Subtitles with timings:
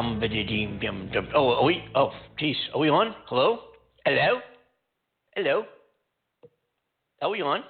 [0.00, 1.84] Bum, bim, bim, Oh, are we?
[1.94, 3.14] Oh, geez, are we on?
[3.26, 3.58] Hello?
[4.06, 4.40] Hello?
[5.36, 5.64] Hello?
[7.20, 7.60] Are we on?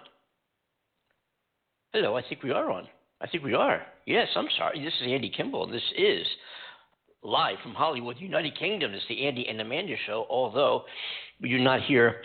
[1.93, 2.87] Hello, I think we are on.
[3.21, 3.83] I think we are.
[4.07, 4.79] Yes, I'm sorry.
[4.79, 5.67] This is Andy Kimball.
[5.67, 6.25] This is
[7.25, 8.95] live from Hollywood, United Kingdom.
[8.95, 10.25] It's the Andy and Amanda show.
[10.31, 10.85] Although
[11.43, 12.23] do not hear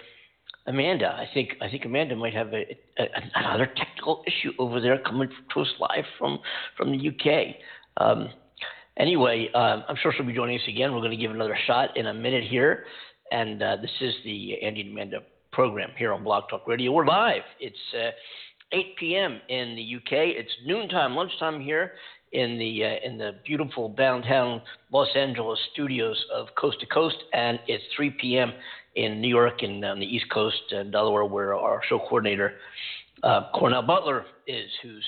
[0.68, 5.00] Amanda, I think I think Amanda might have a, a, another technical issue over there
[5.00, 6.38] coming to us live from
[6.78, 7.56] from the UK.
[7.98, 8.30] Um,
[8.98, 10.94] anyway, um, I'm sure she'll be joining us again.
[10.94, 12.86] We're going to give another shot in a minute here,
[13.32, 15.20] and uh, this is the Andy and Amanda
[15.52, 16.92] program here on Blog Talk Radio.
[16.92, 17.44] We're live.
[17.60, 18.12] It's uh,
[18.72, 19.40] 8 p.m.
[19.50, 20.36] in the UK.
[20.36, 21.94] It's noontime, lunchtime here
[22.32, 27.60] in the uh, in the beautiful downtown Los Angeles studios of Coast to Coast, and
[27.68, 28.52] it's 3 p.m.
[28.96, 32.56] in New York and on the East Coast and Delaware, where our show coordinator
[33.24, 35.06] uh, Cornell Butler is, who's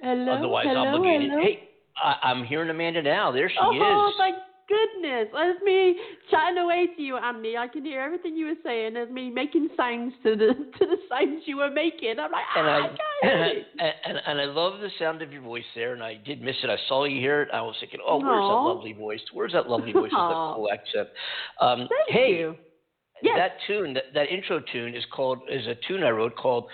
[0.00, 1.30] hello, otherwise hello, obligated.
[1.30, 1.42] Hello.
[1.42, 1.68] Hey,
[2.02, 3.32] I, am hearing Amanda now.
[3.32, 3.60] There she is.
[3.82, 4.32] oh, my
[4.68, 5.28] goodness.
[5.32, 5.96] There's me
[6.30, 7.56] chatting away to you, Andy.
[7.56, 8.94] I can hear everything you were saying.
[8.94, 12.18] There's me making sounds to the to the sounds you were making.
[12.18, 15.22] I'm like, and ah, I, I can't hear and, and, and I love the sound
[15.22, 16.70] of your voice there, and I did miss it.
[16.70, 17.48] I saw you hear it.
[17.52, 19.20] I was thinking, oh, where's that lovely voice?
[19.32, 21.08] Where's that lovely voice with that cool accent?
[21.60, 22.56] Um, Thank hey, you.
[23.22, 23.36] Yes.
[23.36, 26.66] that tune, that, that intro tune is called is a tune I wrote called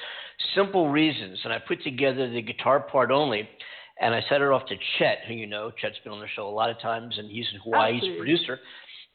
[0.54, 3.46] "Simple Reasons," and I put together the guitar part only.
[4.00, 5.72] And I sent it off to Chet, who you know.
[5.80, 7.94] Chet's been on the show a lot of times, and he's in Hawaii.
[7.94, 8.18] He's a Absolutely.
[8.18, 8.60] producer.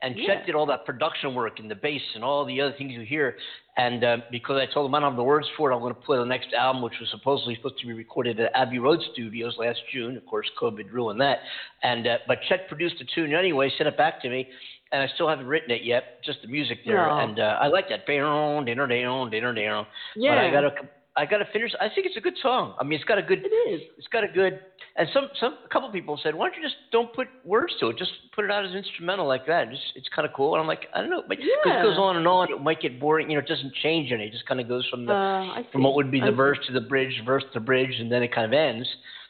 [0.01, 0.27] And Yeah.
[0.35, 3.01] Chet did all that production work and the bass and all the other things you
[3.01, 3.37] hear.
[3.77, 5.95] And uh, because I told him I don't have the words for it, I'm going
[5.95, 8.99] to play the next album, which was supposedly supposed to be recorded at Abbey Road
[9.13, 10.17] Studios last June.
[10.17, 11.39] Of course, COVID ruined that.
[11.83, 14.49] And uh, but Chet produced the tune anyway, sent it back to me,
[14.91, 17.09] and I still haven't written it yet, just the music there.
[17.09, 17.23] Aw.
[17.23, 18.05] And uh, I like that.
[18.05, 19.87] Down, dinner, down, dinner, down.
[20.17, 20.31] Yeah.
[20.31, 20.71] But I gotta,
[21.15, 21.71] I gotta finish.
[21.79, 22.73] I think it's a good song.
[22.79, 23.81] I mean, it's got a good It is.
[23.97, 24.59] it's got a good
[24.97, 27.87] and some some a couple people said why don't you just don't put words to
[27.89, 30.61] it just put it out as instrumental like that just it's kind of cool and
[30.61, 31.79] i'm like i don't know but 'cause Yeah.
[31.79, 34.25] it goes on and on it might get boring you know it doesn't change any
[34.27, 36.35] it just kind of goes from the Uh, from what would be I the see.
[36.35, 38.87] verse to the bridge verse to bridge and then it kind of ends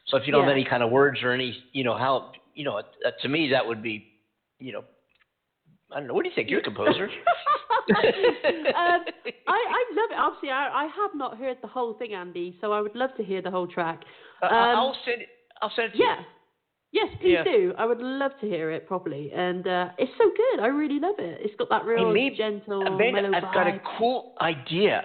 [0.08, 2.64] so if you don't have any kind of words or any you know how you
[2.66, 4.04] know uh, to me that would be
[4.60, 4.84] you know
[5.92, 7.10] i don't know what do you think you're a composer
[7.90, 7.96] um,
[9.48, 10.18] I, I love it.
[10.18, 13.24] Obviously, I, I have not heard the whole thing, Andy, so I would love to
[13.24, 14.02] hear the whole track.
[14.42, 15.28] Uh, Um, i'll send it
[15.62, 16.20] i'll send it to Yeah.
[16.20, 16.26] you
[16.96, 17.44] Yes, please Yeah.
[17.44, 17.74] do.
[17.78, 19.32] I would love to hear it properly.
[19.36, 20.60] And uh, it's so good.
[20.62, 21.40] I really love it.
[21.42, 25.02] It's got that real maybe- gentle, i've got a cool idea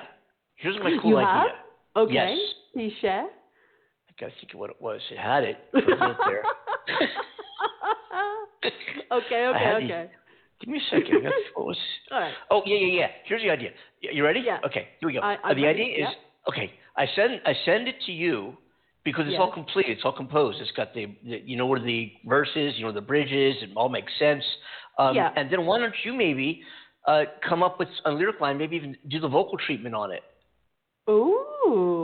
[0.57, 2.03] here's my cool You idea have?
[2.05, 2.15] Okay.
[2.15, 2.39] Yes.
[2.75, 3.25] Please share.
[3.25, 5.01] I gotta think of what it was.
[5.11, 5.57] It had it.
[5.75, 6.43] It was there.
[9.13, 10.11] okay, okay, okay.
[10.61, 11.23] Give me a second.
[11.55, 11.77] What was?
[12.11, 12.33] Right.
[12.51, 13.07] Oh yeah, yeah, yeah.
[13.25, 13.71] Here's the idea.
[14.01, 14.41] You ready?
[14.45, 14.59] Yeah.
[14.65, 14.89] Okay.
[15.01, 15.21] Here we go.
[15.21, 16.49] I- Uh, the ready, idea is yeah.
[16.51, 16.73] okay.
[16.97, 18.57] I send I send it to you
[19.05, 19.87] because it's all complete.
[19.89, 20.61] It's all composed.
[20.61, 23.57] It's got the, the you know where the verse is, you know the bridges.
[23.63, 24.45] It all makes sense.
[24.99, 25.31] Um, Yeah.
[25.37, 26.63] And then why don't you maybe
[27.07, 28.59] uh, come up with a lyric line?
[28.59, 30.23] Maybe even do the vocal treatment on it.
[31.09, 31.98] Ooh.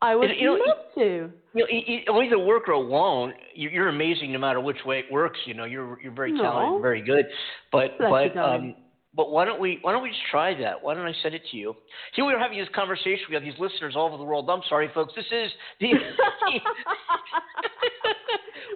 [0.00, 1.30] I would you know, love to.
[1.54, 3.32] You know, e- e- either work or.
[3.54, 5.38] You- You're amazing no matter which way it works.
[5.44, 7.26] You know, you're you're very talented, and very good.
[7.72, 8.76] But Bless but um,
[9.14, 10.82] but why don't we why don't we just try that?
[10.82, 11.74] Why don't I send it to you?
[12.14, 13.24] Here we are having this conversation.
[13.28, 14.48] We have these listeners all over the world.
[14.48, 15.12] I'm sorry, folks.
[15.16, 15.50] This is
[15.80, 15.88] the.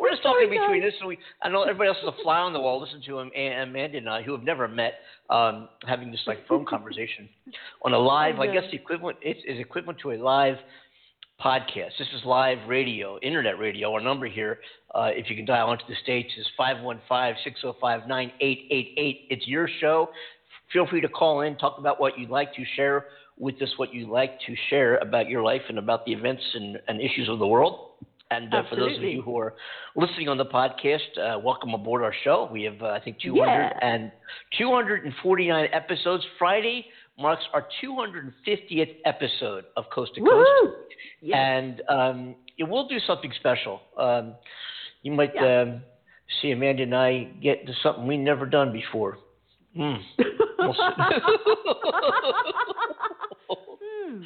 [0.01, 0.95] We're just talking Sorry, between this.
[0.99, 2.81] And we, I know everybody else is a fly on the wall.
[2.81, 4.95] Listen to him, and Amanda and I, who have never met,
[5.31, 7.29] um, having this like phone conversation
[7.83, 8.41] on a live.
[8.41, 10.57] I guess the equivalent it's is equivalent to a live
[11.43, 11.91] podcast.
[11.99, 13.93] This is live radio, internet radio.
[13.95, 14.61] Our number here,
[14.95, 18.37] uh, if you can dial into the States, is 515-605-9888.
[18.41, 20.09] It's your show.
[20.73, 23.07] Feel free to call in, talk about what you'd like to share
[23.39, 26.79] with us, what you'd like to share about your life and about the events and,
[26.87, 27.89] and issues of the world.
[28.31, 29.55] And uh, for those of you who are
[29.95, 32.49] listening on the podcast, uh, welcome aboard our show.
[32.51, 33.73] We have, uh, I think, 200 Yeah.
[33.83, 34.11] and
[34.57, 36.25] 249 episodes.
[36.39, 36.87] Friday
[37.19, 40.77] marks our 250th episode of Coast to Coast.
[41.21, 41.37] Yes.
[41.39, 43.81] And um, it will do something special.
[43.99, 44.35] Um,
[45.03, 45.63] you might Yeah.
[45.63, 45.83] um,
[46.41, 49.19] see Amanda and I get to something we've never done before.
[49.77, 49.95] Hmm.
[53.49, 54.23] Hmm.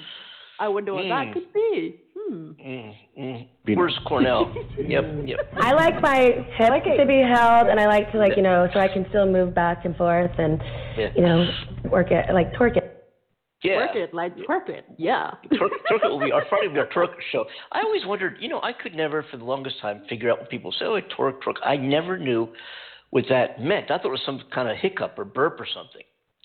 [0.59, 1.11] I wonder what Hmm.
[1.11, 2.01] that could be.
[2.31, 3.49] Mm, mm.
[3.75, 4.53] Where's Cornell?
[4.79, 5.53] yep, yep.
[5.61, 8.81] I like my hips to be held, and I like to like you know, so
[8.81, 10.61] I can still move back and forth, and
[10.97, 11.11] Yeah.
[11.15, 11.49] you know,
[11.91, 12.93] work it like twerk it.
[13.63, 13.77] Yeah.
[13.79, 14.85] Work it, like twerk it.
[14.99, 15.31] Yeah.
[15.59, 17.45] Turk, Turk will be our Friday will be our twerk show.
[17.73, 20.47] I always wondered, you know, I could never for the longest time figure out when
[20.49, 22.49] people say, "Oh, twerk, twerk." I never knew
[23.11, 23.91] what that meant.
[23.91, 26.03] I thought it was some kind of hiccup or burp or something.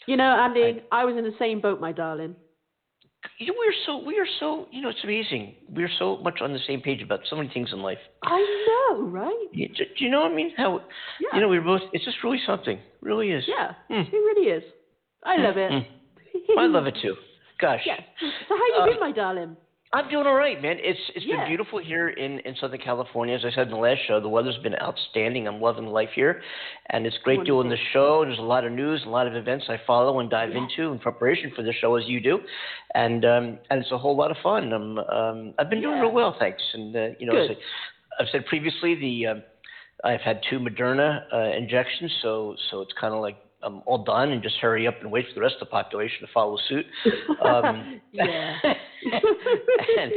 [0.07, 2.35] You know, Andy, I, was in the same boat, my darling.
[3.37, 5.55] You we're so we are so you know it's amazing.
[5.69, 7.97] We're so much on the same page about so many things in life.
[8.23, 9.45] I know, right?
[9.51, 10.51] You, do, do you know what I mean?
[10.57, 10.81] How
[11.19, 11.29] Yeah.
[11.35, 11.81] you know we're both.
[11.93, 12.79] It's just really something.
[13.01, 13.43] really is.
[13.47, 14.07] Yeah, Mm.
[14.07, 14.63] it really is.
[15.23, 15.71] I love it.
[15.71, 15.85] Mm.
[16.57, 17.15] I love it too.
[17.59, 17.81] Gosh.
[17.85, 17.99] Yeah.
[18.19, 19.55] So how you Uh, been, my darling?
[19.93, 20.77] I'm doing all right, man.
[20.79, 21.37] It's it's Yeah.
[21.37, 23.35] been beautiful here in in Southern California.
[23.35, 25.47] As I said in the last show, the weather's been outstanding.
[25.49, 26.41] I'm loving life here,
[26.91, 28.23] and it's great doing the show.
[28.23, 30.59] There's a lot of news, a lot of events I follow and dive Yeah.
[30.63, 32.39] into in preparation for the show, as you do,
[32.95, 34.71] and um, and it's a whole lot of fun.
[34.71, 36.03] I'm um, I've been doing Yeah.
[36.03, 36.63] real well, thanks.
[36.73, 37.49] And uh, you know, as.
[37.49, 37.57] I,
[38.21, 39.43] I've said previously, the um,
[40.05, 44.31] I've had two Moderna uh, injections, so so it's kind of like I'm all done
[44.31, 46.85] and just hurry up and wait for the rest of the population to follow suit.
[47.43, 48.57] Um, yeah.
[49.99, 50.11] and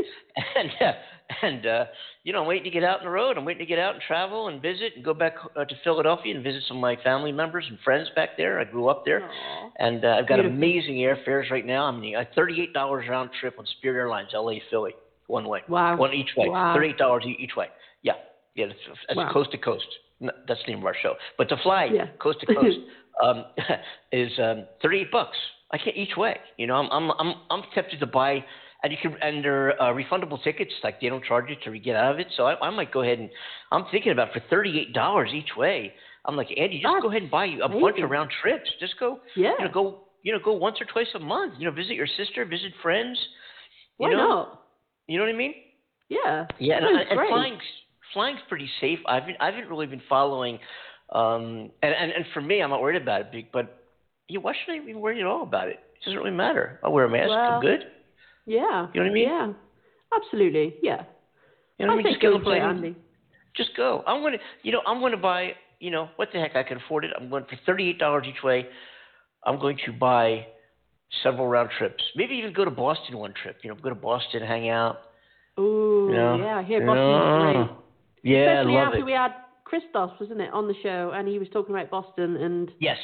[0.57, 0.93] and uh,
[1.43, 1.85] and uh,
[2.23, 3.37] you know, I'm waiting to get out on the road.
[3.39, 6.35] I'm waiting to get out and travel and visit and go back uh, to Philadelphia
[6.35, 8.61] and visit some of my family members and friends back there.
[8.61, 9.71] I grew up there, Aw.
[9.79, 10.57] and uh, I've got Beautiful.
[10.57, 11.85] amazing airfares right now.
[11.87, 14.63] I'm a thirty-eight dollars round trip on Spirit Airlines, L.A.
[14.71, 14.93] Philly,
[15.27, 15.97] one way, Wow.
[15.97, 16.75] one each way, Wow.
[16.75, 17.67] thirty-eight dollars each way.
[18.03, 18.13] Yeah,
[18.55, 19.33] yeah, that's, that's Wow.
[19.33, 19.87] coast to coast.
[20.21, 21.15] No, that's the name of our show.
[21.39, 22.07] But to fly Yeah.
[22.21, 22.77] coast to coast
[23.23, 23.45] um,
[24.13, 25.37] is um, thirty-eight bucks.
[25.73, 26.37] I can't each way.
[26.57, 28.45] You know, I'm I'm I'm I'm tempted to buy,
[28.83, 30.73] and you can and they're uh, refundable tickets.
[30.83, 32.29] Like they don't charge you to get out of it.
[32.37, 33.31] So I, I might go ahead and
[33.73, 35.93] I'm thinking about for thirty-eight dollars each way.
[36.27, 38.71] I'm like Andy, just That's go ahead and buy a bunch of round trips.
[38.81, 39.53] Just go, Yeah.
[39.59, 41.55] you know, go you know go once or twice a month.
[41.59, 43.19] You know, visit your sister, visit friends.
[43.99, 44.63] You Why know, not?
[45.07, 45.55] You know what I mean?
[46.09, 46.47] Yeah.
[46.59, 47.63] Yeah, and, and flying's
[48.13, 48.99] flying's pretty safe.
[49.07, 50.59] I've been, I haven't really been following,
[51.11, 53.53] um, and, and and for me, I'm not worried about it.
[53.53, 53.81] But
[54.29, 55.79] yeah, why should I be worried at all about it?
[55.97, 56.81] It doesn't really matter.
[56.83, 57.29] I wear a mask.
[57.29, 57.81] Well, I'm good.
[58.47, 58.89] Yeah.
[58.93, 59.29] You know what I mean?
[59.29, 59.53] Yeah.
[60.15, 60.75] Absolutely.
[60.83, 61.03] Yeah.
[61.79, 62.13] You know what I I mean?
[62.13, 62.63] Just go on a for it, plane.
[62.63, 62.97] Andy.
[63.57, 64.03] Just go.
[64.07, 65.53] I'm gonna, you know, I'm gonna buy.
[65.81, 66.57] You know, what the heck?
[66.57, 67.11] I can afford it.
[67.19, 68.67] I'm going for thirty-eight dollars each way.
[69.45, 70.47] I'm going to buy
[71.23, 72.03] several round trips.
[72.17, 73.59] Maybe even go to Boston one trip.
[73.63, 74.97] You know, go to Boston, hang out.
[75.59, 76.37] Ooh, Yeah.
[76.39, 76.59] yeah.
[76.59, 77.53] I hear Yeah.
[77.53, 77.69] Great.
[78.23, 79.05] Yeah, Especially I love after it.
[79.05, 79.33] we had
[79.65, 82.99] Christos, wasn't it, on the show, and he was talking about Boston and Yes.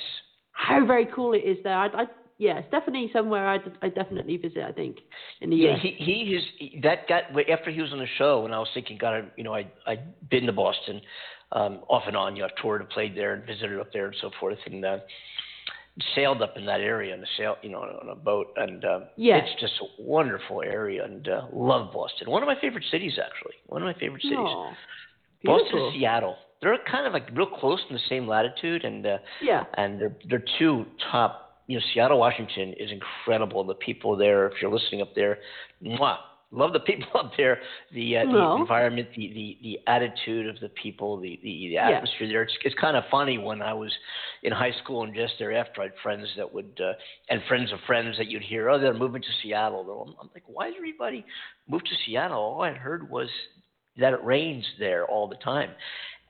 [0.52, 1.76] how very cool it is there.
[1.76, 2.06] I, I
[2.38, 4.62] yeah, it's definitely somewhere I'd, I definitely visit.
[4.62, 4.96] I think
[5.42, 5.82] in the Yeah, US.
[5.82, 8.96] he he is that got after he was on the show, and I was thinking,
[8.98, 11.00] God, I, you know, I I'd been to Boston,
[11.52, 12.36] um, off and on.
[12.36, 14.84] You know, I've toured and played there and visited up there and so forth, and
[14.84, 14.98] uh,
[16.14, 19.00] sailed up in that area on a sail, you know, on a boat, and uh,
[19.16, 19.36] Yeah.
[19.36, 22.30] it's just a wonderful area, and uh, love Boston.
[22.30, 23.54] One of my favorite cities, actually.
[23.66, 24.38] One of my favorite cities.
[24.38, 24.72] Aw,
[25.44, 26.36] Boston Seattle.
[26.62, 29.64] They're kind of like real close in the same latitude, and uh, Yeah.
[29.74, 31.46] and they're they're two top.
[31.66, 33.62] You know, Seattle, Washington is incredible.
[33.64, 35.38] The people there, if you're listening up there,
[35.80, 36.16] mwah,
[36.50, 37.60] love the people up there.
[37.94, 41.88] The uh, the environment, the, the the attitude of the people, the the, the Yeah.
[41.90, 42.42] atmosphere there.
[42.42, 43.92] It's it's kind of funny when I was
[44.42, 46.92] in high school and just thereafter, I had friends that would uh,
[47.30, 49.84] and friends of friends that you'd hear, oh, they're moving to Seattle.
[49.84, 51.24] They're- I'm like, why does everybody
[51.68, 52.36] move to Seattle?
[52.38, 53.28] All I heard was
[53.96, 55.70] that it rains there all the time.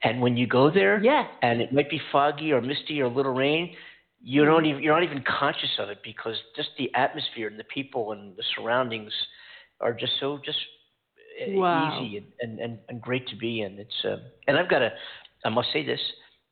[0.03, 1.27] And when you go there, Yeah.
[1.43, 3.75] and it might be foggy or misty or a little rain,
[4.23, 7.65] you don't even you're not even conscious of it because just the atmosphere and the
[7.65, 9.13] people and the surroundings
[9.81, 10.59] are just so just
[11.41, 12.03] uh, Wow.
[12.03, 13.79] easy and, and, and, and great to be in.
[13.79, 14.17] It's uh,
[14.47, 14.91] and I've got a
[15.45, 16.01] I must say this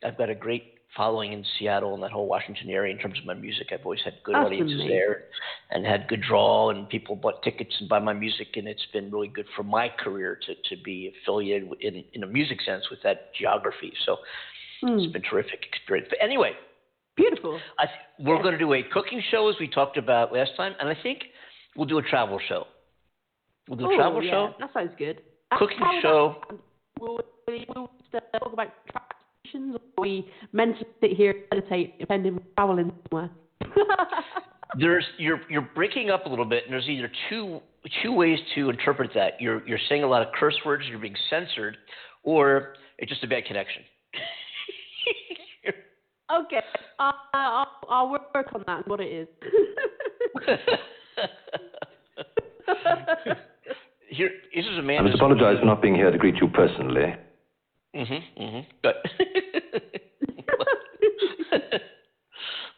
[0.05, 0.65] I've got a great
[0.97, 3.69] following in Seattle and that whole Washington area in terms of my music.
[3.73, 4.89] I've always had good That's audiences amazing.
[4.89, 5.25] there
[5.71, 9.11] and had good draw and people bought tickets and buy my music and it's been
[9.11, 13.03] really good for my career to, to be affiliated in, in a music sense with
[13.03, 13.93] that geography.
[14.07, 14.17] So
[14.81, 14.97] Hmm.
[15.01, 16.07] it's been a terrific experience.
[16.09, 16.53] But anyway,
[17.17, 17.59] Beautiful.
[17.81, 17.87] I
[18.21, 18.43] we're Yeah.
[18.43, 21.25] going to do a cooking show as we talked about last time, and I think
[21.75, 22.69] we'll do a travel show.
[23.69, 25.21] We'll do a Oh, travel yeah, show, That sounds good.
[25.59, 26.37] cooking show.
[26.49, 26.59] that-
[27.01, 28.69] Will we, will talk about
[29.51, 33.31] traditions, or are we meant to sit here and meditate, depending on traveling somewhere?
[34.79, 37.61] There's you're you're breaking up a little bit, and there's either two
[38.03, 39.41] two ways to interpret that.
[39.41, 41.79] You're you're saying a lot of curse words, you're being censored,
[42.23, 43.83] or it's just a bad connection.
[46.45, 46.61] okay,
[46.99, 48.87] uh, I'll, I'll work on that.
[48.87, 49.29] What it is.
[54.11, 54.99] Here, this is a I man.
[54.99, 57.15] I must apologize for not being here to greet you personally.
[57.99, 58.67] Mhm, mm mhm.
[58.83, 58.97] But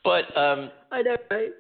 [0.05, 1.50] but um, I know, right?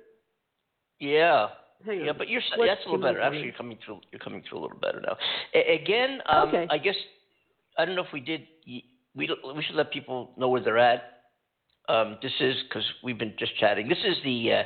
[0.98, 1.48] yeah.
[1.84, 2.06] Hang on.
[2.06, 3.20] Yeah, but you're What's that's a little better.
[3.20, 4.00] Actually, you're coming through.
[4.12, 5.16] You're coming through a little better now.
[5.54, 6.66] A- again, um, Okay.
[6.70, 6.96] I guess
[7.78, 8.46] I don't know if we did.
[9.14, 11.22] We don't- we should let people know where they're at.
[11.88, 13.88] Um, this is because we've been just chatting.
[13.88, 14.64] This is the uh,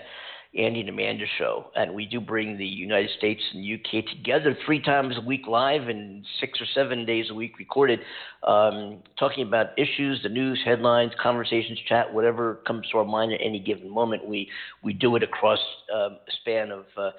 [0.57, 4.81] Andy and Amanda show, and we do bring the United States and UK together three
[4.81, 8.01] times a week live and six or seven days a week recorded,
[8.47, 13.41] um, talking about issues, the news, headlines, conversations, chat, whatever comes to our mind at
[13.43, 14.27] any given moment.
[14.27, 14.49] We
[14.83, 15.61] we do it across
[15.93, 17.11] um, a span of uh,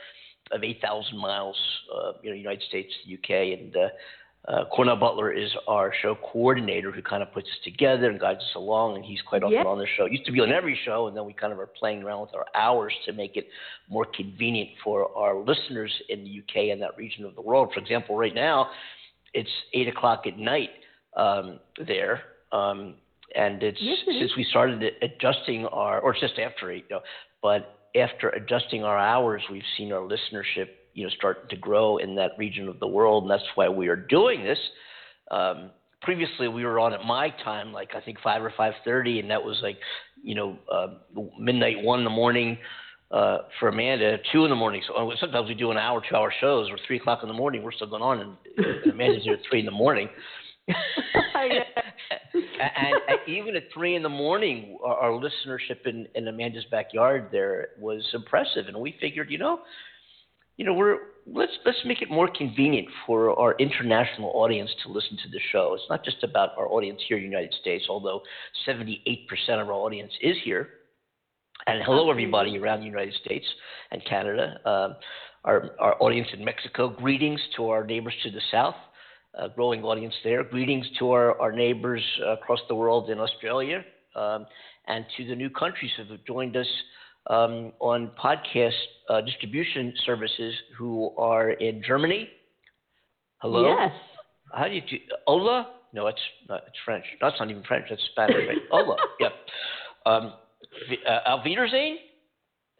[0.51, 1.57] of 8,000 miles,
[1.93, 3.75] uh, you know, United States, UK, and
[4.47, 8.39] uh, Cornell Butler is our show coordinator who kind of puts us together and guides
[8.39, 10.05] us along, and he's quite often on the show.
[10.05, 12.35] Used to be on every show, and then we kind of are playing around with
[12.35, 13.47] our hours to make it
[13.89, 17.71] more convenient for our listeners in the UK and that region of the world.
[17.73, 18.69] For example, right now,
[19.33, 20.69] it's eight o'clock at night
[21.17, 22.21] um, there,
[22.51, 22.95] um,
[23.35, 27.01] and it's Yes, it since we started adjusting our, or just after eight, you know,
[27.41, 32.15] but after adjusting our hours, we've seen our listenership, you know, start to grow in
[32.15, 34.57] that region of the world, and that's why we are doing this.
[35.29, 35.69] Um,
[36.01, 39.29] previously, we were on at my time, like I think five or five thirty, and
[39.29, 39.77] that was like,
[40.23, 40.87] you know, uh,
[41.37, 42.57] midnight, one in the morning.
[43.11, 44.81] Uh, for Amanda, two in the morning.
[44.87, 47.61] So sometimes we do an hour, two hour shows, or three o'clock in the morning.
[47.61, 50.09] We're still going on, and, and Amanda's here at three in the morning.
[52.59, 57.29] And, and even at three in the morning, our, our listenership in, in Amanda's backyard
[57.31, 59.59] there was impressive, and we figured, you know,
[60.57, 60.97] you know, we're
[61.27, 65.73] let's let's make it more convenient for our international audience to listen to the show.
[65.73, 68.21] It's not just about our audience here in the United States, although
[68.67, 69.27] 78%
[69.61, 70.69] of our audience is here.
[71.67, 73.45] And hello, everybody around the United States
[73.91, 74.59] and Canada.
[74.65, 74.95] Um,
[75.45, 78.75] our, our audience in Mexico, greetings to our neighbors to the south,
[79.37, 80.43] uh, growing audience there.
[80.43, 83.83] Greetings to our, our neighbors uh, across the world in Australia
[84.15, 84.45] um,
[84.87, 86.67] and to the new countries who have joined us
[87.27, 88.71] um, on podcast
[89.09, 92.29] uh, distribution services who are in Germany.
[93.37, 93.75] Hello?
[93.77, 93.91] Yes.
[94.53, 94.97] How do you do?
[95.27, 95.71] Hola?
[95.93, 97.05] No, it's not, it's French.
[97.21, 97.85] That's not even French.
[97.89, 98.57] That's Spanish, right?
[98.71, 98.95] Hola.
[99.19, 99.31] Yep.
[100.05, 100.33] Um,
[101.07, 101.97] uh, Wiedersehen?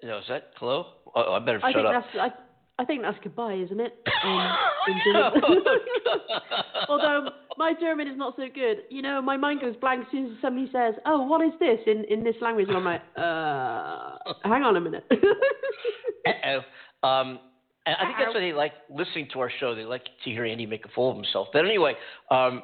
[0.04, 0.86] No, is that hello?
[1.16, 2.04] Oh, I better I shut think up.
[2.14, 2.36] that's
[2.78, 3.98] I, I think that's goodbye, isn't it?
[4.26, 5.42] Um, in German.
[6.90, 8.78] Although my German is not so good.
[8.90, 11.80] You know, my mind goes blank as soon as somebody says, "Oh, what is this?"
[11.86, 17.08] in in this language, and I'm like, "Uh, hang on a minute." Uh-oh.
[17.08, 17.40] Um,
[17.86, 19.76] and I think that's why they like listening to our show.
[19.76, 21.50] They like to hear Andy make a fool of himself.
[21.54, 21.94] But anyway,
[22.32, 22.64] um,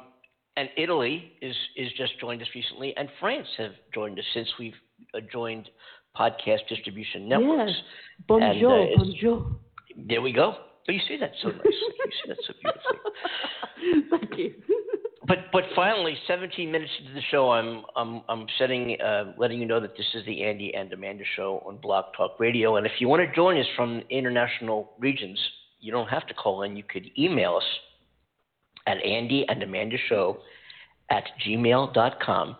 [0.56, 4.74] and Italy is is just joined us recently, and France have joined us since we've
[5.14, 5.68] uh, joined
[6.16, 7.72] podcast distribution networks.
[7.72, 7.82] Yes.
[8.26, 9.46] Bonjour, And, uh, bonjour.
[9.96, 10.54] There we go.
[10.88, 11.70] Oh, you see that so nicely.
[11.70, 14.10] you see that so beautifully.
[14.10, 14.54] Thank you.
[15.24, 19.66] But but finally, 17 minutes into the show, I'm I'm I'm setting uh, letting you
[19.66, 22.92] know that this is the Andy and Amanda show on Blog Talk Radio, and if
[22.98, 25.38] you want to join us from international regions,
[25.78, 26.76] you don't have to call in.
[26.76, 27.62] You could email us
[28.88, 30.38] at Andy and Amanda Show
[31.10, 32.56] at gmail.com.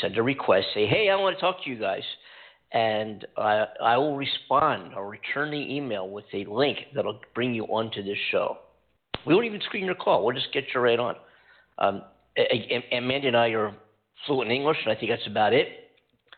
[0.00, 0.68] Send a request.
[0.72, 2.02] Say, hey, I want to talk to you guys.
[2.74, 4.92] And I, I will respond.
[4.96, 8.56] I'll return the email with a link that'll bring you onto this show.
[9.26, 10.24] We won't even screen your call.
[10.24, 11.16] We'll just get you right on.
[11.78, 12.02] Um,
[12.38, 12.42] A-
[12.92, 13.74] A- Amanda and I are
[14.26, 15.68] fluent in English, and I think that's about it.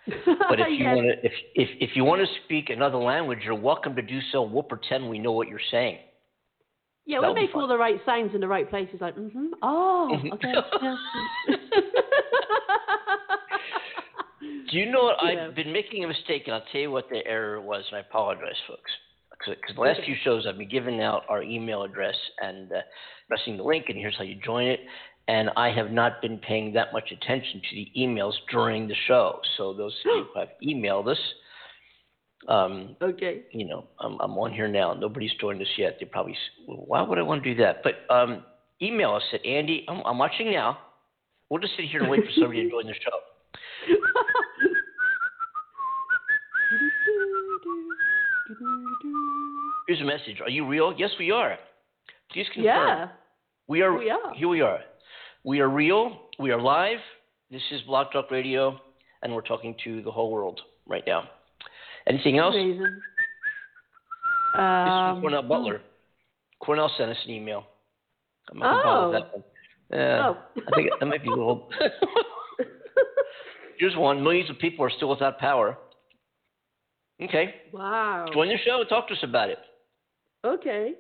[0.27, 0.97] But if you Yes.
[0.97, 4.21] want to, if, if if you want to speak another language, you're welcome to do
[4.33, 4.43] so.
[4.43, 5.99] We'll pretend we know what you're saying.
[7.07, 9.47] Yeah, That'll we be make all the right sounds in the right places, like, mm-hmm.
[9.63, 10.33] Oh, Mhm.
[10.35, 10.53] okay.
[14.71, 15.23] Do you know what?
[15.23, 18.01] I've been making a mistake, and I'll tell you what the error was, and I
[18.01, 18.91] apologize, folks.
[19.47, 22.77] Because the last few shows, I've been giving out our email address and uh,
[23.29, 24.81] pressing the link, and here's how you join it.
[25.27, 29.41] And I have not been paying that much attention to the emails during the show.
[29.57, 31.19] So those of you who have emailed us,
[32.49, 33.43] um, okay.
[33.53, 34.93] you know, I'm, I'm on here now.
[34.93, 35.97] Nobody's joined us yet.
[35.99, 36.37] They probably,
[36.69, 37.83] well, why would I want to do that?
[37.83, 38.45] But um,
[38.83, 39.85] email us at Andy.
[39.89, 40.79] I'm, I'm watching now.
[41.49, 43.19] We'll just sit here and wait for somebody to join the show.
[49.87, 50.41] Here's a message.
[50.43, 50.95] Are you real?
[50.97, 51.57] Yes, we are.
[52.33, 52.65] Please confirm.
[52.65, 53.09] yeah.
[53.69, 53.97] We are.
[53.97, 54.35] We are.
[54.35, 54.81] Here we are.
[55.45, 56.19] We are real.
[56.39, 56.99] We are live.
[57.51, 58.79] This is Blog Talk Radio,
[59.23, 61.25] and we're talking to the whole world right now.
[62.07, 62.55] Anything else?
[62.55, 62.81] Amazing.
[62.81, 62.91] This
[64.55, 65.81] is Um, Cornell Butler.
[66.61, 67.67] Cornell sent us an email.
[68.51, 68.79] I'm not Oh.
[69.11, 69.45] involved that one.
[69.91, 70.37] Yeah, Oh.
[70.57, 71.71] I think that might be a little.
[73.79, 74.23] Here's one.
[74.23, 75.79] Millions of people are still without power.
[77.23, 77.55] Okay.
[77.73, 78.27] wow.
[78.33, 78.83] Join the show.
[78.89, 79.59] Talk to us about it.
[80.45, 80.93] Okay.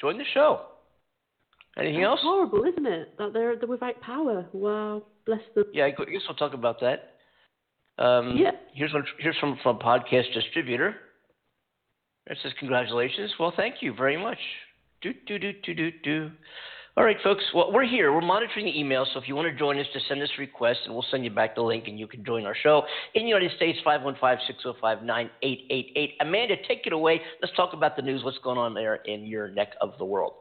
[0.00, 0.62] Join the show.
[1.78, 2.20] Anything That's else?
[2.22, 3.16] horrible, isn't it?
[3.18, 4.46] That they're, they're without power.
[4.52, 5.02] Wow.
[5.24, 5.64] Bless them.
[5.72, 7.14] Yeah, I guess we'll talk about that.
[7.98, 8.52] Um, Yeah.
[8.74, 10.96] Here's one, here's from from podcast distributor.
[12.26, 13.32] It says congratulations.
[13.38, 14.38] Well, thank you very much.
[15.00, 16.30] Do do do do do do.
[16.98, 17.44] All right, folks.
[17.54, 18.10] Well, we're here.
[18.10, 19.06] We're monitoring the email.
[19.12, 21.24] So if you want to join us, just send us a request, and we'll send
[21.24, 22.84] you back the link, and you can join our show
[23.14, 23.78] in the United States.
[23.84, 26.12] 515-605-9888.
[26.22, 27.20] Amanda, take it away.
[27.42, 28.24] Let's talk about the news.
[28.24, 30.32] What's going on there in your neck of the world?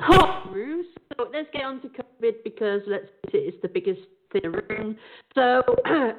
[0.00, 0.86] Hot Bruce.
[1.16, 4.00] So let's get on to COVID because let's face it, it's the biggest
[4.32, 4.96] thing room.
[5.36, 5.62] So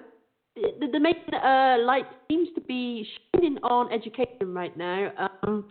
[0.55, 5.67] the, the main uh, light seems to be shining on education right now, um,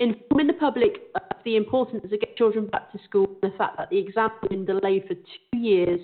[0.00, 3.76] informing the public of the importance of getting children back to school and the fact
[3.76, 6.00] that the exam has been delayed for two years.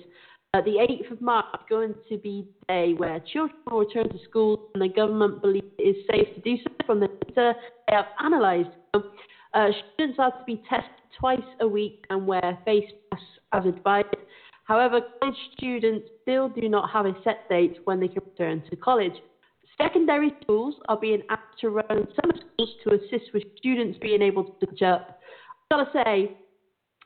[0.53, 4.07] Uh, the 8th of March is going to be the day where children will return
[4.09, 7.53] to school and the government believes it is safe to do so from the data
[7.87, 8.69] they have analysed.
[8.93, 14.07] Uh, students are to be tested twice a week and wear face masks as advised.
[14.65, 18.75] However, college students still do not have a set date when they can return to
[18.75, 19.13] college.
[19.81, 24.43] Secondary schools are being asked to run summer schools to assist with students being able
[24.43, 25.19] to catch up.
[25.71, 26.37] I've got to say,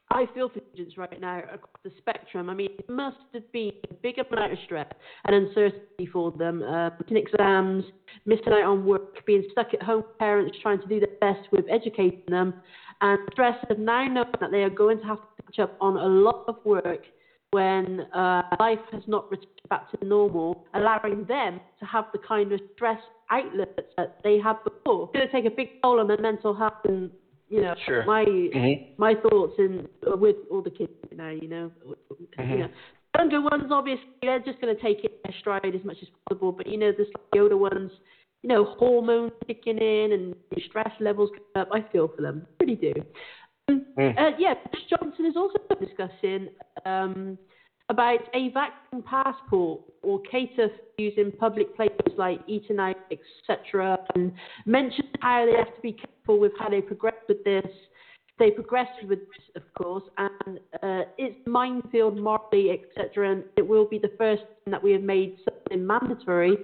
[0.10, 2.50] I feel for students right now across the spectrum.
[2.50, 4.88] I mean, it must have been a big amount of stress
[5.25, 6.62] and uncertainty for them.
[6.63, 7.86] Uh, exams,
[8.25, 11.66] missing out on work, being stuck at home, parents trying to do their best with
[11.70, 12.54] educating them,
[13.00, 15.96] and stress of now knowing that they are going to have to catch up on
[15.98, 17.06] a lot of work
[17.51, 22.51] when uh, life has not returned back to normal, allowing them to have the kind
[22.51, 25.10] of stress outlets that they had before.
[25.13, 27.12] It's going to take a big toll on their mental health and
[27.50, 28.05] you know Sure.
[28.05, 28.98] my Mhm.
[28.98, 31.29] my thoughts in uh, with all the kids now.
[31.29, 31.72] You know,
[32.38, 32.50] Mhm.
[32.51, 32.70] you know.
[33.17, 36.53] Younger ones, obviously, they're just going to take it in stride as much as possible.
[36.53, 37.05] But you know, the
[37.38, 37.91] older ones,
[38.41, 41.70] you know, hormones kicking in and stress levels going up.
[41.74, 42.93] I feel for them, I really do.
[43.69, 44.17] Mm.
[44.17, 46.50] uh, yeah, Boris Johnson is also discussing
[46.85, 47.37] um,
[47.89, 53.97] about a vaccine passport or cater for use in public places like eating etc.
[54.15, 54.31] And
[54.65, 57.65] mentioned how they have to be careful with how they progress with this.
[58.39, 63.33] They progress with this, of course, and uh, it's minefield morally, etc.
[63.33, 66.57] And it will be the first that we have made something mandatory.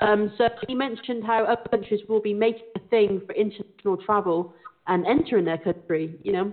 [0.00, 4.54] Um, so he mentioned how other countries will be making a thing for international travel
[4.90, 6.18] and entering their country.
[6.22, 6.52] You know,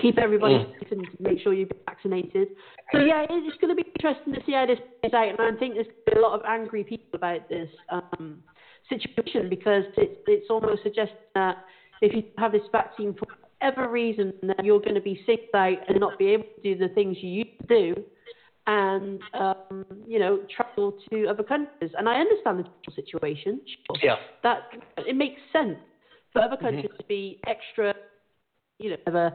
[0.00, 0.66] keep everybody Mm.
[0.80, 2.48] safe and make sure you get vaccinated.
[2.92, 5.58] So yeah, it's going to be interesting to see how this plays out, and I
[5.58, 8.42] think there's going to be a lot of angry people about this um,
[8.88, 11.56] situation because it's it's almost suggesting that
[12.00, 13.26] if you have this vaccine for
[13.60, 16.76] whatever reason, that you're going to be sick out and not be able to do
[16.76, 18.04] the things you used to do.
[18.66, 23.60] And um, you know, travel to other countries, and I understand the situation.
[23.86, 24.16] Sure Yeah.
[24.42, 24.62] that
[24.96, 25.78] it makes sense
[26.34, 27.94] for other countries to be extra,
[28.78, 29.30] you know, the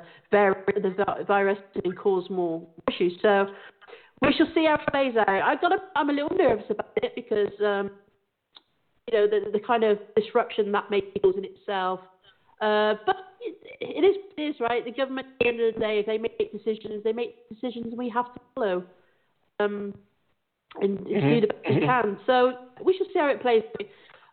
[1.27, 3.13] virus and cause more issues.
[3.23, 3.47] So
[4.21, 5.27] we shall see how it plays out.
[5.27, 7.89] I got, a, I'm a little nervous about it because, um,
[9.11, 12.01] you know, the the kind of disruption that may cause in itself.
[12.61, 14.85] Uh, but it, it is it is, right?
[14.85, 17.87] The government, at the end of the day, if they make decisions, they make decisions,
[17.87, 18.83] and we have to follow.
[19.59, 19.95] Um,
[20.79, 22.17] and, and do the best we can.
[22.27, 22.53] So
[22.85, 23.63] we shall see how it plays.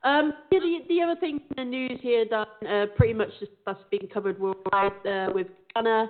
[0.06, 3.50] Um, yeah, the, the other thing in the news here that uh, pretty much just
[3.66, 6.06] that's being covered worldwide uh, with Ghana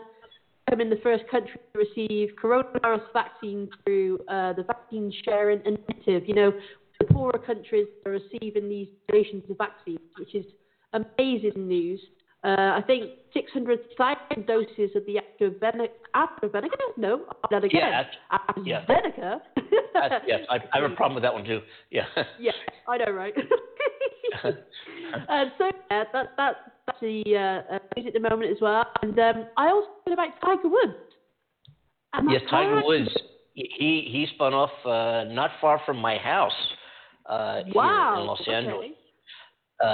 [0.66, 6.24] becoming the first country to receive coronavirus vaccine through uh, the vaccine sharing initiative.
[6.26, 6.52] You know,
[7.00, 10.44] the poorer countries are receiving these donations of vaccines, which is
[10.92, 12.00] amazing news.
[12.44, 16.68] Uh, I think 600,000 doses of the AstraZeneca, AstraZeneca?
[16.98, 17.80] No, that again.
[18.62, 18.84] Yeah.
[18.86, 19.40] AstraZeneca.
[19.94, 21.60] That's, yes, I, I have a problem with that one too.
[21.90, 22.04] Yeah.
[22.38, 22.52] Yeah,
[22.86, 23.34] I know, right?
[25.28, 28.84] uh, so yeah, that that that's the uh, uh, at the moment as well.
[29.02, 30.94] And um, I also heard about Tiger Woods.
[32.12, 32.82] And yes, Tiger.
[32.84, 33.10] Woods.
[33.54, 36.52] He he spun off uh, not far from my house
[37.28, 38.10] uh, Wow.
[38.12, 38.84] here in Los Angeles.
[38.84, 38.92] okay.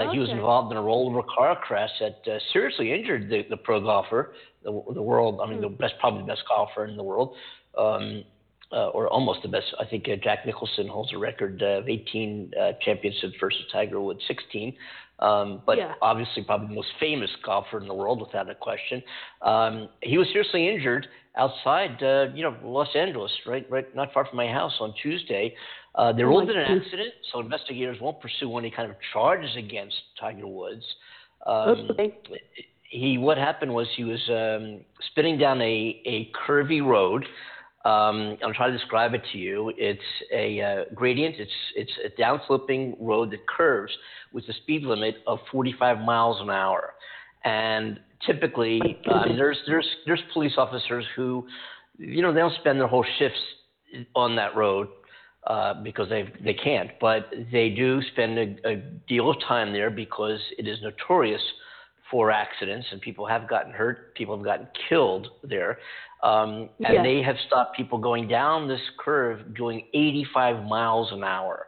[0.08, 3.56] Uh, He was involved in a rollover car crash that uh, seriously injured the, the
[3.56, 5.40] pro golfer, the, the world.
[5.42, 5.74] I mean, the Hmm.
[5.74, 7.34] best, probably the best golfer in the world,
[7.78, 8.24] um,
[8.72, 9.66] uh, or almost the best.
[9.78, 14.00] I think uh, Jack Nicholson holds a record uh, of 18 uh, championships versus Tiger
[14.00, 14.74] Woods 16.
[15.18, 15.94] Um, but Yeah.
[16.02, 19.02] obviously, probably the most famous golfer in the world, without a question.
[19.42, 21.06] Um, he was seriously injured
[21.36, 25.54] outside, uh, you know, Los Angeles, right, right, not far from my house on Tuesday.
[25.94, 29.54] Uh, there Oh, ruled in an accident, so investigators won't pursue any kind of charges
[29.56, 30.84] against Tiger Woods.
[31.46, 32.14] Um, Okay.
[32.82, 34.80] he what happened was he was um,
[35.10, 37.24] spinning down a, a curvy road.
[37.84, 39.72] Um, I'll try to describe it to you.
[39.76, 40.00] It's
[40.32, 41.36] a uh, gradient.
[41.38, 43.92] It's it's a downsloping road that curves
[44.32, 46.94] with a speed limit of 45 miles an hour.
[47.44, 48.80] And typically,
[49.12, 51.46] um, there's there's there's police officers who,
[51.98, 53.40] you know, they don't spend their whole shifts
[54.14, 54.88] on that road
[55.46, 58.76] uh, because they they can't, but they do spend a, a
[59.08, 61.42] deal of time there because it is notorious
[62.12, 65.78] for accidents and people have gotten hurt, people have gotten killed there,
[66.22, 67.02] um, and Yeah.
[67.02, 71.66] they have stopped people going down this curve doing 85 miles an hour.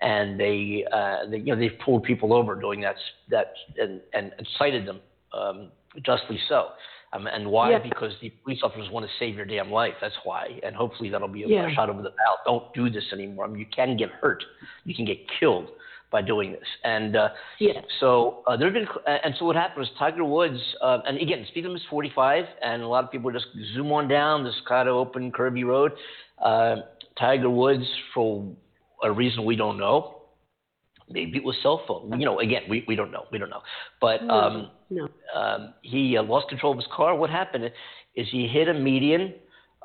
[0.00, 2.96] And they, uh, they, you know, they've pulled people over doing that,
[3.30, 5.00] that, and, and, and cited them,
[5.32, 5.70] um,
[6.04, 6.70] justly so.
[7.12, 7.70] Um, and why?
[7.70, 7.78] Yeah.
[7.78, 9.94] Because the police officers want to save your damn life.
[10.00, 10.58] That's why.
[10.64, 11.72] And hopefully that'll be a, Yeah.
[11.72, 12.34] shot over the bow.
[12.44, 13.44] Don't do this anymore.
[13.44, 14.42] I mean, you can get hurt.
[14.84, 15.68] You can get killed
[16.12, 16.68] by doing this.
[16.84, 17.80] And uh, Yeah.
[17.98, 18.86] so uh, there have been,
[19.24, 22.82] and so what happened was Tiger Woods, uh, and again, speed limit is 45, and
[22.82, 25.92] a lot of people just zoom on down this kind of open, curvy road.
[26.40, 26.76] Uh,
[27.18, 28.46] Tiger Woods, for
[29.02, 30.22] a reason we don't know,
[31.10, 32.18] maybe it was cell phone.
[32.20, 33.24] You know, again, we, we don't know.
[33.32, 33.62] We don't know.
[34.00, 35.08] But um, No.
[35.34, 37.16] um, he uh, lost control of his car.
[37.16, 37.70] What happened
[38.14, 39.34] is he hit a median,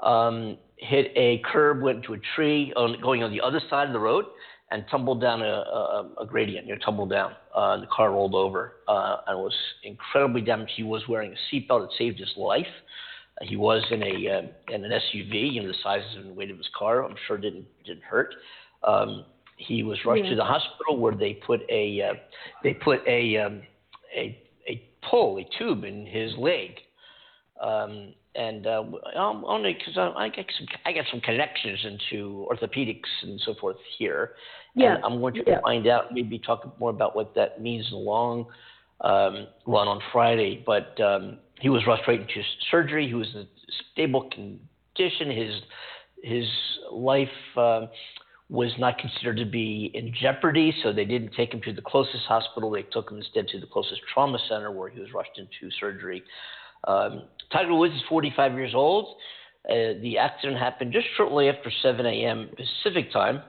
[0.03, 3.93] um, hit a curb, went to a tree on, going on the other side of
[3.93, 4.25] the road,
[4.71, 6.67] and tumbled down a, a, a gradient.
[6.67, 7.33] You know, tumbled down.
[7.55, 9.53] Uh, the car rolled over uh, and was
[9.83, 10.73] incredibly damaged.
[10.75, 12.67] He was wearing a seatbelt that saved his life.
[13.39, 15.53] Uh, he was in a uh, in an SUV.
[15.53, 17.03] You know, the size and weight of his car.
[17.03, 18.33] I'm sure didn't didn't hurt.
[18.83, 19.25] Um,
[19.57, 20.31] he was rushed Yeah.
[20.31, 22.13] to the hospital where they put a uh,
[22.63, 23.61] they put a um,
[24.15, 26.71] a a pole, a tube in his leg.
[27.61, 28.83] Um, and uh,
[29.15, 33.55] um, only because I, I got some I got some connections into orthopedics and so
[33.55, 34.33] forth here.
[34.75, 34.95] Yeah.
[34.95, 35.59] And I'm going to Yeah.
[35.61, 38.45] find out, maybe talk more about what that means in the long
[39.01, 40.63] um, run on Friday.
[40.65, 43.07] But um, he was rushed right into surgery.
[43.07, 43.47] He was in a
[43.91, 45.31] stable condition.
[45.31, 45.61] His
[46.23, 46.45] his
[46.91, 47.89] life um,
[48.49, 52.23] was not considered to be in jeopardy, so they didn't take him to the closest
[52.27, 52.71] hospital.
[52.71, 56.23] They took him instead to the closest trauma center where he was rushed into surgery.
[56.85, 59.15] Um, Tiger Woods is 45 years old.
[59.69, 62.49] Uh, the accident happened just shortly after 7 a.m.
[62.55, 63.41] Pacific time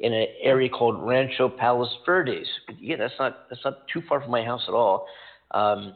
[0.00, 2.46] in an area called Rancho Palos Verdes.
[2.78, 5.06] Yeah, that's not that's not too far from my house at all.
[5.52, 5.94] Um,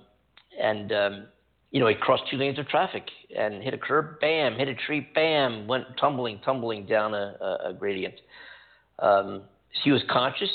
[0.59, 1.27] and um,
[1.71, 3.05] you know, he crossed two lanes of traffic
[3.37, 7.73] and hit a curb, bam, hit a tree, bam, went tumbling, tumbling down a, a,
[7.73, 8.15] gradient.
[8.99, 9.43] Um,
[9.85, 10.51] he was conscious,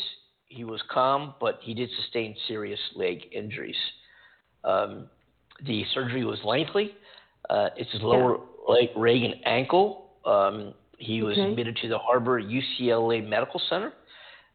[0.47, 3.77] he was calm, but he did sustain serious leg injuries.
[4.65, 5.09] Um,
[5.63, 6.95] the surgery was lengthy.
[7.49, 10.09] Uh, it's his lower leg, leg and ankle.
[10.25, 11.49] Um, he was Okay.
[11.49, 13.93] admitted to the Harbor UCLA Medical Center,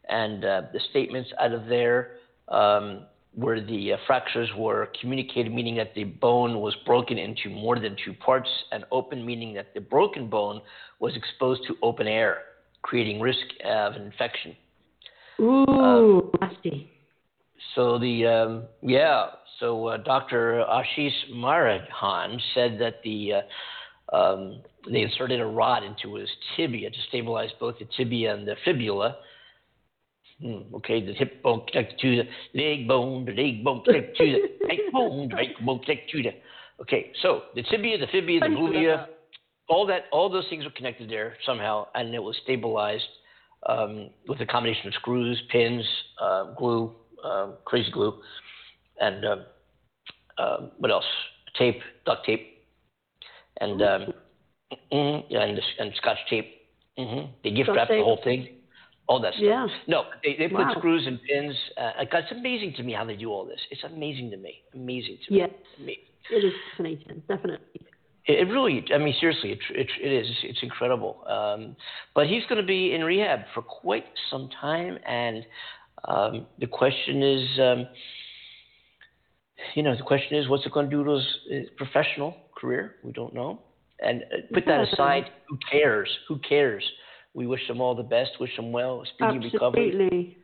[0.09, 2.17] and uh, the statements out of there
[2.49, 7.79] um, where the uh, fractures were communicated, meaning that the bone was broken into more
[7.79, 10.61] than two parts, and open, meaning that the broken bone
[10.99, 12.39] was exposed to open air,
[12.83, 14.57] creating risk of infection.
[15.41, 16.91] Ooh, nasty.
[17.75, 19.27] So the um, yeah,
[19.59, 20.65] so uh, Dr.
[20.69, 23.33] Ashish Mahajan said that the
[24.13, 28.47] uh, um, they inserted a rod into his tibia to stabilize both the tibia and
[28.47, 29.17] the fibula.
[30.41, 34.25] Hmm, okay, the hip bone connected to the leg bone, the leg bone connected to
[34.25, 36.35] the leg bone, the neck bone connected to the.
[36.81, 39.19] Okay, so the tibia, the fibia, the Thanks for buvia, that.
[39.69, 43.05] all that, all those things were connected there somehow, and it was stabilized
[43.69, 45.85] um, with a combination of screws, pins,
[46.23, 46.95] uh, glue,
[47.25, 48.15] um, crazy glue,
[49.01, 49.45] and um,
[50.39, 51.05] um what else?
[51.59, 52.65] Tape, duct tape,
[53.61, 54.07] and um,
[54.93, 56.47] mhm, yeah, and, and scotch tape.
[56.97, 58.49] hmm They gift wrapped the whole thing,
[59.09, 59.43] all that stuff.
[59.43, 59.67] Yeah.
[59.89, 60.75] No, they, they put Wow.
[60.79, 61.57] screws and pins.
[61.77, 63.61] Uh, it's amazing to me how they do all this.
[63.71, 64.63] It's amazing to me.
[64.75, 65.99] Amazing to me.
[66.31, 67.67] It is fascinating, definitely.
[68.27, 70.29] It, it really, I mean, seriously, it, it, it is.
[70.45, 71.25] It's incredible.
[71.27, 71.77] Um,
[72.15, 75.45] but he's going to be in rehab for quite some time, and
[76.05, 77.87] um, the question is, um,
[79.75, 82.97] you know, the question is, what's it going to do to his, his professional career?
[83.03, 83.61] We don't know.
[84.01, 86.09] And uh, put that aside, who cares?
[86.29, 86.85] Who cares?
[87.35, 88.33] We wish him all the best.
[88.41, 89.89] Wish him well, speedy recovery.
[89.89, 90.39] Absolutely.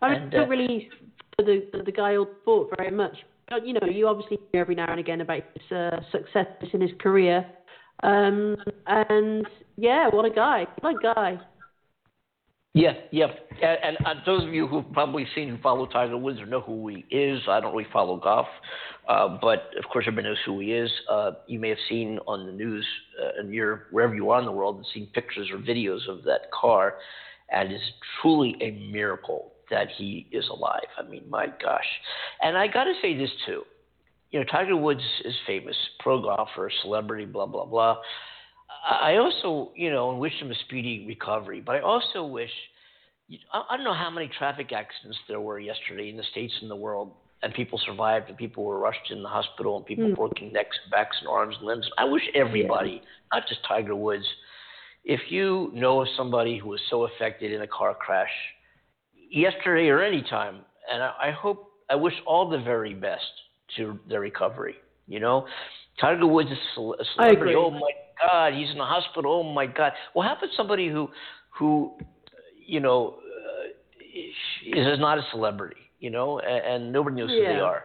[0.00, 0.88] I And, don't uh, really
[1.36, 3.16] for the for the guy or thought very much.
[3.48, 6.80] But, You know, you obviously hear every now and again about his uh, success in
[6.80, 7.46] his career.
[8.02, 8.56] Um,
[8.86, 10.66] and yeah, what a guy!
[10.80, 11.40] What a guy!
[12.76, 13.28] Yeah, yeah.
[13.62, 16.86] And, and those of you who've probably seen and follow Tiger Woods or know who
[16.88, 18.46] he is, I don't really follow golf,
[19.08, 20.90] uh, but of course everybody knows who he is.
[21.10, 22.86] Uh, you may have seen on the news
[23.18, 26.22] uh, and you're wherever you are in the world and seen pictures or videos of
[26.24, 26.96] that car,
[27.50, 27.82] and it's
[28.20, 30.82] truly a miracle that he is alive.
[30.98, 31.86] I mean, my gosh.
[32.42, 33.62] And I got to say this too.
[34.32, 37.96] You know, Tiger Woods is famous, pro golfer, celebrity, blah blah blah.
[38.88, 42.50] I also, you know, wish him a speedy recovery, but I also wish
[43.52, 46.76] I don't know how many traffic accidents there were yesterday in the states and the
[46.76, 50.14] world, and people survived, and people were rushed in the hospital, and people Hmm.
[50.14, 51.88] broken necks, and backs, and arms and limbs.
[51.98, 53.02] I wish everybody,
[53.32, 54.26] not just Tiger Woods,
[55.04, 58.30] if you know of somebody who was so affected in a car crash
[59.30, 63.24] yesterday or any time, and I, I hope I wish all the very best
[63.76, 64.76] to their recovery.
[65.08, 65.46] You know,
[66.00, 67.40] Tiger Woods is a cele- a I celebrity.
[67.40, 67.54] agree.
[67.56, 69.32] Oh my God, he's in the hospital.
[69.32, 69.92] Oh my God.
[70.14, 71.08] Well, how about somebody who,
[71.58, 71.92] who,
[72.66, 73.68] you know, uh,
[74.64, 77.84] is not a celebrity, you know, and, and nobody knows who they are.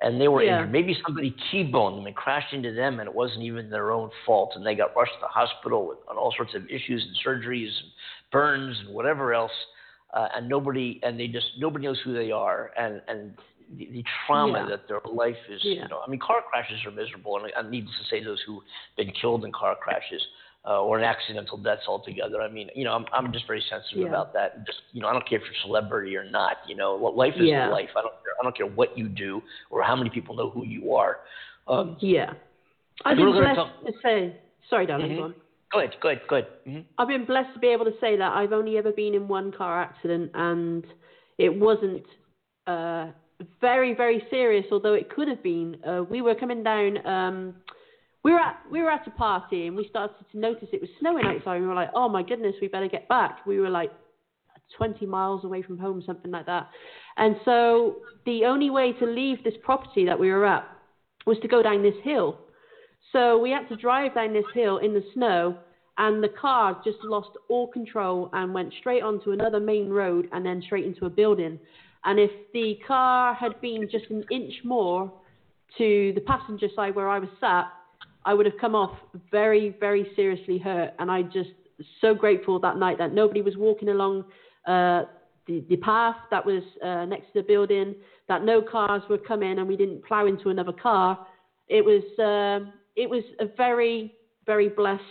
[0.00, 0.58] and they were Yeah.
[0.58, 0.70] injured.
[0.72, 4.52] Maybe somebody T-boned them and crashed into them, and it wasn't even their own fault,
[4.54, 7.66] and they got rushed to the hospital with on all sorts of issues and surgeries
[7.66, 7.90] and
[8.30, 9.50] burns and whatever else,
[10.14, 13.34] uh, and nobody and they just nobody knows who they are, and and
[13.76, 14.66] the, the trauma Yeah.
[14.76, 15.60] that their life is.
[15.64, 15.82] Yeah.
[15.82, 18.62] You know, I mean, car crashes are miserable, and, and needless to say, those who've
[18.96, 20.22] been killed in car crashes.
[20.66, 22.42] Uh, or an accidental deaths altogether.
[22.42, 24.08] I mean, you know, I'm I'm just very sensitive Yeah.
[24.08, 24.66] about that.
[24.66, 26.56] Just you know, I don't care if you're a celebrity or not.
[26.66, 27.88] You know, life is life.
[27.96, 28.34] I don't care.
[28.38, 31.20] I don't care what you do or how many people know who you are.
[31.68, 32.32] Um, Yeah.
[33.04, 34.36] I've been blessed talk- to say.
[34.68, 35.12] Sorry, darling.
[35.12, 35.16] Mhm.
[35.16, 35.34] Go on.
[35.72, 35.96] go ahead.
[36.00, 36.22] Go ahead.
[36.28, 36.48] Go ahead.
[36.66, 39.28] hmm I've been blessed to be able to say that I've only ever been in
[39.28, 40.84] one car accident, and
[41.38, 42.04] it wasn't
[42.66, 43.06] uh,
[43.60, 44.66] very, very serious.
[44.72, 45.76] Although it could have been.
[45.84, 47.06] Uh, we were coming down.
[47.06, 47.54] Um,
[48.24, 50.90] we were at we were at a party, and we started to notice it was
[51.00, 51.60] snowing outside.
[51.60, 53.92] We were like, "Oh my goodness, we better get back." We were like
[54.76, 56.68] 20 miles away from home, something like that.
[57.16, 57.96] And so
[58.26, 60.68] the only way to leave this property that we were at
[61.26, 62.38] was to go down this hill.
[63.12, 65.56] So we had to drive down this hill in the snow,
[65.96, 70.44] and the car just lost all control and went straight onto another main road and
[70.44, 71.58] then straight into a building.
[72.04, 75.12] And if the car had been just an inch more
[75.76, 77.66] to the passenger side where I was sat,
[78.24, 78.90] I would have come off
[79.30, 80.90] very, very seriously hurt.
[80.98, 81.50] And I just
[82.00, 84.24] so grateful that night that nobody was walking along
[84.66, 85.02] uh,
[85.46, 87.94] the, the path that was uh, next to the building,
[88.28, 91.18] that no cars were coming and we didn't plow into another car.
[91.68, 94.14] It was um it was a very
[94.46, 95.02] very blessed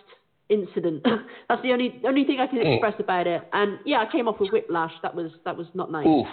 [0.49, 1.05] incident.
[1.49, 2.73] That's the only only thing I can Mm.
[2.75, 3.41] express about it.
[3.53, 4.93] And yeah, I came off with whiplash.
[5.01, 6.07] That was that was not nice.
[6.07, 6.27] Oof.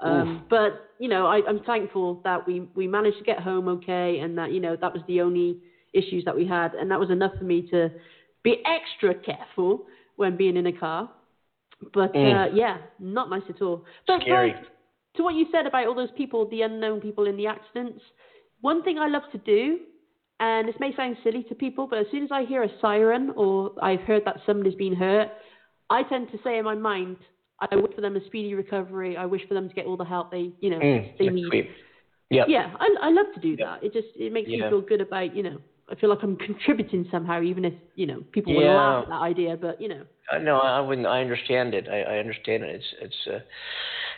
[0.00, 4.20] Um, but you know, I, I'm thankful that we we managed to get home okay,
[4.20, 5.58] and that you know that was the only
[5.92, 7.90] issues that we had, and that was enough for me to
[8.42, 11.10] be extra careful when being in a car.
[11.94, 12.50] But Mm.
[12.50, 13.84] uh, yeah, not nice at all.
[14.06, 14.52] But Scary.
[14.52, 14.68] but
[15.16, 18.02] to what you said about all those people, the unknown people in the accidents,
[18.60, 19.78] one thing I love to do,
[20.40, 23.30] and this may sound silly to people, but as soon as I hear a siren
[23.36, 25.28] or I've heard that somebody's been hurt,
[25.90, 27.16] I tend to say in my mind,
[27.60, 29.16] I wish for them a speedy recovery.
[29.16, 31.48] I wish for them to get all the help they, you know, Mm, they need.
[31.48, 31.70] sweet.
[32.30, 32.44] Yeah.
[32.46, 33.64] Yeah, I, I love to do Yeah.
[33.66, 33.82] that.
[33.84, 35.58] It just it makes me feel good about, you know,
[35.90, 38.76] I feel like I'm contributing somehow, even if you know people will Yeah.
[38.76, 39.56] laugh at that idea.
[39.56, 41.06] But you know, Uh, no, I wouldn't.
[41.06, 41.88] I understand it.
[41.88, 42.74] I, I understand it.
[42.76, 43.40] It's it's uh,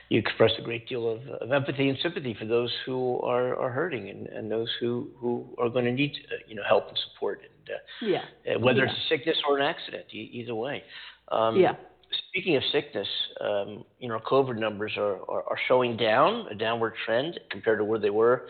[0.09, 3.71] you express a great deal of, of empathy and sympathy for those who are, are
[3.71, 6.99] hurting and, and those who, who are going to need uh, you know help and
[7.13, 8.91] support and uh, yeah, uh, whether Yeah.
[8.91, 10.83] it's a sickness or an accident, e- either way.
[11.31, 11.75] Um, yeah,
[12.29, 13.07] Speaking of sickness,
[13.41, 17.85] um, you know, COVID numbers are, are, are showing down, a downward trend compared to
[17.85, 18.47] where they were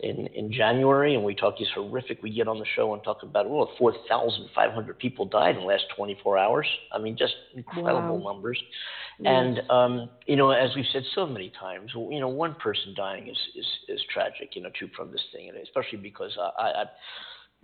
[0.00, 1.14] in, in January.
[1.14, 4.98] And we talk these horrific, we get on the show and talk about, well, 4,500
[4.98, 6.66] people died in the last 24 hours.
[6.92, 8.32] I mean, just incredible Wow.
[8.32, 8.60] numbers.
[9.18, 9.30] Yes.
[9.32, 13.28] And, um, you know, as we've said so many times, you know, one person dying
[13.28, 15.48] is, is, is tragic, you know, too, from this thing.
[15.50, 16.84] And especially because I, I, I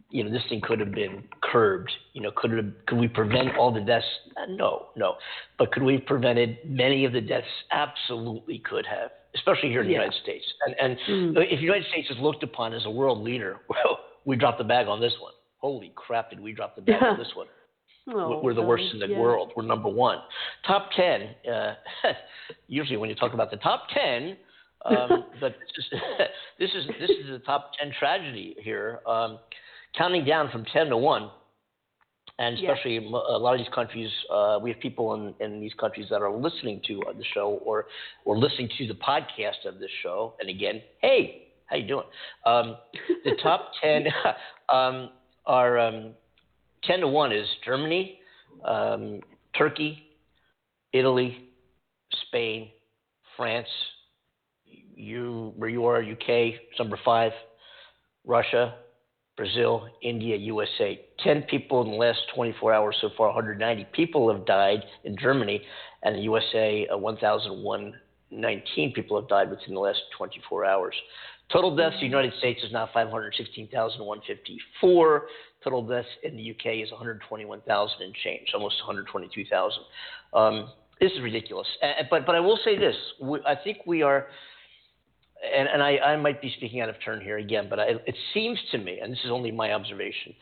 [0.08, 1.90] you know, this thing could have been curbed.
[2.14, 4.06] You know, could have, could we prevent all the deaths?
[4.36, 5.16] Uh, No, no.
[5.58, 7.46] But could we have prevented many of the deaths?
[7.70, 10.00] Absolutely could have, especially here in the Yeah.
[10.00, 10.44] United States.
[10.66, 11.42] And, and Mm.
[11.50, 14.64] if the United States is looked upon as a world leader, well, we dropped the
[14.64, 15.32] bag on this one.
[15.58, 17.46] Holy crap, did we drop the bag on this one?
[18.12, 19.20] Oh, We're the worst in the yeah.
[19.20, 19.52] world.
[19.54, 20.18] We're number one.
[20.66, 21.74] Top 10, uh,
[22.66, 24.36] usually when you talk about the top 10,
[24.86, 26.00] um, but this is,
[26.58, 29.38] this is this is the top 10 tragedy here, um,
[29.96, 31.30] counting down from 10 to 1.
[32.38, 36.06] And especially a lot of these countries, uh, we have people in, in these countries
[36.08, 37.86] that are listening to uh, the show or,
[38.24, 40.34] or listening to the podcast of this show.
[40.40, 42.06] And again, hey, how you doing?
[42.46, 42.76] Um,
[43.24, 44.06] the top 10
[44.70, 45.10] um,
[45.44, 46.12] are um,
[46.84, 48.18] 10 to 1 is Germany,
[48.64, 49.20] um,
[49.56, 49.98] Turkey,
[50.94, 51.50] Italy,
[52.26, 52.70] Spain,
[53.36, 53.68] France,
[54.94, 57.32] you where you are, UK, number five,
[58.24, 58.74] Russia,
[59.40, 61.00] Brazil, India, USA.
[61.24, 65.62] 10 people in the last 24 hours so far, 190 people have died in Germany,
[66.02, 70.94] and the USA, uh, 1,119 people have died within the last 24 hours.
[71.50, 75.26] Total deaths, in the United States is now 516,154.
[75.64, 79.82] Total deaths in the UK is 121,000 and change, almost 122,000.
[80.34, 80.68] Um,
[81.00, 81.66] this is ridiculous.
[81.82, 84.26] Uh, but but I will say this: we, I think we are,
[85.42, 88.16] and, and I, I might be speaking out of turn here again, but I, it
[88.34, 90.34] seems to me, and this is only my observation,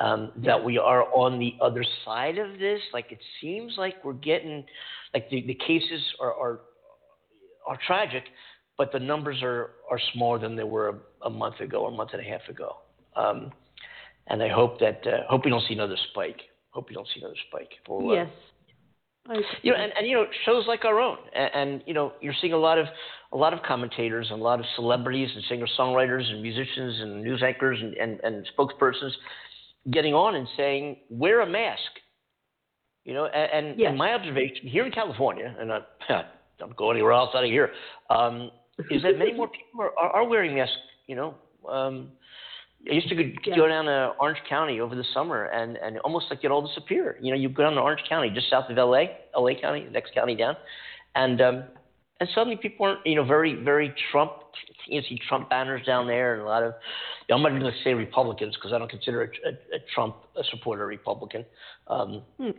[0.00, 2.80] um, that we are on the other side of this.
[2.92, 4.64] Like it seems like we're getting,
[5.12, 6.60] like the, the cases are, are
[7.66, 8.24] are tragic,
[8.78, 11.94] but the numbers are, are smaller than they were a, a month ago or a
[11.94, 12.76] month and a half ago.
[13.16, 13.50] Um,
[14.28, 16.42] and I hope that uh, hope we don't see another spike.
[16.70, 17.70] Hope we don't see another spike.
[17.88, 18.26] We'll, uh,
[19.62, 22.34] You know, and, and you know, shows like our own, and, and you know, you're
[22.40, 22.86] seeing a lot of
[23.32, 27.22] a lot of commentators and a lot of celebrities and singer songwriters and musicians and
[27.22, 29.10] news anchors and, and, and spokespersons
[29.90, 31.80] getting on and saying, wear a mask.
[33.04, 33.90] You know, and, and, Yes.
[33.90, 35.80] and my observation here in California, and I
[36.58, 37.70] don't go anywhere else out of here,
[38.10, 38.50] um,
[38.90, 40.74] is that many more people are, are, are wearing masks.
[41.06, 41.34] You know,
[41.68, 42.10] um,
[42.88, 43.56] I used to go, Yeah.
[43.56, 47.18] go down to Orange County over the summer and, and almost like it all disappear.
[47.20, 49.90] You know, you go down to Orange County, just south of LA, LA County, the
[49.90, 50.56] next county down,
[51.14, 51.64] and um,
[52.20, 54.32] and suddenly people aren't, you know, very very Trump.
[54.86, 56.74] You see Trump banners down there, and a lot of.
[57.28, 59.52] You know, I'm not even going to say Republicans because I don't consider a, a,
[59.76, 61.44] a Trump a supporter a Republican.
[61.88, 62.50] Um, Hmm.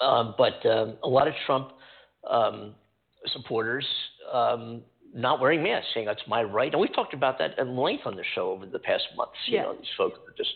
[0.00, 1.72] um, but um, a lot of Trump
[2.28, 2.74] um,
[3.32, 3.86] supporters
[4.32, 4.82] um,
[5.14, 6.72] not wearing masks, saying that's my right.
[6.72, 9.36] And we've talked about that at length on the show over the past months.
[9.46, 9.62] You Yeah.
[9.62, 10.50] know, these folks are just,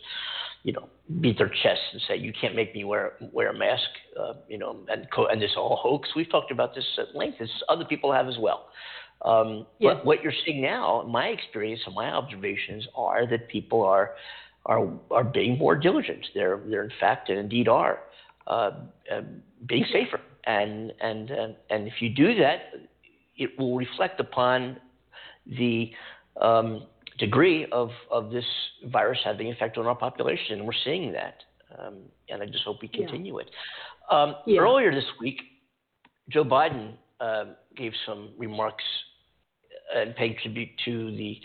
[0.63, 0.89] you know,
[1.21, 4.57] beat their chests and say, you can't make me wear wear a mask, uh, you
[4.57, 6.13] know, and co- and this all hoax.
[6.15, 7.39] We've talked about this at length.
[7.41, 8.67] As other people have as well.
[9.23, 9.93] Um, Yeah.
[9.95, 14.15] But what you're seeing now, my experience and my observations are that people are
[14.65, 16.27] are are being more diligent.
[16.35, 17.99] They're they're in fact and indeed are
[18.47, 18.71] uh,
[19.11, 19.21] uh,
[19.65, 20.19] being safer.
[20.45, 21.31] And and
[21.69, 22.59] and if you do that,
[23.39, 24.77] it will reflect upon
[25.47, 25.91] the
[26.41, 26.85] um,
[27.17, 28.45] degree of, of this
[28.85, 31.35] virus having effect on our population, and we're seeing that.
[31.77, 31.95] Um,
[32.29, 33.05] and I just hope we Yeah.
[33.07, 33.49] continue it.
[34.11, 34.61] Um, Yeah.
[34.61, 35.41] Earlier this week,
[36.29, 38.83] Joe Biden um gave some remarks
[39.95, 41.41] and paid tribute to the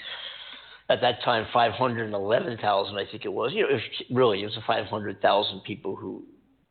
[0.90, 3.52] at that time 511,000 I think it was.
[3.54, 6.24] You know, it was really it was 500,000 people who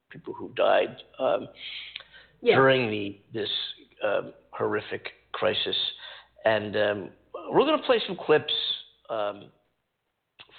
[0.09, 1.47] people who died um,
[2.41, 2.55] yeah.
[2.55, 3.49] during the this
[4.05, 5.75] um, horrific crisis,
[6.45, 7.09] and um,
[7.51, 8.53] we're going to play some clips
[9.09, 9.45] um,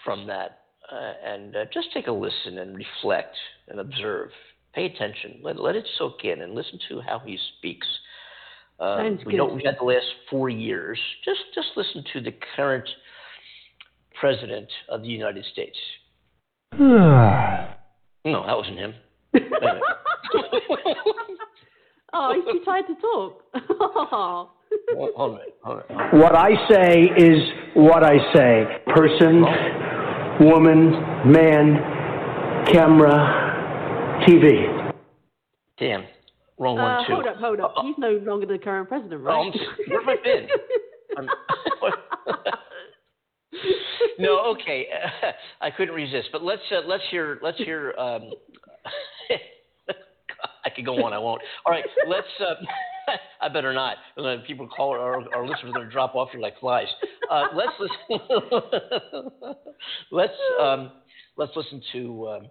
[0.05, 0.61] from that,
[0.93, 3.35] uh, and uh, just take a listen and reflect
[3.69, 4.31] and observe.
[4.75, 5.39] Pay attention.
[5.43, 7.87] Let let it soak in, and listen to how he speaks.
[8.81, 9.55] Uh, we know good.
[9.55, 10.99] we've had the last four years.
[11.25, 12.89] Just just listen to the current
[14.19, 15.79] president of the United States.
[18.27, 18.95] No, that wasn't him.
[22.15, 22.43] Anyway.
[22.47, 23.43] oh, he's too tired to talk.
[24.13, 24.51] Oh.
[24.97, 26.19] Hold hold on, hold on.
[26.21, 27.39] What I say is
[27.75, 28.65] what I say.
[28.93, 29.45] Person,
[30.41, 30.91] woman,
[31.31, 34.93] man, camera, TV.
[35.79, 36.05] Damn,
[36.59, 37.13] wrong one Uh, too.
[37.15, 37.75] hold up, hold up.
[37.83, 39.53] He's no longer the current president, Oh, right?
[39.55, 40.49] I'm where have I been?
[44.19, 44.87] No, okay,
[45.61, 46.29] I couldn't resist.
[46.33, 47.95] But let's uh, let's hear let's hear.
[47.99, 48.31] Um,
[50.65, 51.43] I could go on, I won't.
[51.67, 52.27] All right, let's.
[52.41, 52.55] Uh,
[53.41, 53.97] I better not.
[54.47, 56.87] People call our, our listeners are going to drop off here like flies.
[57.31, 58.27] Uh, let's listen.
[60.11, 60.93] let's um,
[61.37, 62.47] let's listen to um,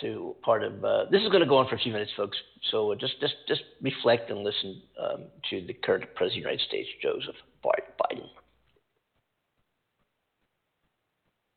[0.00, 0.84] to part of.
[0.84, 2.36] Uh, this is going to go on for a few minutes, folks.
[2.70, 6.50] So uh, just just just reflect and listen um, to the current president of the
[6.50, 8.26] United States, Joseph Biden.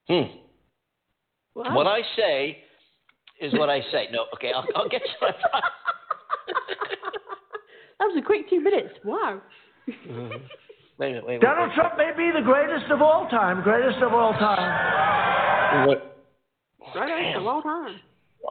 [0.08, 0.38] Hmm.
[1.56, 1.76] Wow.
[1.76, 2.58] What I say
[3.42, 4.08] is what I say.
[4.12, 5.62] No, okay, I'll, I'll get to my.
[8.00, 8.94] that was a quick two minutes.
[9.04, 9.42] Wow.
[9.90, 10.38] Mm-hmm.
[10.98, 11.42] wait a minute, wait a minute.
[11.42, 15.88] Donald Trump may be the greatest of all time, greatest of all time.
[15.88, 16.18] What?
[16.96, 17.42] Right on, Damn.
[17.42, 18.00] a long time.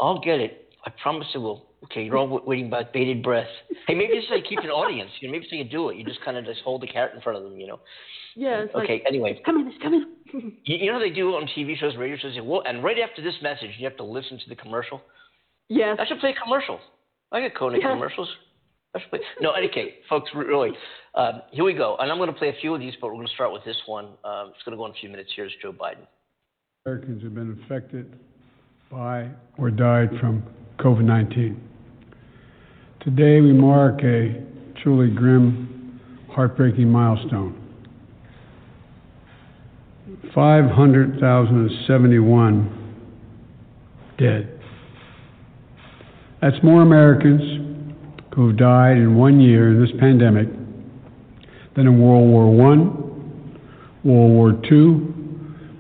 [0.01, 0.73] I'll get it.
[0.87, 1.67] I promise it will.
[1.85, 3.49] Okay, you're all waiting by bated breath.
[3.87, 5.11] Hey, maybe this is how you keep an audience.
[5.21, 5.97] You know, maybe so you do it.
[5.97, 7.59] You just kind of just hold the carrot in front of them.
[7.59, 7.81] You know.
[8.37, 8.63] Yeah.
[8.65, 8.95] It's Okay.
[8.95, 9.67] Like, Anyway, it's coming.
[9.73, 10.07] It's coming.
[10.65, 12.35] you, you know how they do on TV shows, radio shows.
[12.35, 15.01] They, well, and right after this message, you have to listen to the commercial.
[15.69, 15.97] yes.
[16.01, 16.79] I should play a commercial.
[17.33, 17.93] I get Koenig Yeah.
[17.93, 18.29] commercials.
[18.95, 19.21] I should.
[19.41, 20.73] No, okay, folks, really.
[21.15, 21.97] Um, here we go.
[21.99, 23.63] And I'm going to play a few of these, but we're going to start with
[23.65, 24.07] this one.
[24.25, 25.31] Um, it's going to go in a few minutes.
[25.37, 26.07] Here's Joe Biden.
[26.85, 28.19] Americans have been affected
[28.91, 29.29] by
[29.59, 30.43] or died from
[30.79, 31.61] COVID 19.
[33.01, 34.43] Today we mark a
[34.83, 36.01] truly grim,
[36.31, 37.55] heartbreaking milestone.
[40.35, 42.77] 500,071
[44.19, 44.60] dead.
[46.41, 47.43] That's more Americans
[48.35, 50.49] who have died in one year in this pandemic
[51.77, 52.77] than in World War I,
[54.05, 55.11] World War II,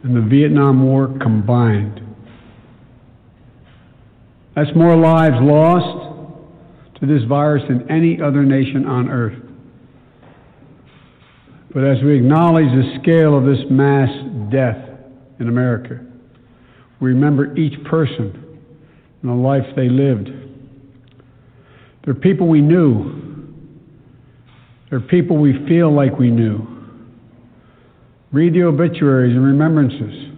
[0.02, 2.00] and the Vietnam War combined.
[4.54, 9.38] That's more lives lost to this virus than any other nation on earth.
[11.72, 14.10] But as we acknowledge the scale of this mass
[14.50, 14.76] death
[15.38, 16.00] in America,
[17.00, 18.58] we remember each person
[19.22, 20.28] and the life they lived.
[22.04, 23.20] They're people we knew.
[24.88, 26.66] They're people we feel like we knew.
[28.32, 30.28] Read the obituaries and remembrances.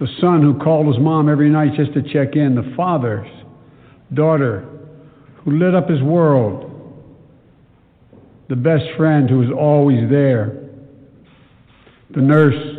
[0.00, 2.54] The son who called his mom every night just to check in.
[2.54, 3.28] The father's
[4.12, 4.68] daughter
[5.44, 6.70] who lit up his world,
[8.48, 10.60] the best friend who was always there,
[12.10, 12.78] the nurse,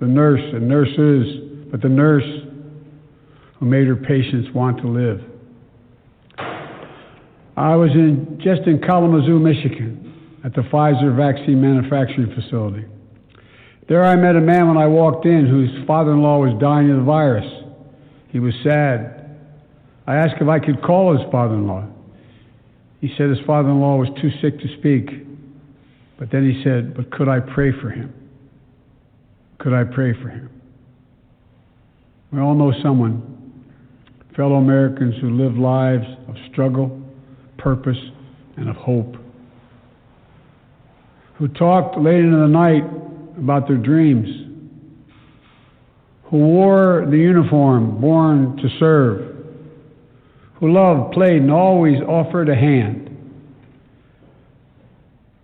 [0.00, 2.24] the nurse and nurses, but the nurse
[3.58, 5.22] who made her patients want to live.
[7.58, 12.86] I was in, just in Kalamazoo, Michigan, at the Pfizer vaccine manufacturing facility.
[13.88, 16.88] There I met a man when I walked in whose father in law was dying
[16.90, 17.46] of the virus.
[18.28, 19.36] He was sad.
[20.06, 21.84] I asked if I could call his father in law.
[23.00, 25.26] He said his father in law was too sick to speak.
[26.16, 28.14] But then he said, But could I pray for him?
[29.58, 30.48] Could I pray for him?
[32.32, 33.64] We all know someone,
[34.36, 36.97] fellow Americans who live lives of struggle,
[37.58, 37.98] purpose,
[38.56, 39.16] and of hope,
[41.34, 42.84] who talked late into the night
[43.36, 44.28] about their dreams,
[46.24, 49.36] who wore the uniform born to serve,
[50.54, 53.04] who loved, played, and always offered a hand.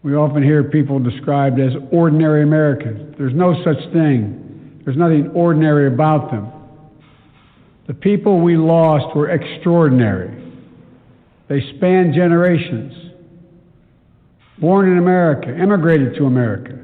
[0.03, 3.15] We often hear people described as ordinary Americans.
[3.17, 4.83] There's no such thing.
[4.85, 6.53] There's nothing ordinary about them.
[7.87, 10.44] The people we lost were extraordinary.
[11.49, 12.93] They spanned generations.
[14.59, 16.79] Born in America, immigrated to America.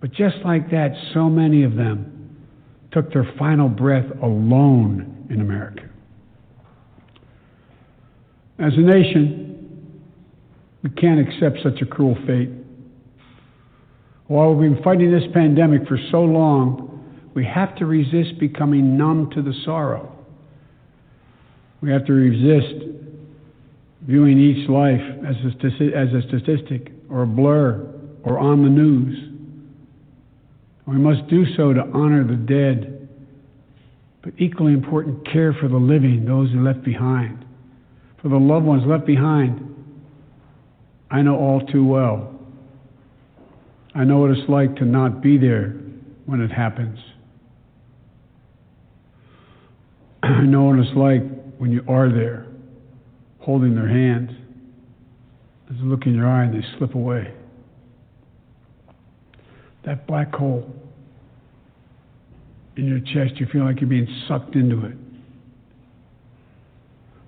[0.00, 2.38] But just like that, so many of them
[2.92, 5.88] took their final breath alone in America.
[8.58, 10.02] As a nation,
[10.82, 12.50] we can't accept such a cruel fate.
[14.26, 19.30] While we've been fighting this pandemic for so long, we have to resist becoming numb
[19.34, 20.12] to the sorrow.
[21.80, 22.84] We have to resist
[24.10, 27.94] viewing each life as a, as a statistic or a blur
[28.24, 29.30] or on the news.
[30.86, 33.08] We must do so to honor the dead,
[34.22, 37.44] but equally important, care for the living, those who left behind.
[38.20, 39.66] For the loved ones left behind,
[41.10, 42.34] I know all too well.
[43.94, 45.76] I know what it's like to not be there
[46.26, 46.98] when it happens.
[50.22, 51.22] I know what it's like
[51.58, 52.46] when you are there,
[53.40, 54.30] holding their hands.
[55.68, 57.32] There's a look in your eye and they slip away.
[59.84, 60.74] That black hole
[62.76, 64.96] in your chest, you feel like you're being sucked into it.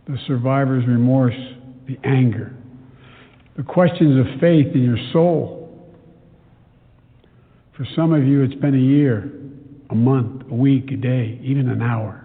[0.07, 1.37] The survivor's remorse,
[1.87, 2.55] the anger,
[3.57, 5.61] the questions of faith in your soul.
[7.77, 9.31] For some of you, it's been a year,
[9.91, 12.22] a month, a week, a day, even an hour.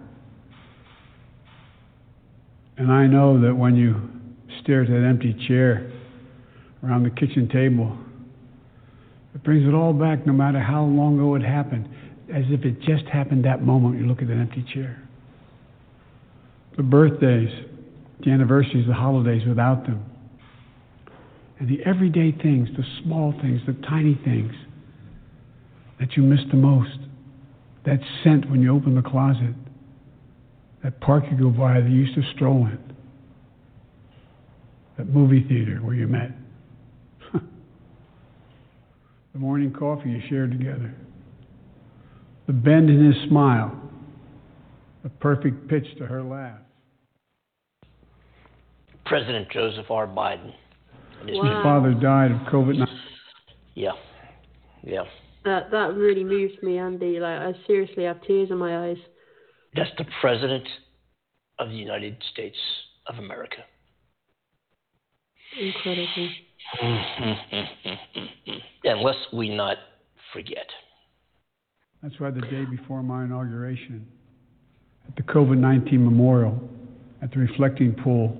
[2.78, 3.96] And I know that when you
[4.62, 5.90] stare at that empty chair
[6.84, 7.96] around the kitchen table,
[9.34, 11.88] it brings it all back no matter how long ago it happened,
[12.32, 15.02] as if it just happened that moment you look at that empty chair.
[16.76, 17.50] The birthdays,
[18.24, 20.04] the anniversaries, the holidays without them.
[21.58, 24.52] And the everyday things, the small things, the tiny things
[25.98, 26.96] that you miss the most.
[27.84, 29.54] That scent when you open the closet.
[30.82, 32.78] That park you go by that you used to stroll in.
[34.96, 36.30] That movie theater where you met.
[37.32, 37.40] the
[39.38, 40.94] morning coffee you shared together.
[42.46, 43.76] The bend in his smile.
[45.02, 46.58] The perfect pitch to her laugh.
[49.04, 50.06] President Joseph R.
[50.06, 50.52] Biden.
[51.26, 51.44] His Wow.
[51.44, 52.86] His father died of COVID 19.
[53.74, 53.90] Yeah.
[54.82, 55.02] Yeah.
[55.44, 57.20] That that really moved me, Andy.
[57.20, 58.96] Like I seriously have tears in my eyes.
[59.78, 60.64] That's the President
[61.58, 62.56] of the United States
[63.06, 63.58] of America.
[65.60, 66.28] Incredible.
[68.84, 69.76] Unless we not
[70.32, 70.66] forget.
[72.02, 74.06] That's why the day before my inauguration,
[75.08, 76.60] at the COVID 19 memorial,
[77.22, 78.36] at the reflecting pool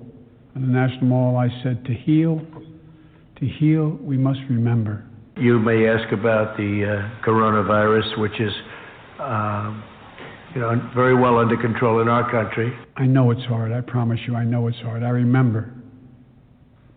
[0.55, 2.41] on the National Mall, I said, To heal,
[3.39, 5.05] to heal, we must remember.
[5.37, 8.51] You may ask about the uh, coronavirus, which is,
[9.19, 9.83] um,
[10.55, 12.73] you know, very well under control in our country.
[12.97, 13.71] I know it's hard.
[13.71, 15.03] I promise you, I know it's hard.
[15.03, 15.71] I remember.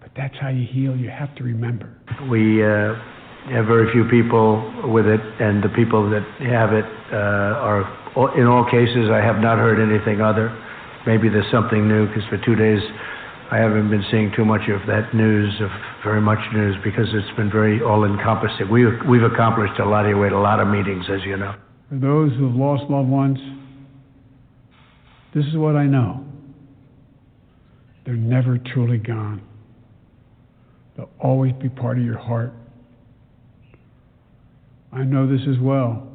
[0.01, 0.97] But that's how you heal.
[0.97, 1.97] You have to remember.
[2.31, 2.95] We uh,
[3.55, 8.47] have very few people with it, and the people that have it uh, are, in
[8.47, 10.51] all cases, I have not heard anything other.
[11.07, 12.81] Maybe there's something new because for two days
[13.51, 15.71] I haven't been seeing too much of that news, of
[16.03, 18.71] very much news, because it's been very all-encompassing.
[18.71, 20.17] We, we've accomplished a lot here.
[20.17, 21.55] We had a lot of meetings, as you know.
[21.93, 23.39] For those who have lost loved ones,
[25.35, 26.25] this is what I know.
[28.07, 29.43] They're never truly gone.
[30.97, 32.55] They'll always be part of your heart.
[34.91, 36.09] I know this as well,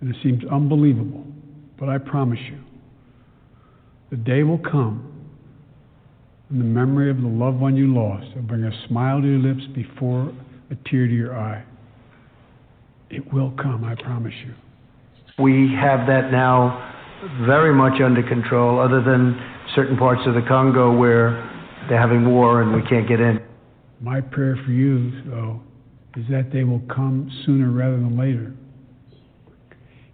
[0.00, 1.24] and it seems unbelievable,
[1.78, 2.58] but I promise you,
[4.10, 5.30] the day will come
[6.50, 9.38] and the memory of the loved one you lost will bring a smile to your
[9.38, 10.32] lips before
[10.72, 11.62] a tear to your eye.
[13.10, 14.54] It will come, I promise you.
[15.42, 16.92] We have that now
[17.46, 19.38] very much under control, other than
[19.74, 21.30] certain parts of the Congo where
[21.88, 23.40] they're having war and we can't get in.
[24.00, 25.60] My prayer for you, though,
[26.16, 28.52] is that they will come sooner rather than later.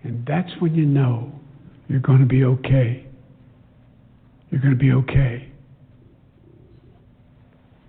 [0.05, 1.33] And that's when you know
[1.89, 3.07] you're going to be okay.
[4.51, 5.49] You're going to be okay.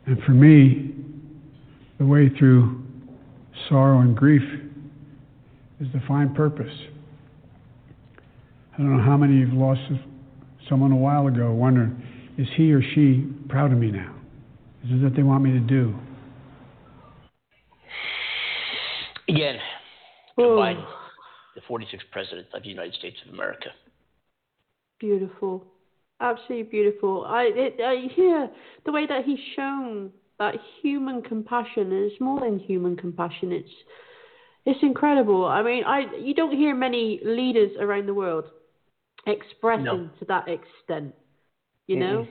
[0.06, 0.94] And for me,
[1.98, 2.84] the way through
[3.70, 4.44] sorrow and grief
[5.84, 6.74] is to find purpose.
[8.74, 9.82] I don't know how many you've lost
[10.70, 12.02] someone a while ago wondering,
[12.38, 14.16] is he or she proud of me now?
[14.84, 15.94] Is this what they want me to do?
[19.30, 19.58] Again,
[20.38, 20.86] Joe Biden,
[21.56, 23.68] the 46th President of the United States of America.
[25.00, 25.66] Beautiful.
[26.20, 27.26] Absolutely beautiful.
[27.26, 28.50] I, it, I hear
[28.86, 33.52] the way that he's shown that human compassion, and it's more than human compassion.
[33.52, 33.70] It's
[34.66, 35.46] it's incredible.
[35.46, 38.46] I mean, I you don't hear many leaders around the world
[39.26, 40.10] expressing No.
[40.20, 41.14] to that extent.
[41.88, 42.28] You know, Mm-mm.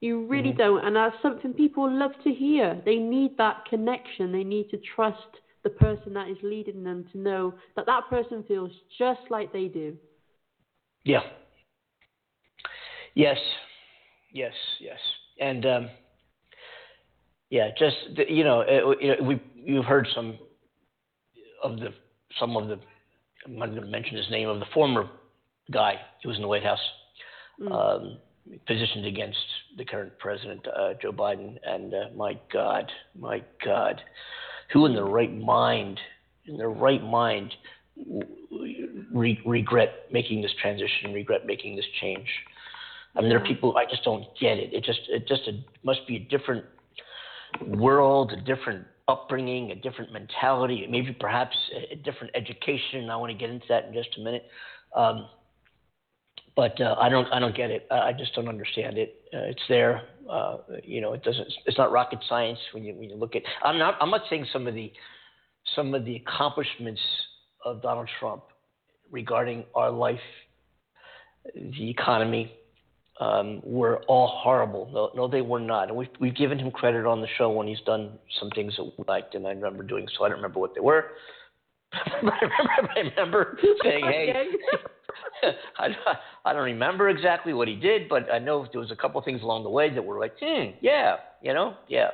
[0.00, 0.56] you really Mhm.
[0.58, 2.80] don't, and that's something people love to hear.
[2.84, 4.32] They need that connection.
[4.32, 8.42] They need to trust the person that is leading them to know that that person
[8.44, 9.96] feels just like they do.
[11.04, 11.22] Yeah.
[13.14, 13.38] Yes.
[14.30, 14.54] Yes.
[14.80, 14.98] Yes.
[15.38, 15.90] And um,
[17.50, 17.96] yeah, just
[18.28, 18.64] you know,
[19.00, 20.38] you know, we you've heard some
[21.62, 21.88] of the
[22.38, 22.78] some of the
[23.46, 25.08] I'm not going to mention his name of the former
[25.70, 26.80] guy who was in the White House,
[27.60, 27.70] Mm.
[27.70, 28.18] um,
[28.66, 29.36] positioned against
[29.76, 34.00] the current president uh, Joe Biden, and uh, my God, my God,
[34.72, 36.00] who in their right mind,
[36.46, 37.52] in their right mind,
[39.12, 42.26] re- regret making this transition, regret making this change.
[43.14, 44.72] I mean, there are people I just don't get it.
[44.72, 46.64] It just it just it must be a different
[47.66, 51.56] world, a different upbringing, a different mentality, maybe perhaps
[51.90, 53.10] a, different education.
[53.10, 54.44] I want to get into that in just a minute.
[54.94, 55.28] Um,
[56.54, 57.86] but uh, I don't I don't get it.
[57.90, 59.22] I I just don't understand it.
[59.32, 60.02] Uh, it's there.
[60.30, 61.48] Uh, you know, it doesn't.
[61.66, 63.42] It's not rocket science when you when you look at.
[63.64, 64.92] I'm not I'm not saying some of the
[65.74, 67.00] some of the accomplishments
[67.64, 68.42] of Donald Trump
[69.10, 70.20] regarding our life,
[71.54, 72.52] the economy,
[73.20, 74.90] um, were all horrible.
[74.92, 75.88] No, no, they were not.
[75.88, 78.84] And we've, we've given him credit on the show when he's done some things that
[78.84, 80.24] we liked, and I remember doing so.
[80.24, 81.06] I don't remember what they were.
[81.92, 84.44] but I remember, I remember saying, hey,
[85.78, 85.88] I,
[86.44, 89.24] I don't remember exactly what he did, but I know there was a couple of
[89.24, 92.08] things along the way that were like, hmm, yeah, you know, yeah.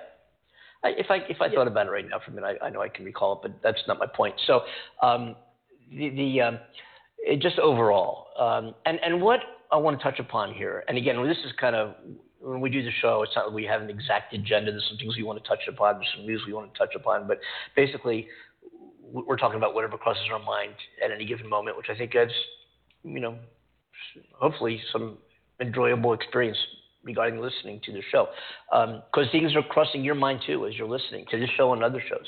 [0.85, 2.71] I, if I if I thought about it right now for a minute, I, I
[2.71, 4.37] know I can recall it, but that's not my point.
[4.47, 4.61] So,
[5.03, 5.35] um,
[5.91, 6.59] the the um,
[7.19, 9.41] it just overall, um, and and what
[9.71, 11.95] I want to touch upon here, and again, this is kind of
[12.41, 14.71] when we do the show, it's not that we have an exact agenda.
[14.71, 16.95] There's some things we want to touch upon, there's some news we want to touch
[16.95, 17.39] upon, but
[17.75, 18.29] basically,
[19.11, 22.33] we're talking about whatever crosses our mind at any given moment, which I think adds,
[23.03, 23.37] you know,
[24.33, 25.19] hopefully some
[25.61, 26.59] enjoyable experience
[27.03, 28.29] regarding listening to the show.
[28.73, 31.83] Um, because things are crossing your mind too as you're listening to this show and
[31.83, 32.27] other shows.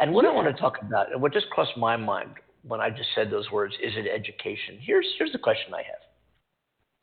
[0.00, 2.30] And what I want to talk about, and what just crossed my mind
[2.62, 4.78] when I just said those words, is it education?
[4.80, 6.01] Here's, here's the question I have.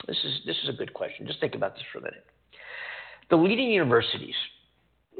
[0.07, 1.27] This is, this is a good question.
[1.27, 2.25] Just think about this for a minute.
[3.29, 4.35] The leading universities,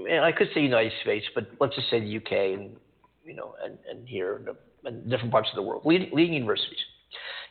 [0.10, 2.76] and I could say United States, but let's just say the UK and,
[3.24, 4.42] you know, and, and here
[4.86, 6.80] and different parts of the world, leading, leading universities.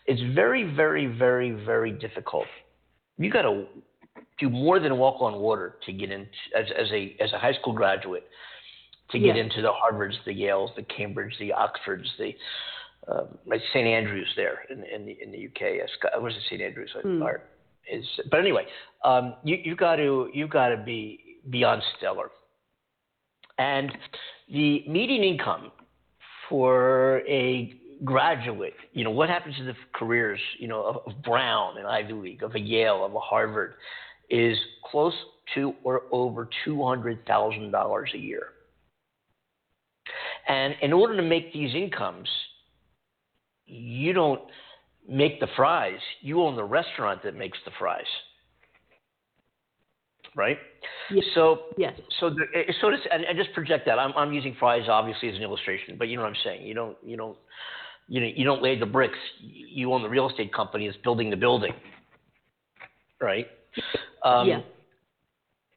[0.06, 2.46] It's very, very, very, very difficult.
[3.18, 3.66] You got to
[4.38, 6.22] do more than walk on water to get in
[6.56, 8.24] as, as a as a high school graduate
[9.10, 9.42] to get Yeah.
[9.42, 12.34] into the Harvards, the Yales, the Cambridge, the Oxfords, the
[13.10, 16.20] um, like St Andrews there in, in the in the UK.
[16.20, 16.90] What is it St Andrews?
[17.02, 17.22] Hmm.
[17.22, 17.42] Or
[17.90, 18.66] is but anyway,
[19.04, 22.30] um, you you got to you got to be beyond stellar.
[23.58, 23.90] And
[24.48, 25.72] the median income
[26.48, 31.78] for a graduate, you know, what happens to the careers, you know, of, of Brown
[31.78, 33.74] and Ivy League, of a Yale, of a Harvard,
[34.30, 35.14] is close
[35.54, 38.48] to or over two hundred thousand dollars a year.
[40.46, 42.28] And in order to make these incomes,
[43.68, 44.40] you don't
[45.08, 46.00] make the fries.
[46.20, 48.02] You own the restaurant that makes the fries.
[50.34, 50.58] Right?
[51.10, 51.24] Yes.
[51.34, 51.94] So Yes.
[52.20, 53.98] so the, eh, so this, and, and just project that.
[53.98, 56.66] I'm I'm using fries obviously as an illustration, but you know what I'm saying.
[56.66, 57.36] You don't you don't
[58.08, 59.18] you know you don't lay the bricks.
[59.40, 61.72] You own the real estate company that's building the building,
[63.20, 63.46] right?
[64.24, 64.60] Um, yeah.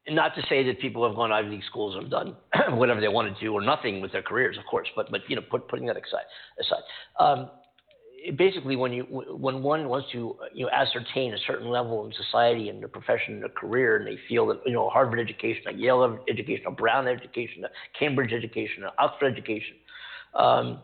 [0.10, 2.36] Not to say that people have gone to Ivy League schools and have done
[2.78, 4.88] whatever they want to do or nothing with their careers, of course.
[4.96, 6.26] But but you know, put, putting that aside,
[6.60, 6.84] aside,
[7.20, 7.50] um,
[8.38, 12.70] basically when you when one wants to you know ascertain a certain level in society
[12.70, 15.74] and their profession and their career and they feel that you know Harvard education, a
[15.74, 19.76] Yale education, a Brown education, a Cambridge education, an Oxford education
[20.36, 20.80] um,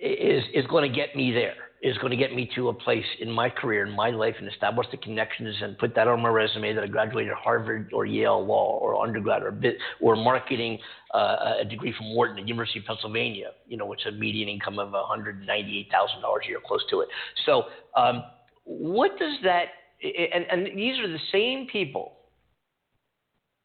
[0.00, 3.04] is is going to get me there is going to get me to a place
[3.20, 6.28] in my career, in my life, and establish the connections and put that on my
[6.28, 9.54] resume that I graduated Harvard or Yale Law or undergrad or
[10.00, 10.78] or marketing
[11.14, 13.50] uh, a degree from Wharton at the University of Pennsylvania.
[13.68, 16.82] You know, which a median income of one hundred ninety-eight thousand dollars a year, close
[16.90, 17.08] to it.
[17.46, 17.64] So,
[17.96, 18.24] um,
[18.64, 19.66] what does that?
[20.02, 22.16] And, and these are the same people,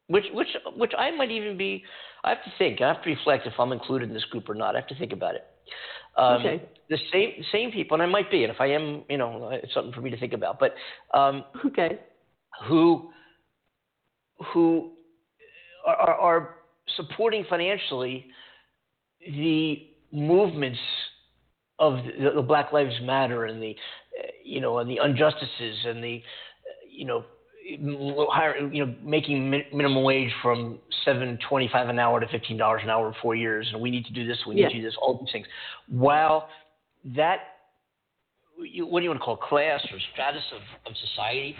[0.07, 1.83] which which which I might even be.
[2.23, 2.79] I have to think.
[2.79, 4.75] I have to reflect if I'm included in this group or not.
[4.75, 5.45] I have to think about it.
[6.17, 6.63] Um, okay.
[6.89, 9.73] The same same people, and I might be, and if I am, you know, it's
[9.73, 10.59] something for me to think about.
[10.59, 10.75] But
[11.17, 11.99] um, okay,
[12.67, 13.09] who
[14.53, 14.91] who
[15.85, 16.55] are, are
[16.97, 18.27] supporting financially
[19.25, 20.79] the movements
[21.79, 23.75] of the, the Black Lives Matter and the
[24.43, 26.21] you know and the injustices and the
[26.89, 27.23] you know
[28.31, 32.89] higher, you know, making minimum wage from seven twenty-five an hour to fifteen dollars an
[32.89, 34.69] hour in four years, and we need to do this, we need yeah.
[34.69, 35.47] to do this, all these things.
[35.87, 36.49] While
[37.15, 37.37] that,
[38.57, 41.55] what do you want to call it, class or status of, of society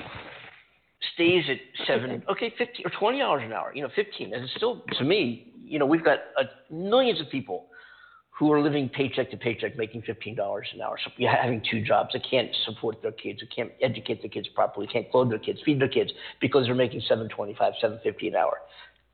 [1.14, 4.54] stays at seven, okay, fifteen or twenty dollars an hour, you know, fifteen, and it's
[4.56, 7.68] still to me, you know, we've got uh, millions of people
[8.38, 12.10] who are living paycheck to paycheck, making fifteen dollars an hour, so having two jobs,
[12.14, 15.60] they can't support their kids, they can't educate their kids properly, can't clothe their kids,
[15.64, 16.12] feed their kids
[16.42, 18.58] because they're making seven twenty-five, seven fifty an hour.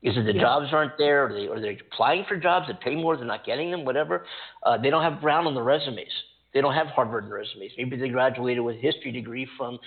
[0.02, 0.40] Is it the yeah.
[0.40, 3.44] jobs aren't there, or they or they're applying for jobs that pay more, they're not
[3.44, 4.24] getting them, whatever?
[4.62, 6.08] Uh, they don't have Brown on their resumes.
[6.54, 7.72] They don't have Harvard on their resumes.
[7.76, 9.78] Maybe they graduated with a history degree from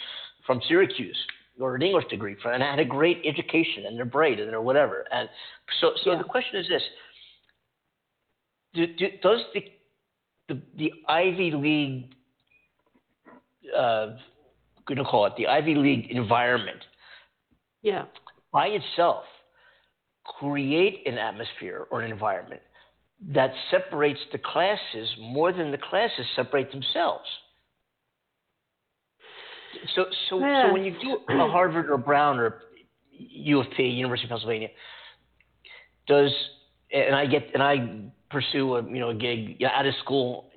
[0.45, 1.17] from Syracuse
[1.59, 4.61] or an English degree from, and had a great education, and they're bright, and they're
[4.61, 5.05] whatever.
[5.11, 5.27] And
[5.81, 6.17] so, so yeah.
[6.19, 6.83] the question is this:
[8.73, 9.63] do, do, does the,
[10.49, 12.15] the, the Ivy League,
[13.75, 14.15] uh,
[14.87, 16.79] going to call it the Ivy League environment,
[17.81, 18.05] yeah,
[18.51, 19.23] by itself,
[20.39, 22.61] create an atmosphere or an environment
[23.29, 27.25] that separates the classes more than the classes separate themselves.
[29.95, 30.67] So, so, yeah.
[30.67, 32.61] so when you do a Harvard or Brown or
[33.11, 34.69] U of P, University of Pennsylvania,
[36.07, 36.31] does
[36.93, 37.77] and I get and I
[38.29, 40.49] pursue a you know a gig you know, out of school.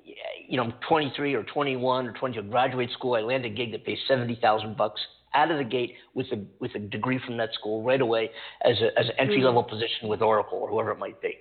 [0.47, 3.15] You know, I'm 23 or 21 or 22, graduate school.
[3.15, 5.01] I land a gig that pays 70,000 bucks
[5.33, 8.29] out of the gate with a with a degree from that school right away
[8.63, 9.75] as a as an entry level mm-hmm.
[9.75, 11.33] position with Oracle or whoever it might be.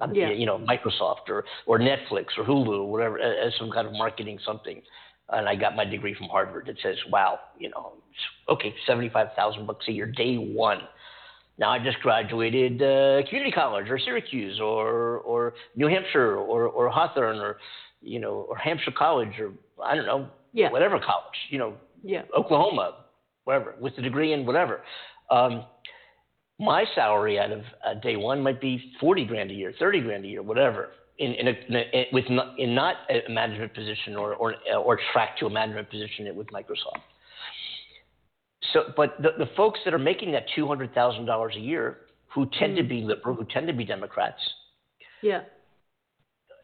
[0.00, 0.30] Um, yeah.
[0.30, 4.38] You know, Microsoft or or Netflix or Hulu or whatever as some kind of marketing
[4.44, 4.80] something.
[5.30, 7.94] And I got my degree from Harvard that says, wow, you know,
[8.48, 10.82] okay, 75,000 bucks a year, day one.
[11.58, 16.88] Now I just graduated uh, community college or Syracuse or or New Hampshire or or
[16.88, 17.56] Hawthorne or
[18.02, 19.52] you know or Hampshire College or
[19.82, 20.70] I don't know yeah.
[20.70, 22.22] whatever college you know yeah.
[22.36, 23.04] Oklahoma
[23.44, 24.82] whatever with a degree in whatever.
[25.30, 25.64] Um,
[26.58, 30.24] my salary out of uh, day one might be forty grand a year, thirty grand
[30.24, 30.90] a year, whatever.
[31.18, 35.00] In, in, a, in, a, with not, in not a management position or, or or
[35.14, 37.00] track to a management position with Microsoft.
[38.72, 41.98] So, but the, the folks that are making that two hundred thousand dollars a year,
[42.34, 42.78] who tend mm.
[42.78, 44.40] to be liberal, who tend to be Democrats,
[45.22, 45.42] yeah,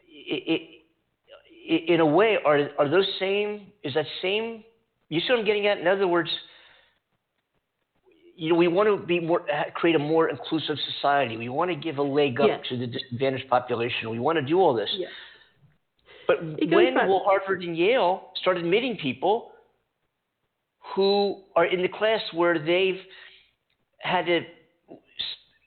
[0.08, 0.82] it,
[1.68, 3.66] it, in a way, are are those same?
[3.84, 4.64] Is that same?
[5.08, 5.78] You see what I'm getting at?
[5.78, 6.30] In other words,
[8.36, 9.42] you know, we want to be more,
[9.74, 11.36] create a more inclusive society.
[11.36, 14.10] We want to give a leg up to the disadvantaged population.
[14.10, 14.90] We want to do all this.
[14.94, 15.06] Yeah.
[16.26, 19.51] But when will Harvard and Yale start admitting people
[20.94, 23.00] who are in the class where they've
[24.00, 24.40] had to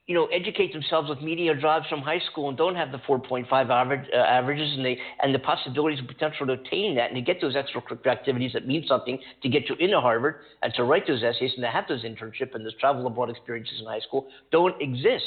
[0.07, 3.69] you know, educate themselves with media jobs from high school and don't have the 4.5
[3.69, 7.21] average, uh, averages and, they, and the possibilities and potential to attain that and to
[7.21, 11.07] get those extracurricular activities that mean something to get you into Harvard and to write
[11.07, 14.27] those essays and to have those internships and those travel abroad experiences in high school
[14.51, 15.23] don't exist.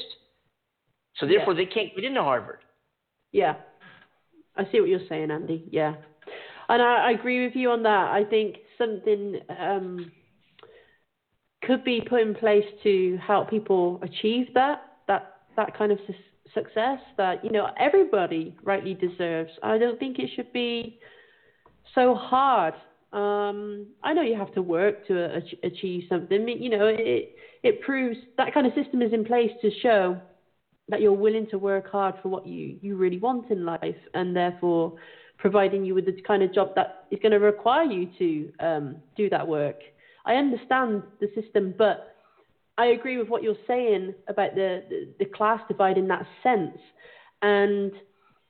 [1.17, 1.65] So therefore, yeah.
[1.65, 2.61] they can't get into Harvard.
[3.33, 3.55] Yeah,
[4.57, 5.65] I see what you're saying, Andy.
[5.71, 5.97] Yeah,
[6.69, 8.13] and I, I agree with you on that.
[8.13, 10.11] I think something um,
[11.63, 16.15] could be put in place to help people achieve that that that kind of su-
[16.55, 19.51] success that you know everybody rightly deserves.
[19.63, 20.99] I don't think it should be
[21.95, 22.75] so hard.
[23.13, 26.47] Um, I know you have to work to uh, achieve something.
[26.49, 30.21] You know, it it proves that kind of system is in place to show
[30.91, 34.37] that you're willing to work hard for what you you really want in life, and
[34.37, 34.95] therefore
[35.39, 38.97] providing you with the kind of job that is going to require you to um,
[39.17, 39.77] do that work.
[40.27, 42.15] I understand the system, but
[42.77, 46.79] I agree with what you're saying about the, the, the class divide in that sense.
[47.41, 47.93] And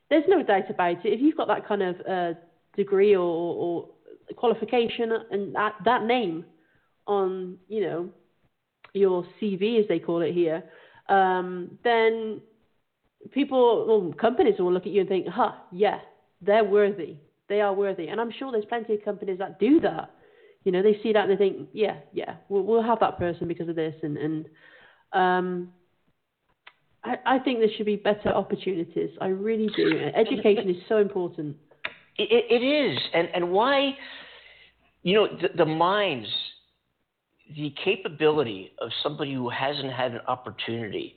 [0.09, 1.13] there's no doubt about it.
[1.13, 2.33] If you've got that kind of uh,
[2.75, 3.89] degree or, or
[4.35, 6.45] qualification and that, that name
[7.07, 8.09] on, you know,
[8.93, 10.63] your CV as they call it here,
[11.07, 12.41] um, then
[13.31, 15.99] people, well, companies will look at you and think, huh, yeah,
[16.41, 17.17] they're worthy.
[17.47, 18.07] They are worthy.
[18.07, 20.11] And I'm sure there's plenty of companies that do that.
[20.63, 23.47] You know, they see that and they think, yeah, yeah, we'll, we'll have that person
[23.47, 23.95] because of this.
[24.03, 24.45] And, and
[25.13, 25.69] um,
[27.03, 29.09] I, I think there should be better opportunities.
[29.21, 30.11] I really do.
[30.15, 31.55] Education is so important.
[32.17, 32.99] It, it is.
[33.13, 33.95] And, and why,
[35.03, 36.27] you know, the, the minds,
[37.55, 41.15] the capability of somebody who hasn't had an opportunity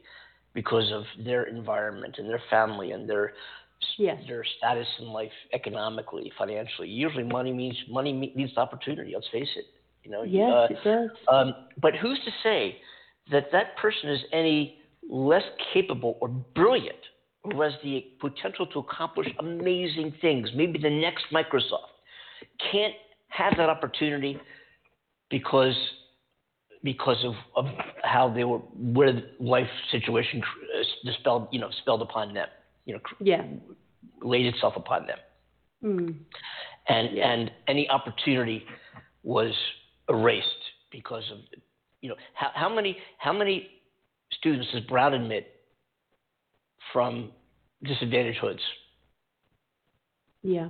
[0.55, 3.33] because of their environment and their family and their
[3.99, 4.23] Yes.
[4.27, 6.89] their status in life economically, financially.
[6.89, 9.13] Usually, money means money means opportunity.
[9.15, 9.67] Let's face it.
[10.03, 10.23] You know.
[10.23, 11.11] Yes, uh, it does.
[11.31, 12.79] um, but who's to say
[13.31, 14.79] that that person is any
[15.09, 16.99] less capable or brilliant,
[17.45, 20.49] or has the potential to accomplish amazing things?
[20.55, 21.93] Maybe the next Microsoft
[22.71, 22.95] can't
[23.29, 24.39] have that opportunity
[25.31, 25.75] because
[26.85, 27.67] because of, of
[28.03, 32.49] how they were where life situation uh, dispelled you know spelled upon them
[32.85, 33.45] you know Yeah.
[34.23, 35.19] laid itself upon them
[35.83, 36.25] Mm.
[36.89, 37.31] and Yeah.
[37.31, 38.65] and any opportunity
[39.23, 39.53] was
[40.09, 40.47] erased
[40.91, 41.39] because of
[42.01, 43.69] you know how, how many how many
[44.33, 45.61] students does Brown admit
[46.93, 47.33] from
[47.83, 48.63] disadvantaged hoods
[50.43, 50.69] Yeah.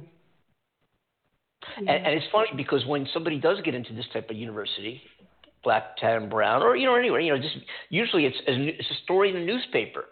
[1.77, 5.03] and, and it's funny because when somebody does get into this type of university
[5.63, 7.57] black tan brown or you know anywhere you know just
[7.89, 10.07] usually it's a, it's a story in the newspaper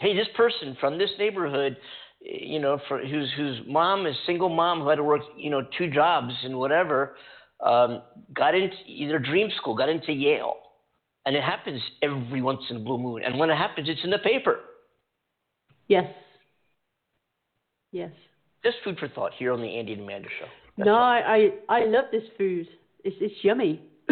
[0.00, 1.76] hey this person from this neighborhood
[2.20, 5.62] you know for whose whose mom is single mom who had to work you know
[5.78, 7.16] two jobs and whatever
[7.64, 8.02] um,
[8.34, 10.56] got into either dream school got into Yale
[11.26, 14.10] and it happens every once in a blue moon and when it happens it's in
[14.10, 14.60] the paper
[15.88, 16.06] Yes.
[17.90, 18.12] Yes.
[18.64, 20.46] just food for thought here on the Andy and Amanda show
[20.76, 20.94] That's no.
[20.94, 22.68] I, I I love this food.
[23.02, 23.82] It's it's yummy.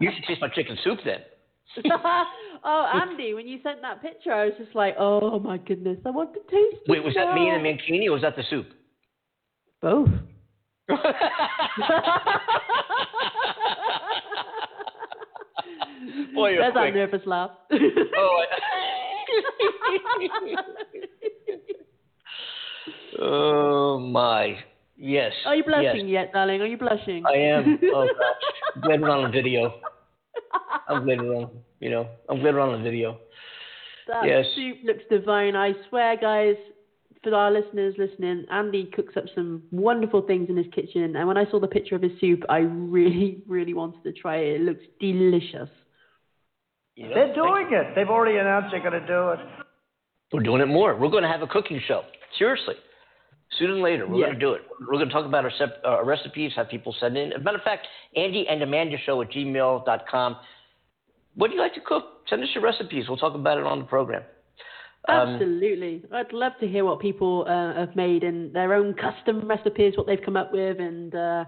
[0.00, 1.20] you should taste my chicken soup then
[2.64, 6.10] oh, Andy, when you sent that picture, I was just like, oh my goodness, I
[6.10, 6.90] want to taste it.
[6.90, 7.78] Wait, was that me and the now.
[7.78, 8.66] mankini or was that the soup?
[9.80, 10.08] Both.
[16.34, 16.94] Boy, you're There's quick.
[16.94, 17.50] that nervous laugh.
[18.16, 18.44] Oh,
[23.20, 24.56] oh my,
[24.96, 25.32] yes.
[25.46, 25.82] Are you yes.
[25.82, 26.60] blushing yet, darling?
[26.60, 27.24] Are you blushing?
[27.26, 27.78] I am.
[27.94, 29.74] Oh gosh, glad we're on video.
[30.88, 31.50] I'm glad we're on.
[31.80, 33.18] You know, I'm glad we're on the video.
[34.08, 34.46] That Yes.
[34.54, 35.54] soup looks divine.
[35.56, 36.56] I swear, guys,
[37.22, 41.14] for our listeners listening, Andy cooks up some wonderful things in his kitchen.
[41.16, 44.36] And when I saw the picture of his soup, I really, really wanted to try
[44.38, 44.60] it.
[44.60, 45.68] It looks delicious.
[46.96, 47.94] You know, They're doing it.
[47.94, 49.38] They've already announced they're going to do it.
[50.32, 50.96] We're doing it more.
[50.96, 52.02] We're going to have a cooking show.
[52.38, 52.74] Seriously.
[53.58, 54.62] Sooner than later, we're going to do it.
[54.80, 57.32] We're going to talk about our sep- uh, recipes, have people send in.
[57.32, 57.86] As a matter of fact,
[58.16, 60.36] Andy and Amanda Show at gmail.com.
[61.34, 62.04] What do you like to cook?
[62.28, 63.04] Send us your recipes.
[63.08, 64.22] We'll talk about it on the program.
[65.08, 66.02] Um, Absolutely.
[66.12, 70.06] I'd love to hear what people uh, have made and their own custom recipes, what
[70.06, 71.44] they've come up with, and, uh,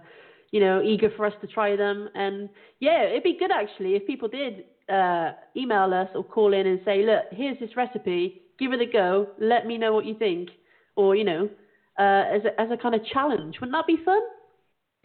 [0.50, 2.08] you know, eager for us to try them.
[2.14, 2.48] And
[2.80, 6.80] yeah, it'd be good actually if people did uh, email us or call in and
[6.84, 10.50] say, look, here's this recipe, give it a go, let me know what you think.
[10.96, 11.48] Or, you know,
[11.98, 13.56] uh, as, a, as a kind of challenge.
[13.60, 14.20] Wouldn't that be fun?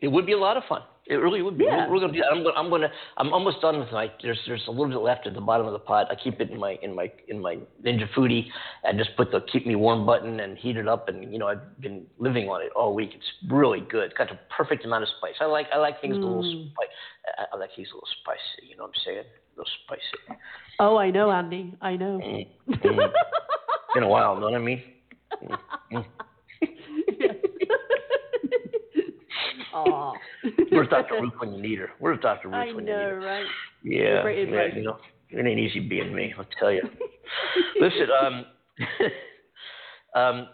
[0.01, 0.81] It would be a lot of fun.
[1.07, 1.63] It really would be.
[1.65, 1.87] Yeah.
[1.87, 2.19] We're, we're gonna do.
[2.19, 2.31] that.
[2.31, 2.55] I'm gonna.
[2.55, 2.91] I'm gonna.
[3.17, 4.11] I'm almost done with my.
[4.21, 4.37] There's.
[4.45, 6.07] There's a little bit left at the bottom of the pot.
[6.11, 6.77] I keep it in my.
[6.83, 7.11] In my.
[7.27, 8.45] In my Ninja Foodi,
[8.83, 11.09] and just put the keep me warm button and heat it up.
[11.09, 13.09] And you know, I've been living on it all week.
[13.15, 14.03] It's really good.
[14.05, 15.33] It's got the perfect amount of spice.
[15.41, 15.65] I like.
[15.73, 16.69] I like things a little Mm.
[16.73, 16.91] spicy.
[17.39, 18.69] I, I like things a little spicy.
[18.69, 19.17] You know what I'm saying?
[19.25, 20.39] A little spicy.
[20.79, 21.73] Oh, I know, Andy.
[21.81, 22.19] I know.
[22.23, 23.11] Mm, mm.
[23.95, 24.35] Been a while.
[24.35, 24.83] Know what I mean?
[25.43, 25.57] Mm,
[25.91, 26.05] mm.
[27.19, 27.35] Yes.
[29.73, 30.13] Aw.
[30.71, 31.21] Where's Dr.
[31.21, 31.89] Ruth when you need her?
[31.99, 32.47] Where's Dr.
[32.47, 33.19] Ruth I when you need her?
[33.19, 33.45] know, right?
[33.83, 34.97] Yeah, Great yeah, you know,
[35.29, 36.33] it ain't easy being me.
[36.37, 36.81] I'll tell you.
[37.81, 38.45] Listen, um,
[40.15, 40.47] um,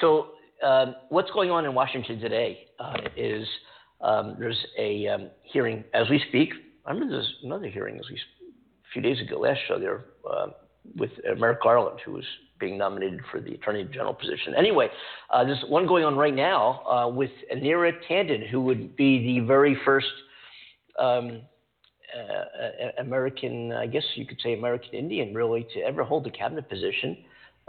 [0.00, 0.28] so
[0.62, 3.46] um, what's going on in Washington today uh, is
[4.00, 6.50] um, there's a um, hearing as we speak.
[6.84, 10.48] I remember there's another hearing as we a few days ago, last show there, uh,
[10.96, 12.24] with uh, Merrick Garland, who was
[12.58, 14.54] being nominated for the Attorney General position.
[14.56, 14.88] Anyway,
[15.30, 19.46] uh, there's one going on right now uh, with Anira Tandon, who would be the
[19.46, 20.06] very first
[20.98, 21.42] um,
[22.14, 26.30] uh, uh, American, I guess you could say American Indian, really, to ever hold a
[26.30, 27.16] cabinet position.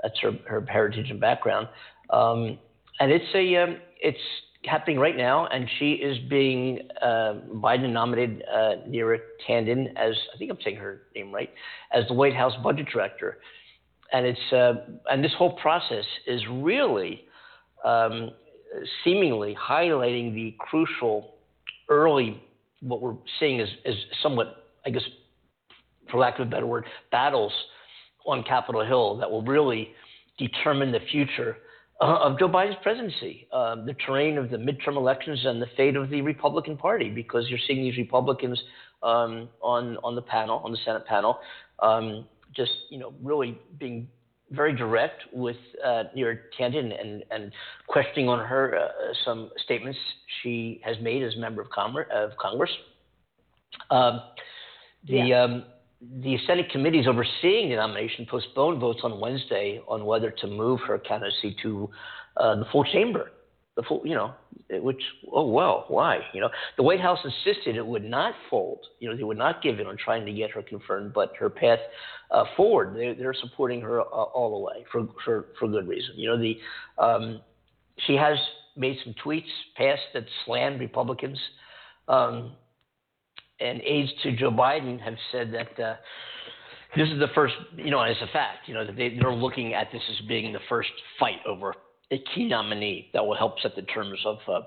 [0.01, 1.67] That's her, her heritage and background.
[2.09, 2.59] Um,
[2.99, 4.17] and it's a um, it's
[4.65, 10.37] happening right now, and she is being uh, Biden nominated uh, Neera Tandon as I
[10.37, 11.49] think I'm saying her name right
[11.91, 13.39] as the White House budget director,
[14.11, 14.73] and it's uh,
[15.09, 17.25] and this whole process is really
[17.83, 18.31] um,
[19.03, 21.35] seemingly highlighting the crucial
[21.89, 22.41] early,
[22.81, 25.03] what we're seeing is, as somewhat, I guess,
[26.09, 27.51] for lack of a better word, battles
[28.25, 29.89] on Capitol Hill that will really
[30.37, 31.57] determine the future
[32.03, 36.09] of Joe Biden's presidency, um, the terrain of the midterm elections, and the fate of
[36.09, 38.61] the Republican Party, because you're seeing these Republicans
[39.01, 41.39] um, on on the panel, on the Senate panel,
[41.79, 42.25] um,
[42.55, 44.07] just you know really being
[44.51, 47.51] very direct with uh, Neera Tandon and, and
[47.87, 49.97] questioning on her uh, some statements
[50.41, 52.69] she has made as a member of, Com- of Congress.
[53.89, 54.21] Um,
[55.07, 55.43] the yeah.
[55.43, 55.65] um,
[56.21, 60.97] the Senate committees overseeing the nomination postponed votes on Wednesday on whether to move her
[60.99, 61.89] candidacy to
[62.37, 63.31] uh, the full chamber.
[63.75, 64.33] The full, you know,
[64.69, 65.01] which
[65.31, 66.19] oh well, why?
[66.33, 68.85] You know, the White House insisted it would not fold.
[68.99, 71.49] You know, they would not give in on trying to get her confirmed, but her
[71.49, 71.79] path
[72.29, 76.13] uh, forward, they, they're supporting her uh, all the way for for for good reason.
[76.15, 76.59] You know, the
[76.99, 77.41] um,
[78.05, 78.37] she has
[78.77, 81.39] made some tweets past that slammed Republicans.
[82.07, 82.51] Um,
[83.63, 85.95] and aides to Joe Biden have said that uh,
[86.95, 89.73] this is the first, you know, as a fact, you know, that they, they're looking
[89.73, 91.73] at this as being the first fight over
[92.11, 94.61] a key nominee that will help set the terms of uh,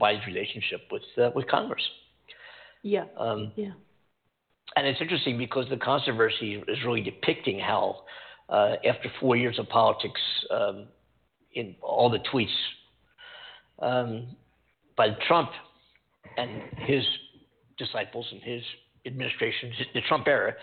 [0.00, 1.82] Biden's relationship with uh, with Congress.
[2.82, 3.04] Yeah.
[3.18, 3.72] Um, yeah.
[4.76, 8.04] And it's interesting because the controversy is really depicting how,
[8.48, 10.20] uh, after four years of politics,
[10.50, 10.86] um,
[11.54, 12.48] in all the tweets
[13.80, 14.28] um,
[14.96, 15.50] by Trump
[16.38, 17.04] and his
[17.84, 18.62] disciples and his
[19.06, 20.54] administration, the Trump era,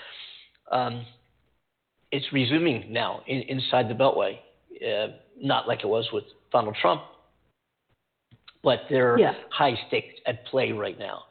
[0.72, 1.06] um,
[2.12, 4.38] it's resuming now in, inside the Beltway.
[4.82, 7.02] Uh, not like it was with Donald Trump,
[8.64, 9.34] but there are yeah.
[9.52, 11.24] high stakes at play right now,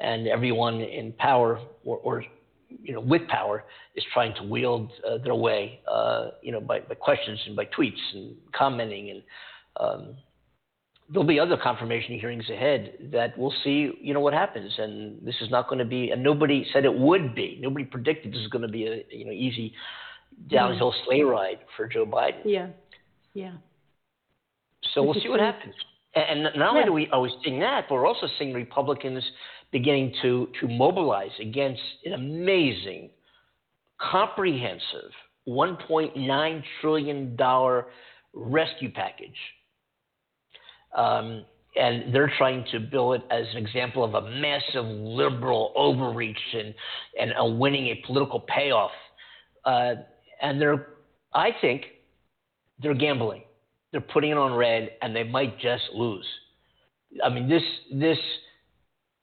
[0.00, 2.24] and everyone in power or, or
[2.68, 3.64] you know with power
[3.94, 7.64] is trying to wield uh, their way, uh, you know, by, by, questions and by
[7.66, 9.22] tweets and commenting and
[9.78, 10.16] um,
[11.10, 14.72] there'll be other confirmation hearings ahead that we'll see, you know, what happens.
[14.78, 17.58] And this is not going to be, and nobody said it would be.
[17.60, 19.72] Nobody predicted this is going to be a, you know, easy
[20.50, 21.04] downhill mm.
[21.04, 22.40] sleigh ride for Joe Biden.
[22.44, 22.68] Yeah,
[23.34, 23.52] yeah.
[24.92, 25.74] So we'll see what happens.
[26.14, 26.86] And not only yeah.
[26.86, 29.24] do we are we seeing that, but we're also seeing Republicans
[29.72, 33.10] beginning to to mobilize against an amazing,
[34.00, 35.10] comprehensive,
[35.48, 37.86] 1.9 trillion dollar
[38.32, 39.36] rescue package
[40.94, 41.44] um,
[41.76, 46.74] and they're trying to bill it as an example of a massive liberal overreach and,
[47.20, 48.92] and a winning a political payoff.
[49.64, 49.94] Uh,
[50.40, 50.88] and they're,
[51.32, 51.84] I think,
[52.80, 53.42] they're gambling.
[53.92, 56.26] They're putting it on red, and they might just lose.
[57.24, 58.18] I mean, this this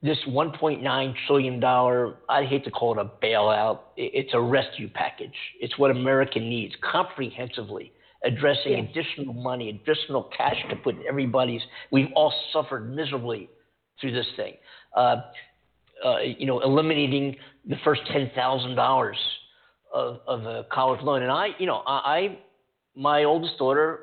[0.01, 3.79] this 1.9 trillion dollar I hate to call it a bailout.
[3.97, 5.35] It's a rescue package.
[5.59, 7.91] It's what America needs comprehensively
[8.23, 11.61] addressing additional money, additional cash to put in everybody's.
[11.91, 13.49] We've all suffered miserably
[13.99, 14.53] through this thing.
[14.95, 15.17] Uh,
[16.03, 17.35] uh, you know, eliminating
[17.67, 19.17] the first ten thousand dollars
[19.93, 22.39] of, of a college loan, and I, you know, I, I,
[22.95, 23.99] my oldest daughter,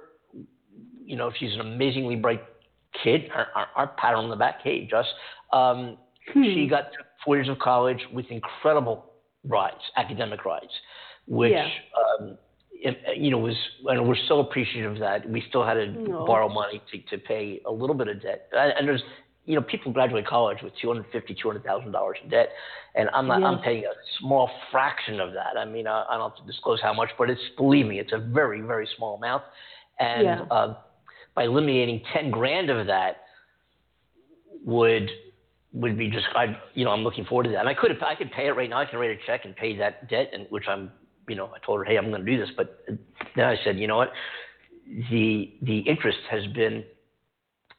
[1.05, 2.43] you know, she's an amazingly bright
[3.03, 3.31] kid.
[3.35, 5.09] Our, our, our pat on the back, hey, just
[5.53, 5.97] um,
[6.33, 6.43] hmm.
[6.43, 6.91] she got
[7.25, 9.13] four years of college with incredible
[9.45, 10.73] rides, academic rides,
[11.27, 11.53] which.
[11.53, 11.69] Yeah.
[12.21, 12.39] Um,
[13.17, 13.57] you know, was
[13.87, 15.29] and we're so appreciative of that.
[15.29, 16.25] We still had to no.
[16.25, 18.49] borrow money to, to pay a little bit of debt.
[18.53, 19.03] And there's,
[19.47, 22.51] you know, people graduate college with two hundred fifty, two hundred thousand dollars in debt,
[22.95, 23.43] and I'm not.
[23.43, 25.59] I'm paying a small fraction of that.
[25.59, 28.13] I mean, I, I don't have to disclose how much, but it's believe me, it's
[28.13, 29.43] a very, very small amount.
[29.99, 30.43] And yeah.
[30.51, 30.77] uh,
[31.35, 33.23] by eliminating ten grand of that,
[34.65, 35.11] would
[35.73, 37.61] would be just I you know I'm looking forward to that.
[37.61, 38.79] And I could I could pay it right now.
[38.79, 40.93] I can write a check and pay that debt, and which I'm
[41.29, 42.51] you know, I told her, hey, I'm going to do this.
[42.57, 42.85] But
[43.37, 44.13] then I said, you know what?
[45.11, 46.83] The the interest has been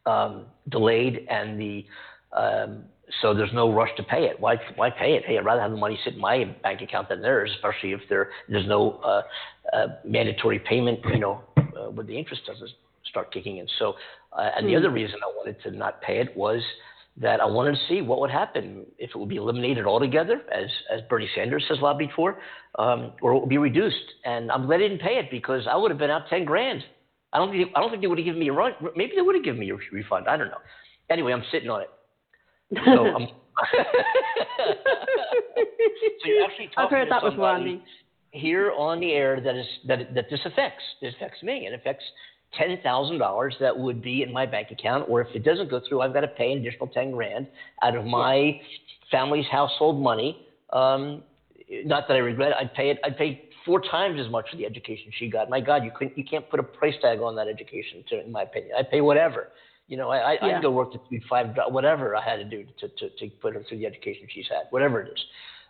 [0.06, 1.86] um, delayed, and the
[2.34, 2.84] um,
[3.22, 4.40] so there's no rush to pay it.
[4.40, 5.26] Why why pay it?
[5.26, 8.02] Hey, I'd rather have the money sit in my bank account than theirs, especially if
[8.10, 9.22] there there's no uh,
[9.74, 11.00] uh, mandatory payment.
[11.12, 12.70] You know, uh, when the interest doesn't
[13.06, 13.68] start kicking in.
[13.80, 13.96] So,
[14.38, 14.70] uh, and mm.
[14.70, 14.86] the hmm.
[14.86, 16.62] other reason I wanted to not pay it was
[17.20, 20.70] that I wanted to see what would happen if it would be eliminated altogether, as
[20.92, 22.40] as Bernie Sanders has lobbied for,
[22.78, 23.96] um, or it would be reduced.
[24.26, 26.84] And I'm glad I didn't pay it because I would have been out ten grand.
[27.34, 28.74] I don't think I don't think they would have given me a run.
[28.96, 30.28] Maybe they would have given me a refund.
[30.28, 30.62] I don't know.
[31.10, 31.90] Anyway, I'm sitting on it.
[32.86, 33.28] So I'm.
[33.28, 33.84] so
[36.26, 37.82] you're actually talking I've heard to that
[38.32, 40.84] here on the air that is that that this affects.
[41.02, 41.68] This affects me.
[41.68, 42.06] It affects
[42.58, 46.14] $10,000 that would be in my bank account, or if it doesn't go through, I've
[46.14, 47.48] got to pay an additional 10 grand
[47.84, 48.60] out of my
[49.12, 50.48] family's household money.
[50.74, 51.24] Um,
[51.86, 52.58] not that I regret it.
[52.60, 53.00] I'd pay it.
[53.04, 55.50] I'd pay four times as much for the education she got.
[55.50, 58.32] My God, you couldn't, you can't put a price tag on that education, to, in
[58.32, 58.72] my opinion.
[58.78, 59.50] I'd pay whatever.
[59.88, 60.58] You know, I, I Yeah.
[60.58, 63.54] I'd go work the three, five, whatever I had to do to, to, to put
[63.54, 65.26] her through the education she's had, whatever it is.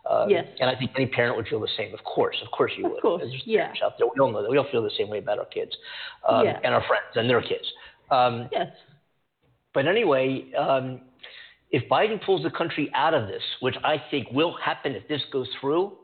[0.10, 0.48] Um, Yes.
[0.60, 1.94] And I think any parent would feel the same.
[1.94, 2.98] Of course, of course you would.
[2.98, 3.62] Of course, There's yeah.
[3.64, 4.08] parents out there.
[4.08, 4.50] We all know that.
[4.50, 5.76] We all feel the same way about our kids
[6.28, 6.60] um, Yeah.
[6.64, 7.66] and our friends and their kids.
[8.12, 8.72] Um, Yes.
[9.74, 11.02] but anyway, um,
[11.72, 15.22] if Biden pulls the country out of this, which I think will happen if this
[15.32, 15.98] goes through,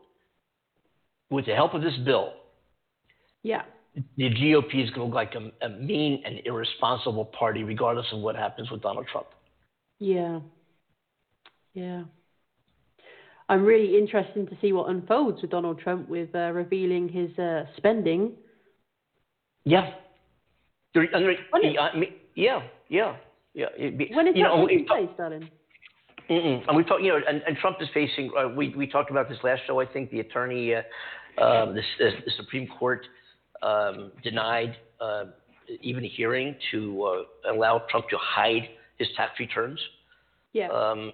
[1.30, 2.34] with the help of this bill,
[3.42, 3.62] Yeah.
[4.16, 8.20] the GOP is going to look like a, a mean and irresponsible party, regardless of
[8.20, 9.26] what happens with Donald Trump.
[9.98, 10.40] Yeah.
[11.72, 12.04] Yeah.
[13.48, 17.64] I'm really interested to see what unfolds with Donald Trump with uh, revealing his uh,
[17.76, 18.32] spending.
[19.64, 19.90] Yeah.
[20.94, 23.16] There- I mean, When it- I mean, yeah, yeah,
[23.54, 23.66] yeah.
[23.76, 25.48] Be- When is you that know, taking place, darling?
[26.28, 26.66] Mm-mm.
[26.66, 28.32] And we've talked, you know, and, and Trump is facing.
[28.36, 29.78] Uh, we we talked about this last show.
[29.80, 30.82] I think the attorney, uh,
[31.40, 33.06] um, the, the Supreme Court
[33.62, 35.26] um, denied uh,
[35.82, 38.68] even a hearing to uh, allow Trump to hide
[38.98, 39.78] his tax returns
[40.52, 40.68] Yeah.
[40.68, 41.12] um,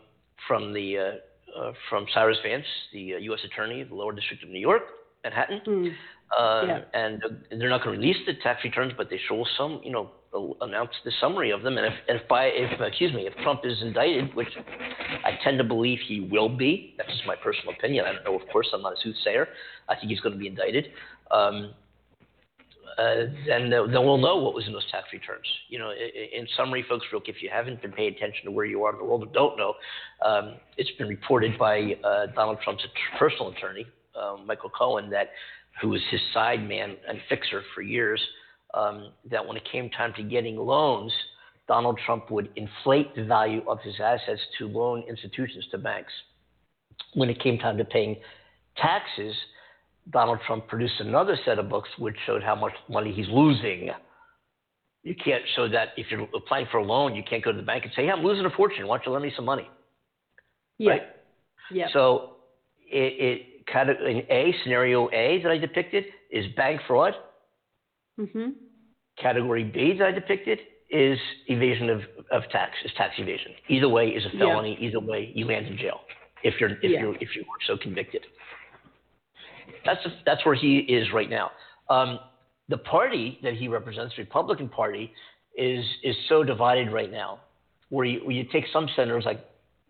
[0.48, 1.20] from the
[1.56, 3.40] uh, uh, from Cyrus Vance, the uh, U.S.
[3.44, 4.82] attorney, of the lower district of New York,
[5.24, 5.60] Manhattan.
[5.66, 5.86] Mm.
[6.38, 6.80] Um, Yeah.
[6.94, 7.28] And uh,
[7.58, 10.64] they're not going to release the tax returns, but they show some, you know, uh,
[10.64, 11.76] announce the summary of them.
[11.76, 14.48] And if, if by, if excuse me, if Trump is indicted, which
[15.24, 18.06] I tend to believe he will be, that's just my personal opinion.
[18.06, 19.46] I don't know, of course, I'm not a soothsayer.
[19.88, 20.86] I think he's going to be indicted.
[21.30, 21.74] Um,
[22.98, 23.14] uh,
[23.46, 25.46] then then we'll know what was in those tax returns.
[25.68, 28.84] You know, in summary, folks, real if you haven't been paying attention to where you
[28.84, 29.74] are in the world or don't know,
[30.24, 32.84] um, it's been reported by uh, Donald Trump's
[33.18, 33.86] personal attorney,
[34.20, 35.30] um, Michael Cohen, that
[35.80, 38.20] who was his side man and fixer for years,
[38.74, 41.12] um, that when it came time to getting loans,
[41.68, 46.12] Donald Trump would inflate the value of his assets to loan institutions, to banks.
[47.14, 48.16] When it came time to paying
[48.76, 49.34] taxes,
[50.10, 53.90] Donald Trump produced another set of books which showed how much money he's losing.
[55.04, 57.62] You can't show that if you're applying for a loan, you can't go to the
[57.64, 58.86] bank and say, "Hey, I'm losing a fortune.
[58.86, 59.68] Why don't you lend me some money?"
[60.78, 60.90] Yeah.
[60.90, 61.02] Right.
[61.70, 61.86] Yeah.
[61.92, 62.36] So
[62.90, 67.14] it, it kind of in A scenario A that I depicted is bank fraud.
[68.20, 68.50] Mm-hmm.
[69.20, 70.58] Category B that I depicted
[70.90, 73.52] is evasion of, of tax, is tax evasion.
[73.68, 74.40] Either way is a Yeah.
[74.40, 74.76] felony.
[74.80, 76.00] Either way, you land in jail
[76.44, 77.00] if you're if Yeah.
[77.00, 78.22] you if you were so convicted.
[79.84, 81.50] That's that's where he is right now.
[81.90, 82.18] Um,
[82.68, 85.12] the party that he represents, the Republican Party,
[85.56, 87.40] is is so divided right now.
[87.90, 89.44] Where you, where you take some senators like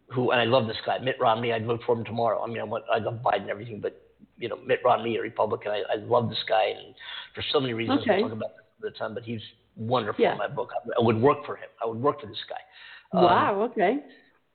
[0.08, 1.52] who, and I love this guy, Mitt Romney.
[1.52, 2.42] I'd vote for him tomorrow.
[2.42, 4.00] I mean, I, want, I love Biden and everything, but
[4.36, 6.94] you know, Mitt Romney, a Republican, I, I love this guy, and
[7.34, 8.16] for so many reasons Okay.
[8.20, 9.14] we'll talk about this at the time.
[9.14, 9.40] But he's
[9.76, 10.32] wonderful Yeah.
[10.32, 10.70] in my book.
[10.74, 11.68] I, I would work for him.
[11.82, 13.18] I would work for this guy.
[13.18, 13.62] Um, wow.
[13.70, 13.98] Okay.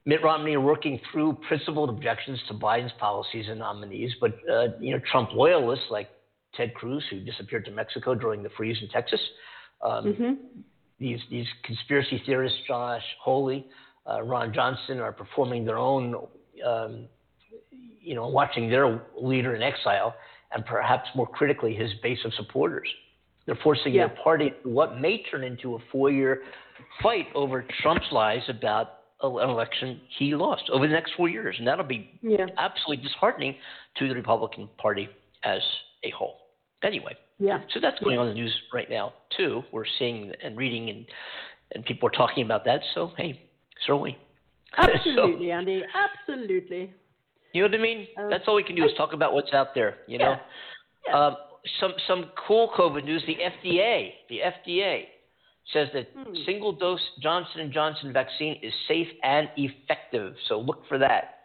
[0.07, 5.01] Mitt Romney working through principled objections to Biden's policies and nominees, but uh, you know
[5.11, 6.07] Trump loyalists like
[6.55, 9.19] Ted Cruz, who disappeared to Mexico during the freeze in Texas,
[9.81, 10.37] um, Mhm.
[10.97, 13.67] these these conspiracy theorists, Josh Hawley,
[14.09, 16.15] uh, Ron Johnson, are performing their own,
[16.65, 17.09] um,
[17.99, 20.15] you know, watching their leader in exile,
[20.53, 22.87] and perhaps more critically, his base of supporters.
[23.45, 24.07] They're forcing Yeah.
[24.07, 26.43] their party what may turn into a four-year
[27.01, 31.85] fight over Trump's lies about election he lost over the next four years, and that'll
[31.85, 32.45] be Yeah.
[32.57, 33.55] absolutely disheartening
[33.95, 35.09] to the Republican Party
[35.43, 35.61] as
[36.03, 36.37] a whole.
[36.83, 37.61] Anyway, Yeah.
[37.69, 39.63] so that's going on in the news right now too.
[39.71, 41.05] We're seeing and reading, and
[41.73, 42.81] and people are talking about that.
[42.93, 43.41] So hey,
[43.85, 44.17] certainly.
[44.77, 45.83] Absolutely, Andy.
[45.93, 46.93] Absolutely.
[47.53, 48.07] you know what I mean?
[48.17, 49.97] Um, that's all we can do is talk about what's out there.
[50.07, 50.31] You know.
[50.31, 50.39] Yeah.
[51.07, 51.25] Yeah.
[51.27, 51.37] Um,
[51.79, 53.23] some some cool COVID news.
[53.25, 55.05] The FDA, the FDA
[55.73, 56.33] says that Hmm.
[56.45, 60.35] single dose Johnson and Johnson vaccine is safe and effective.
[60.47, 61.39] So look for that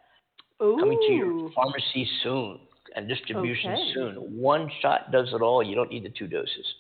[0.62, 0.76] Ooh.
[0.78, 2.60] coming to your pharmacy soon
[2.94, 3.92] and distribution Okay.
[3.94, 4.14] soon.
[4.16, 5.62] One shot does it all.
[5.62, 6.74] You don't need the two doses.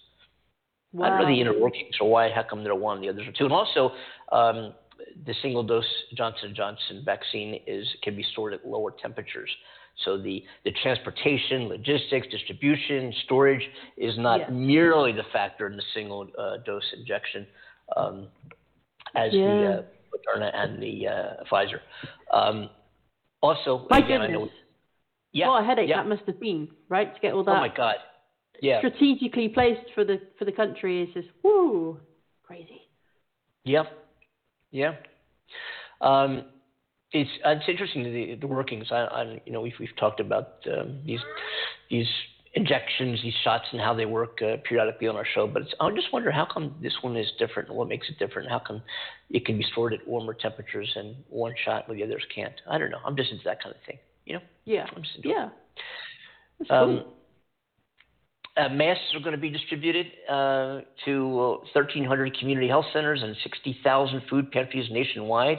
[1.02, 1.30] I don't know Wow.
[1.30, 2.30] the inner workings or why.
[2.30, 3.44] How come they're one, the others are two?
[3.44, 3.92] And also,
[4.30, 4.74] um,
[5.24, 5.84] the single dose
[6.14, 9.50] Johnson and Johnson vaccine is can be stored at lower temperatures.
[10.04, 13.62] So the, the transportation, logistics, distribution, storage
[13.96, 14.50] is not Yeah.
[14.50, 17.46] merely the factor in the single uh, dose injection
[17.96, 18.28] um,
[19.14, 19.46] as Yeah.
[19.46, 19.82] the uh,
[20.12, 21.80] Moderna and the uh, Pfizer.
[22.32, 22.70] Um,
[23.42, 24.40] also, My again, I know.
[24.40, 24.58] goodness.
[25.32, 25.48] Yeah.
[25.48, 25.96] What a headache yeah.
[25.96, 27.14] that must have been, right?
[27.14, 27.50] To get all that.
[27.50, 27.96] Oh that my God.
[28.60, 28.78] Yeah.
[28.78, 31.98] strategically placed for the for the country is just whoo
[32.42, 32.82] crazy.
[33.64, 33.84] Yeah,
[34.70, 34.94] yeah.
[36.00, 36.44] Um,
[37.12, 38.86] it's it's interesting the the workings.
[38.90, 41.20] I, I you know we've we've talked about um, these
[41.90, 42.08] these
[42.54, 45.46] injections, these shots, and how they work uh, periodically on our show.
[45.46, 48.18] But it's, I just wonder how come this one is different, and what makes it
[48.18, 48.48] different?
[48.48, 48.82] How come
[49.30, 52.54] it can be stored at warmer temperatures and one shot, where the others can't?
[52.68, 53.00] I don't know.
[53.04, 53.98] I'm just into that kind of thing.
[54.26, 54.86] You know, Yeah.
[54.94, 55.32] I'm just into it.
[55.32, 55.48] Yeah.
[56.58, 57.14] That's cool.
[58.54, 61.26] Uh, masks are going to be distributed uh, to
[61.72, 65.56] 1,300 community health centers and 60,000 food pantries nationwide.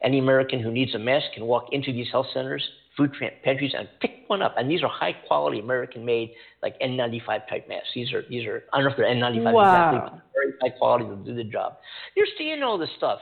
[0.00, 2.62] Any American who needs a mask can walk into these health centers,
[2.96, 4.54] food pantries, and pick one up.
[4.56, 6.30] And these are high quality American made,
[6.62, 7.88] like N95 type masks.
[7.96, 9.62] These are these are I don't know if they're N95 wow.
[9.90, 11.04] exactly, but very high quality.
[11.06, 11.78] They'll do the job.
[12.16, 13.18] You're seeing all this stuff.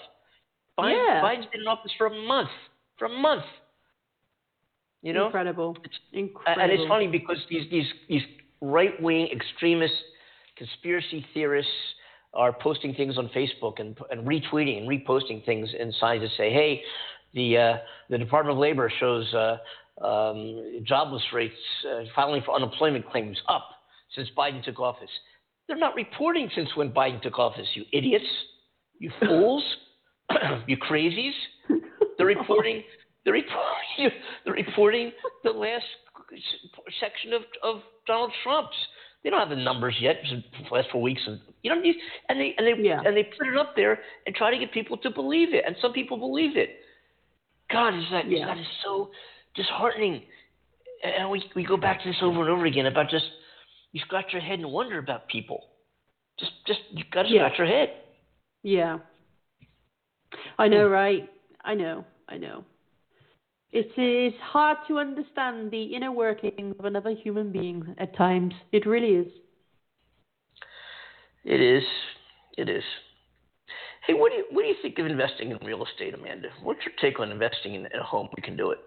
[0.79, 1.23] Biden, Yeah.
[1.23, 2.51] Biden's been in office for a month.
[2.99, 3.45] For a month.
[5.01, 5.77] You know, Incredible.
[5.85, 6.63] It's- Incredible.
[6.63, 8.23] and it's funny because these these these
[8.65, 9.95] right wing extremist
[10.57, 11.73] conspiracy theorists
[12.33, 16.53] are posting things on Facebook and and retweeting and reposting things and signs that say,
[16.53, 16.83] "Hey,
[17.33, 17.77] the uh,
[18.11, 19.59] the Department of Labor shows uh,
[20.05, 21.55] um, jobless rates
[21.89, 23.69] uh, filing for unemployment claims up
[24.15, 25.11] since Biden took office."
[25.67, 27.67] They're not reporting since when Biden took office.
[27.75, 28.27] You idiots,
[28.99, 29.65] you fools,
[30.67, 31.33] you crazies.
[32.19, 32.83] They're reporting.
[33.25, 34.11] They're reporting.
[34.45, 35.13] They're reporting
[35.43, 35.85] the last
[37.01, 38.77] section of of Donald Trump's.
[39.23, 40.17] They don't have the numbers yet.
[40.31, 41.81] The last four weeks, and you know,
[42.29, 43.01] and they and they Yeah.
[43.05, 45.75] and they put it up there and try to get people to believe it, and
[45.81, 46.81] some people believe it.
[47.71, 48.47] God, is that Yeah.
[48.47, 49.11] that is so
[49.55, 50.23] disheartening.
[51.03, 53.27] And we we go back to this over and over again about just
[53.93, 55.71] you scratch your head and wonder about people.
[56.39, 57.47] Just just you got to Yeah.
[57.47, 58.03] scratch your head.
[58.63, 58.99] Yeah.
[60.59, 60.93] I know, hmm.
[60.93, 61.31] right?
[61.65, 62.05] I know.
[62.29, 62.65] I know.
[63.75, 68.55] It is hard to understand the inner workings of another human being at times.
[68.71, 69.27] It really is.
[71.45, 71.83] It is.
[72.57, 72.85] It is.
[74.07, 76.51] Hey, what do you what do you think of investing in real estate, Amanda?
[76.63, 78.29] What's your take on investing in, in a home?
[78.37, 78.79] We can do it.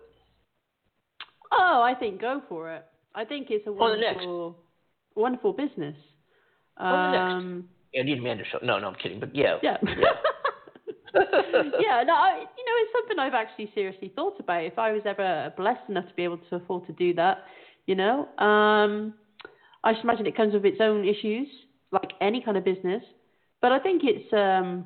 [1.51, 2.85] Oh, I think go for it.
[3.13, 4.15] I think it's a On next.
[4.15, 4.57] wonderful,
[5.15, 5.95] wonderful business.
[6.77, 7.33] On the next.
[7.33, 8.59] Um, Yeah, I need Amanda show.
[8.63, 9.19] No, no, I'm kidding.
[9.19, 9.57] But yeah.
[9.61, 9.77] yeah.
[9.83, 9.95] yeah,
[12.03, 14.63] no, I, you know, it's something I've actually seriously thought about.
[14.63, 17.39] If I was ever blessed enough to be able to afford to do that,
[17.85, 19.13] you know, um,
[19.83, 21.47] I just imagine it comes with its own issues,
[21.91, 23.03] like any kind of business.
[23.61, 24.85] But I think it's um,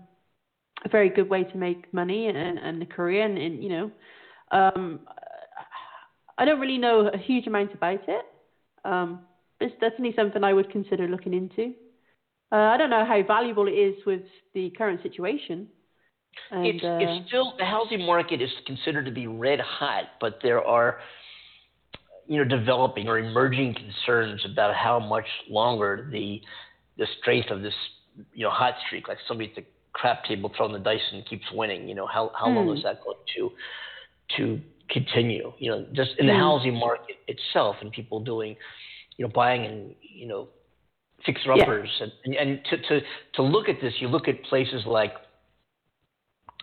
[0.86, 3.92] a very good way to make money and, and a career, and, and you know,
[4.52, 5.00] um,
[6.38, 8.26] I don't really know a huge amount about it.
[8.84, 9.20] Um,
[9.60, 11.74] but it's definitely something I would consider looking into.
[12.52, 14.24] Uh, I don't know how valuable it is with
[14.54, 15.68] the current situation.
[16.52, 20.36] And, it's uh, it's still the housing market is considered to be red hot, but
[20.42, 20.96] there are
[22.28, 26.40] you know developing or emerging concerns about how much longer the
[26.98, 27.74] the strength of this
[28.34, 31.46] you know hot streak, like somebody at the crap table throwing the dice and keeps
[31.52, 31.88] winning.
[31.88, 32.74] You know how how long Hmm.
[32.76, 33.52] is that going to
[34.38, 35.52] to continue?
[35.58, 36.40] You know, just in the Hmm.
[36.40, 38.56] housing market itself, and people doing
[39.18, 40.48] you know buying and you know
[41.26, 43.02] fixer uppers and, and and to to
[43.34, 45.12] to look at this, you look at places like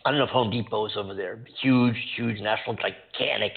[0.05, 1.45] I don't know if Home Depot is over there.
[1.61, 3.53] Huge, huge national, gigantic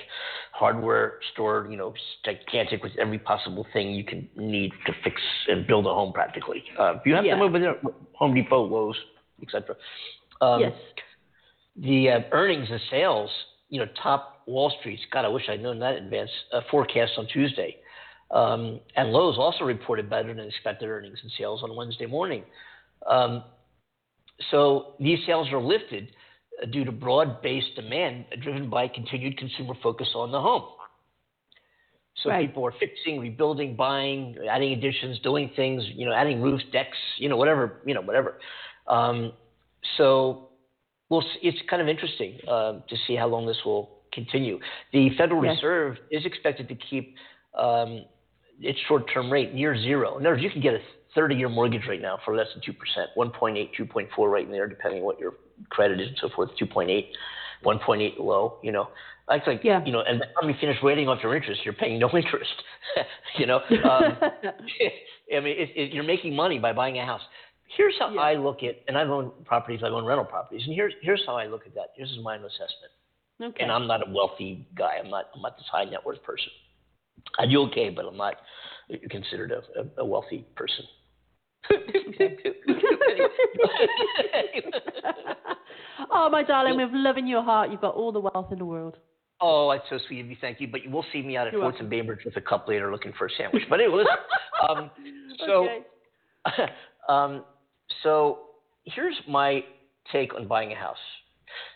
[0.52, 1.68] hardware store.
[1.70, 1.94] You know,
[2.26, 6.14] gigantic with every possible thing you can need to fix and build a home.
[6.14, 7.36] Practically, uh, you have Yeah.
[7.36, 7.76] them over there.
[8.16, 8.98] Home Depot, Lowe's,
[9.42, 9.76] etc.
[10.42, 10.74] Um, yes.
[11.78, 13.30] The uh, earnings and sales,
[13.70, 15.02] you know, top Wall Street's.
[15.12, 16.32] God, I wish I'd known that in advance.
[16.52, 17.78] Uh, forecast on Tuesday,
[18.32, 22.44] um, and Lowe's also reported better than expected earnings and sales on Wednesday morning.
[23.08, 23.44] Um,
[24.50, 26.10] so these sales are lifted
[26.68, 30.64] due to broad-based demand uh, driven by continued consumer focus on the home.
[32.24, 32.48] So Right.
[32.48, 37.30] people are fixing, rebuilding, buying, adding additions, doing things, you know, adding roofs, decks, you
[37.30, 38.40] know, whatever, you know, whatever.
[38.88, 39.32] Um,
[39.98, 40.50] so
[41.10, 44.60] we'll see, it's kind of interesting uh, to see how long this will continue.
[44.92, 45.56] The Federal Yes.
[45.56, 47.16] Reserve is expected to keep
[47.58, 48.06] um,
[48.60, 50.18] its short-term rate near zero.
[50.18, 50.80] In other words, you can get a
[51.16, 52.76] 30-year mortgage right now for less than 2%,
[53.18, 55.34] 1.8, 2.4 right in there, depending on what your
[55.70, 57.06] credit is and so forth, 2.8,
[57.66, 58.88] 1.8 low, you know.
[59.28, 59.84] I think, Yeah.
[59.86, 62.10] you know, and by the time you finish waiting off your interest, you're paying no
[62.16, 62.52] interest,
[63.38, 63.58] you know.
[63.58, 67.22] Um, I mean, it, it, you're making money by buying a house.
[67.78, 68.20] Here's how Yeah.
[68.22, 71.36] I look at, and I've owned properties, I've owned rental properties, and here's here's how
[71.38, 71.94] I look at that.
[71.98, 72.92] This is my own assessment,
[73.42, 73.64] okay.
[73.64, 74.96] and I'm not a wealthy guy.
[75.02, 76.50] I'm not I'm not this high net worth person.
[77.40, 78.36] I do okay, but I'm not
[79.10, 80.84] considered a, a, a wealthy person.
[86.12, 88.66] oh, my darling, with love in your heart, you've got all the wealth in the
[88.66, 88.98] world.
[89.42, 90.38] Oh, that's so sweet of you.
[90.40, 90.68] Thank you.
[90.68, 93.12] But you will see me out at Forts and Bainbridge with a cup later looking
[93.18, 93.64] for a sandwich.
[93.70, 94.12] But anyway, listen.
[94.70, 94.92] Um,
[95.44, 95.68] so,
[96.48, 96.72] okay.
[97.10, 97.44] um,
[98.04, 98.42] so
[98.86, 99.64] here's my
[100.12, 101.00] take on buying a house.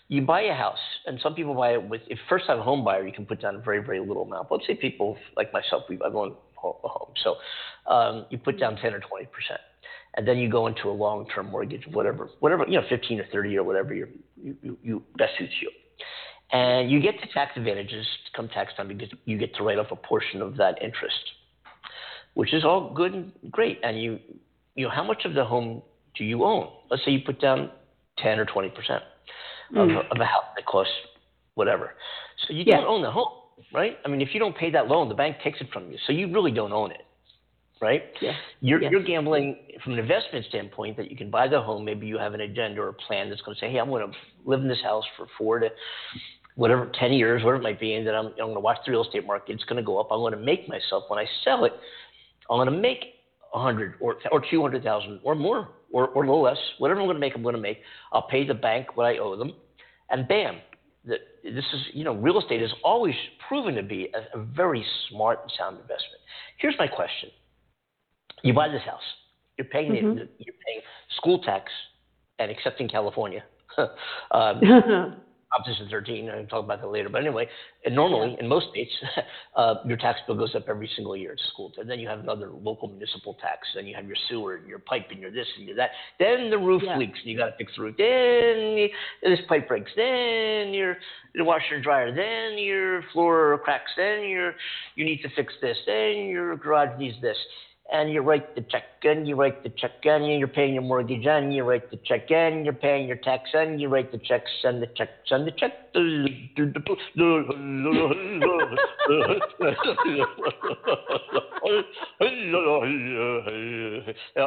[0.08, 2.02] You buy a house, and some people buy it with.
[2.08, 4.50] If first time home buyer, you can put down a very very little amount.
[4.52, 7.38] Let's say people like myself, we I've owned a home, so
[7.92, 9.62] um, you put down ten or twenty percent,
[10.16, 13.26] and then you go into a long term mortgage, whatever, whatever you know, fifteen or
[13.32, 14.08] thirty or whatever you
[14.42, 15.70] you, you best suits you.
[16.52, 18.06] And you get the tax advantages
[18.36, 21.16] come tax time because you get to write off a portion of that interest.
[22.36, 23.80] which is all good and great.
[23.82, 24.20] And you,
[24.76, 25.82] you know, how much of the home
[26.18, 26.68] do you own?
[26.90, 27.72] Let's say you put down
[28.18, 29.04] 10 or 20 percent
[29.76, 30.12] of, Mm.
[30.12, 30.94] of a house that costs
[31.56, 31.94] whatever.
[32.46, 32.78] So you Yeah.
[32.78, 33.32] don't own the home,
[33.74, 33.98] right?
[34.04, 35.98] I mean, if you don't pay that loan, the bank takes it from you.
[36.06, 37.06] So you really don't own it,
[37.82, 38.04] right?
[38.22, 38.36] Yes.
[38.62, 38.92] You're, Yes.
[38.92, 41.86] you're gambling from an investment standpoint that you can buy the home.
[41.86, 44.10] Maybe you have an agenda or a plan that's going to say, hey, I'm going
[44.10, 45.70] to live in this house for four to
[46.56, 48.92] whatever, 10 years, whatever it might be, and then I'm, I'm going to watch the
[48.92, 49.54] real estate market.
[49.54, 50.08] It's going to go up.
[50.10, 51.74] I'm going to make myself, when I sell it,
[52.50, 53.00] I'm going to make
[53.54, 56.58] a 100 or, or 200,000 or more or, or a little less.
[56.78, 57.80] Whatever I'm going to make, I'm going to make.
[58.14, 59.54] I'll pay the bank what I owe them.
[60.10, 60.60] And bam,
[61.04, 63.16] the, this is, you know, real estate has always
[63.48, 66.22] proven to be a, a very smart and sound investment.
[66.58, 67.30] Here's my question.
[68.44, 69.02] You buy this house.
[69.58, 70.16] You're paying the, Mhm.
[70.38, 70.82] you're paying
[71.18, 71.72] school tax,
[72.40, 73.44] and except in California,
[74.32, 75.22] um,
[75.52, 76.30] Proposition 13.
[76.30, 77.08] I can talk about that later.
[77.08, 77.48] But anyway,
[77.86, 78.92] and normally in most states,
[79.56, 81.32] uh, your tax bill goes up every single year.
[81.34, 81.72] It's school.
[81.78, 83.66] And then you have another local municipal tax.
[83.74, 85.92] Then you have your sewer and your pipe and your this and your that.
[86.20, 86.98] Then the roof Yeah.
[86.98, 87.96] leaks and you got to fix the roof.
[87.96, 88.90] Then
[89.22, 89.92] this pipe breaks.
[89.96, 90.98] Then your
[91.36, 92.12] the washer and dryer.
[92.14, 93.92] Then your floor cracks.
[93.96, 94.56] Then your
[94.96, 95.78] you need to fix this.
[95.86, 97.38] Then your garage needs this
[97.92, 101.26] and you write the check and you write the check and you're paying your mortgage
[101.26, 104.44] and you write the check and you're paying your tax and you write the check,
[104.62, 105.72] send the check, send the check.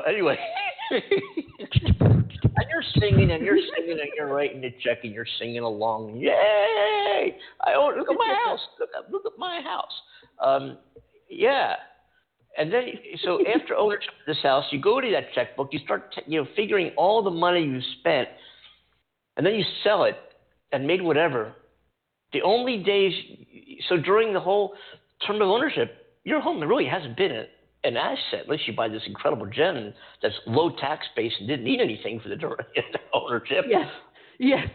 [0.09, 0.39] Anyway,
[0.91, 6.17] and you're singing and you're singing and you're writing the check and you're singing along.
[6.17, 7.37] Yay!
[7.65, 7.99] I own.
[7.99, 8.61] Look at my house.
[8.81, 9.93] Look at look at my house.
[10.43, 10.79] Um,
[11.29, 11.75] yeah.
[12.59, 12.83] And then,
[13.25, 16.43] so after ownership of this house, you go to that checkbook, you start, t- you
[16.43, 18.29] know, figuring all the money you spent,
[19.37, 20.17] and then you sell it
[20.73, 21.53] and made whatever.
[22.33, 23.13] The only days,
[23.89, 24.75] so during the whole
[25.27, 27.45] term of ownership, your home really hasn't been a,
[27.85, 31.81] an asset unless you buy this incredible gem that's low tax base and didn't need
[31.81, 33.65] anything for the duration of ownership.
[33.69, 33.89] yes.
[34.41, 34.67] Yes.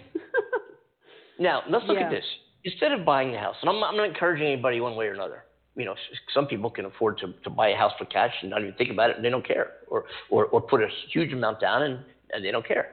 [1.40, 2.06] Now, let's look Yeah.
[2.06, 2.26] at this.
[2.66, 5.44] Instead of buying a house, and I'm, I'm not encouraging anybody one way or another.
[5.76, 5.96] You know,
[6.34, 8.92] some people can afford to, to buy a house for cash and not even think
[8.92, 12.00] about it, and they don't care, or or, or put a huge amount down and,
[12.32, 12.92] and they don't care.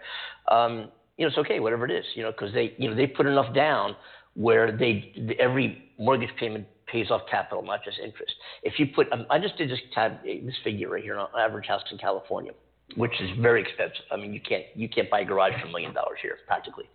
[0.50, 2.04] Um, you know, it's okay, whatever it is.
[2.14, 3.96] You know, because they you know they put enough down
[4.34, 8.32] where they every mortgage payment pays off capital, not just interest.
[8.62, 11.66] If you put, um, I just did this tab this figure right here on average
[11.66, 12.52] house in California,
[12.96, 14.04] which is very expensive.
[14.10, 16.88] I mean, you can't you can't buy a garage for a million dollars here practically,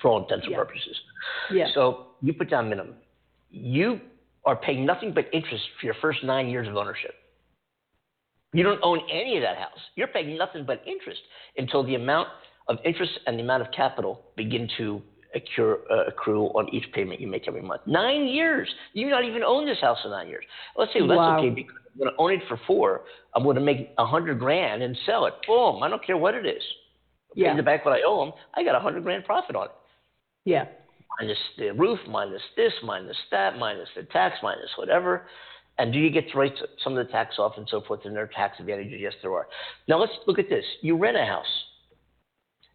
[0.00, 0.58] for all intents and Yeah.
[0.58, 0.96] purposes.
[1.52, 1.66] Yeah.
[1.74, 2.96] So you put down minimum.
[3.50, 4.00] You
[4.44, 7.14] are paying nothing but interest for your first nine years of ownership.
[8.52, 9.78] You don't own any of that house.
[9.94, 11.20] You're paying nothing but interest
[11.56, 12.28] until the amount
[12.68, 15.00] of interest and the amount of capital begin to
[15.34, 17.82] accrue, uh, accrue on each payment you make every month.
[17.86, 18.68] Nine years.
[18.92, 20.44] You not even own this house in nine years.
[20.76, 21.38] Let's say well, that's Wow.
[21.38, 23.02] okay because I'm going to own it for four.
[23.34, 25.34] I'm going to make a hundred grand and sell it.
[25.46, 25.82] Boom.
[25.84, 26.62] I don't care what it is.
[27.36, 27.56] Pay Yeah.
[27.56, 28.34] the bank what I owe them.
[28.54, 29.72] I got a hundred grand profit on it
[30.44, 30.64] Yeah.
[31.18, 35.26] Minus the roof, minus this, minus that, minus the tax, minus whatever.
[35.78, 36.52] And do you get to write
[36.84, 38.00] some of the tax off and so forth?
[38.04, 38.98] And there are tax advantages.
[39.00, 39.46] Yes, there are.
[39.88, 40.64] Now let's look at this.
[40.82, 41.46] You rent a house.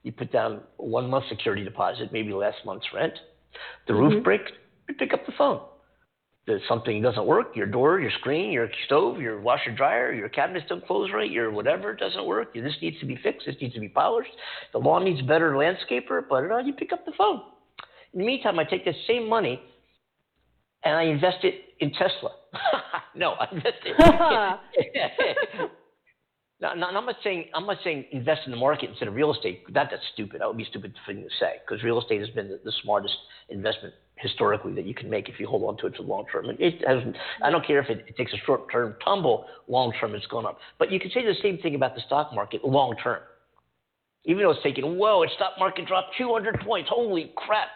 [0.03, 3.13] You put down one month security deposit, maybe last month's rent.
[3.87, 4.23] The roof Mhm.
[4.23, 4.51] breaks.
[4.87, 5.61] You pick up the phone.
[6.45, 7.55] There's something doesn't work.
[7.55, 11.29] Your door, your screen, your stove, your washer dryer, your cabinets don't close right.
[11.29, 12.53] Your whatever doesn't work.
[12.53, 13.47] This needs to be fixed.
[13.47, 14.29] This needs to be polished.
[14.71, 16.27] The lawn needs better landscaper.
[16.27, 17.41] But uh, you pick up the phone.
[18.15, 19.61] In the meantime, I take that same money
[20.83, 22.31] and I invest it in Tesla.
[23.15, 23.97] no, I invest it.
[26.61, 29.33] no, no, I'm not saying I'm not saying invest in the market instead of real
[29.33, 29.65] estate.
[29.73, 30.39] That that's stupid.
[30.39, 32.71] That would be a stupid thing to say because real estate has been the, the
[32.83, 33.15] smartest
[33.49, 36.23] investment historically that you can make if you hold on to it for the long
[36.31, 36.49] term.
[36.49, 37.03] It, it has,
[37.43, 39.45] I don't care if it, it takes a short term tumble.
[39.67, 40.57] Long term, it's going up.
[40.79, 43.19] But you can say the same thing about the stock market long term.
[44.23, 46.89] Even though it's taking, whoa, its stock market dropped 200 points.
[46.89, 47.67] Holy crap!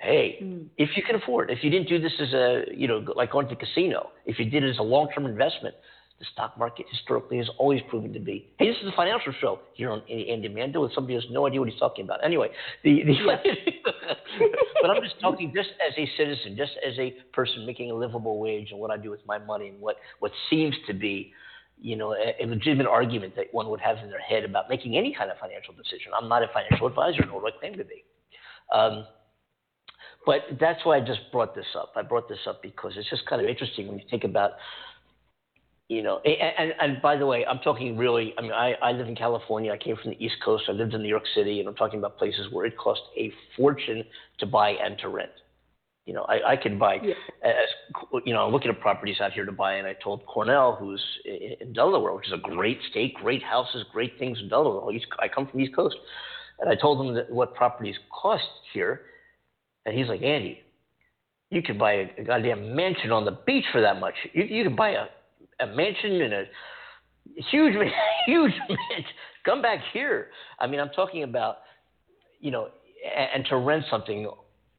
[0.00, 0.66] Hey, Mm.
[0.78, 3.46] if you can afford, if you didn't do this as a, you know, like going
[3.48, 5.74] to the casino, if you did it as a long-term investment,
[6.18, 8.48] the stock market historically has always proven to be.
[8.58, 11.46] Hey, this is a financial show here on Andy Mando with somebody who has no
[11.46, 12.24] idea what he's talking about.
[12.24, 12.48] Anyway,
[12.82, 13.14] the, the
[14.82, 18.38] but I'm just talking just as a citizen, just as a person making a livable
[18.38, 21.32] wage and what I do with my money and what, what seems to be,
[21.78, 24.96] you know, a, a legitimate argument that one would have in their head about making
[24.96, 26.12] any kind of financial decision.
[26.18, 28.04] I'm not a financial advisor, nor do I claim to be.
[28.72, 29.06] Um,
[30.26, 31.92] but that's why I just brought this up.
[31.96, 34.52] I brought this up because it's just kind of interesting when you think about,
[35.88, 38.92] you know, and, and, and by the way, I'm talking really, I mean, I, I
[38.92, 39.72] live in California.
[39.72, 40.64] I came from the East Coast.
[40.68, 43.32] I lived in New York City, and I'm talking about places where it costs a
[43.56, 44.04] fortune
[44.38, 45.32] to buy and to rent.
[46.06, 47.14] You know, I, I could buy, Yeah.
[47.42, 47.54] as,
[48.24, 51.02] you know, I'm looking at properties out here to buy, and I told Cornell, who's
[51.24, 54.92] in, in Delaware, which is a great state, great houses, great things in Delaware.
[54.94, 55.96] East, I come from the East Coast,
[56.58, 59.02] and I told him that what properties cost here,
[59.86, 60.60] and he's like, Andy,
[61.50, 64.14] you could buy a, goddamn mansion on the beach for that much.
[64.32, 65.06] You, you could buy a,
[65.64, 66.44] a mansion in a
[67.50, 67.74] huge,
[68.26, 69.04] huge mansion.
[69.44, 70.28] Come back here.
[70.58, 71.58] I mean, I'm talking about,
[72.40, 72.68] you know,
[73.16, 74.28] and, and to rent something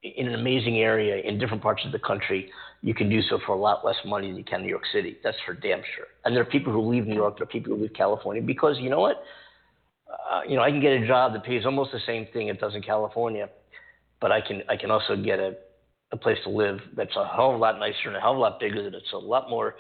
[0.04, 2.50] in an amazing area in different parts of the country,
[2.82, 4.86] you can do so for a lot less money than you can in New York
[4.92, 5.18] City.
[5.24, 6.06] That's for damn sure.
[6.26, 8.78] And there are people who leave New York, there are people who leave California because
[8.80, 9.24] you know what?
[10.10, 12.60] Uh, you know, I can get a job that pays almost the same thing it
[12.60, 13.50] does in California,
[14.22, 15.56] but I can I can also get a
[16.14, 18.38] a place to live that's a hell of a lot nicer and a hell of
[18.38, 19.76] a lot bigger, that it's a lot more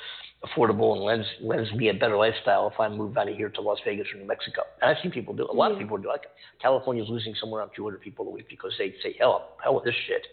[0.46, 3.62] affordable and lends lends me a better lifestyle if I move out of here to
[3.62, 4.62] Las Vegas or New Mexico.
[4.82, 5.46] And I've seen people do.
[5.52, 6.08] A lot of people do.
[6.08, 6.24] Like
[6.62, 9.96] California's losing somewhere around 200 people a week because they say, "Hell, hell with this
[10.08, 10.26] shit."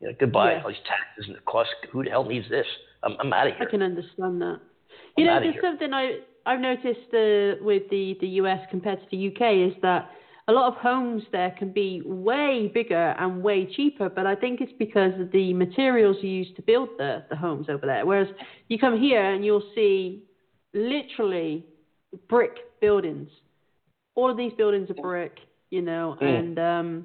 [0.00, 0.52] You know, goodbye.
[0.52, 0.62] Yeah.
[0.62, 1.70] All these taxes and the cost.
[1.92, 2.66] Who the hell needs this?
[3.02, 3.66] I'm, I'm out of here.
[3.66, 4.58] I can understand that.
[4.60, 4.60] I'm
[5.16, 5.62] You know, there's here.
[5.62, 10.10] something I I've noticed uh, with the the US compared to the UK is that
[10.48, 14.62] a lot of homes there can be way bigger and way cheaper, but I think
[14.62, 18.06] it's because of the materials used to build the the homes over there.
[18.06, 18.28] Whereas
[18.68, 20.24] you come here and you'll see
[20.72, 21.66] literally
[22.28, 23.28] brick buildings.
[24.14, 25.36] All of these buildings are brick,
[25.70, 27.04] you know, and um,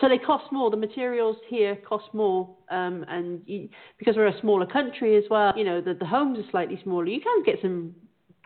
[0.00, 0.70] so they cost more.
[0.70, 3.68] The materials here cost more, um, and you,
[3.98, 7.06] because we're a smaller country as well, you know, the, the homes are slightly smaller.
[7.06, 7.94] You can get some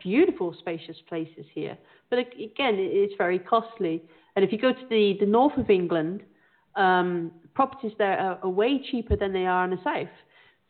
[0.05, 1.77] beautiful, spacious places here,
[2.11, 4.01] but again, it's very costly.
[4.37, 6.23] And if you go to the, the north of England,
[6.77, 10.09] um, properties there are, are way cheaper than they are in the south.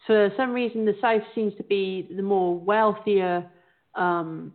[0.06, 3.44] For some reason, the south seems to be the more wealthier
[3.94, 4.52] um,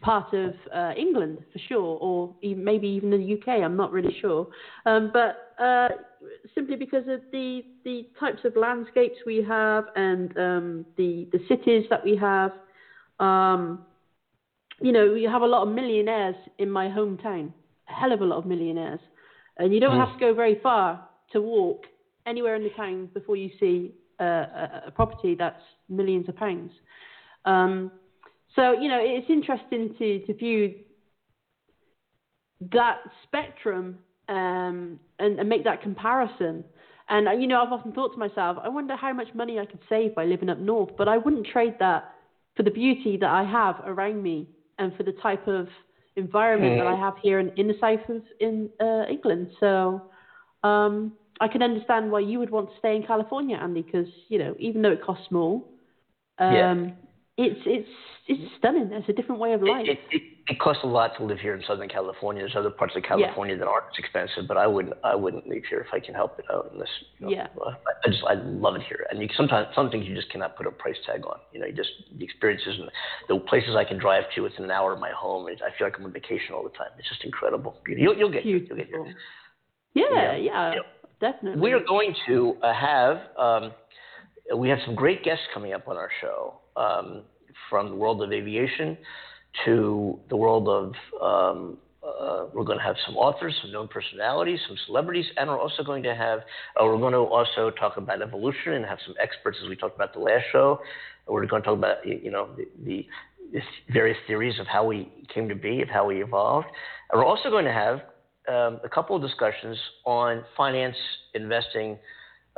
[0.00, 3.62] part of uh, England for sure, or even, maybe even the UK.
[3.62, 4.48] I'm not really sure,
[4.86, 5.88] um, but uh,
[6.54, 11.84] simply because of the the types of landscapes we have and um, the the cities
[11.90, 12.52] that we have.
[13.20, 13.86] Um,
[14.82, 17.52] you know, you have a lot of millionaires in my hometown,
[17.88, 19.00] a hell of a lot of millionaires,
[19.58, 21.84] and you don't have to go very far to walk
[22.26, 26.72] anywhere in the town before you see uh, a, a property that's millions of pounds.
[27.44, 27.90] Um,
[28.54, 30.74] so you know, it's interesting to to view
[32.72, 33.98] that spectrum
[34.28, 36.64] um, and, and make that comparison.
[37.08, 39.80] And you know, I've often thought to myself, I wonder how much money I could
[39.88, 40.90] save by living up north.
[40.96, 42.14] But I wouldn't trade that
[42.56, 44.48] for the beauty that I have around me
[44.82, 45.68] and for the type of
[46.16, 49.48] environment that I have here in, in the south of in uh, England.
[49.60, 50.02] So
[50.62, 54.38] um, I can understand why you would want to stay in California, Andy, because you
[54.38, 55.62] know, even though it costs more,
[56.38, 56.74] um, Yeah.
[57.38, 57.88] it's it's
[58.28, 58.90] it's stunning.
[58.92, 59.88] It's a different way of life.
[59.88, 60.22] It, it, it
[60.58, 62.42] costs a lot to live here in Southern California.
[62.42, 65.62] There's other parts of California that aren't as expensive, but I wouldn't I wouldn't leave
[65.68, 66.70] here if I can help it out.
[66.72, 66.88] Unless
[67.18, 67.46] you know, Yeah.
[67.64, 67.70] uh,
[68.04, 70.66] I, just I love it here, and you, sometimes some things you just cannot put
[70.66, 71.38] a price tag on.
[71.52, 72.90] You know, you just the experiences and
[73.28, 75.48] the places I can drive to within an hour of my home.
[75.48, 76.88] It, I feel like I'm on vacation all the time.
[76.98, 77.76] It's just incredible.
[77.86, 78.56] You'll, you'll get here.
[78.58, 79.02] You'll get here.
[79.02, 79.20] Beautiful.
[79.94, 80.80] Yeah, yeah, Yeah.
[81.20, 81.60] definitely.
[81.60, 83.72] We are going to uh, have um,
[84.56, 87.22] we have some great guests coming up on our show um,
[87.70, 88.96] from the world of aviation
[89.64, 94.58] to the world of um, uh, we're going to have some authors, some known personalities,
[94.66, 98.20] some celebrities, and we're also going to have uh, we're going to also talk about
[98.22, 100.80] evolution and have some experts as we talked about the last show.
[101.28, 103.06] We're going to talk about you know the, the,
[103.92, 106.66] various theories of how we came to be, of how we evolved.
[107.10, 108.00] And we're also going to have
[108.48, 110.96] um, a couple of discussions on finance,
[111.34, 111.98] investing,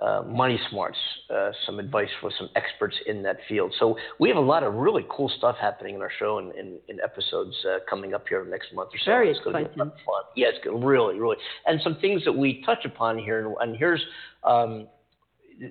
[0.00, 0.98] uh, money smarts,
[1.30, 3.72] uh, some advice for some experts in that field.
[3.78, 6.98] So we have a lot of really cool stuff happening in our show and in,
[7.02, 9.10] episodes uh, coming up here next month or so.
[9.10, 9.76] Very it's be exciting.
[9.76, 9.90] fun.
[10.36, 13.46] Yeah, it's good, really, really, and some things that we touch upon here.
[13.46, 14.02] And, and here's
[14.42, 14.88] um,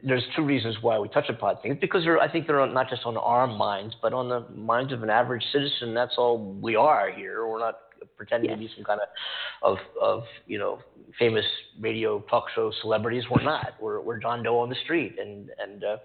[0.03, 3.05] there's two reasons why we touch upon things because they're, I think they're not just
[3.05, 5.93] on our minds, but on the minds of an average citizen.
[5.93, 7.45] That's all we are here.
[7.47, 7.79] We're not
[8.17, 9.07] pretending to be some kind of,
[9.71, 10.79] of, of you know,
[11.17, 11.45] famous
[11.79, 13.23] radio talk show celebrities.
[13.29, 13.73] We're not.
[13.81, 15.97] We're, we're John Doe on the street, and and uh,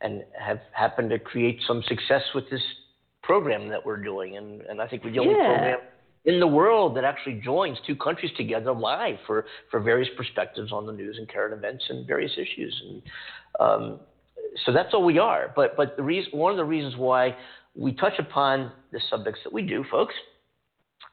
[0.00, 2.62] and have happened to create some success with this
[3.22, 4.36] program that we're doing.
[4.36, 5.54] And and I think we're the only Yeah.
[5.54, 5.78] program
[6.24, 10.86] in the world that actually joins two countries together live for, for various perspectives on
[10.86, 12.80] the news and current events and various issues.
[12.86, 13.02] And
[13.58, 14.00] um,
[14.64, 15.52] so that's all we are.
[15.54, 17.36] But but the reason one of the reasons why
[17.74, 20.14] we touch upon the subjects that we do, folks,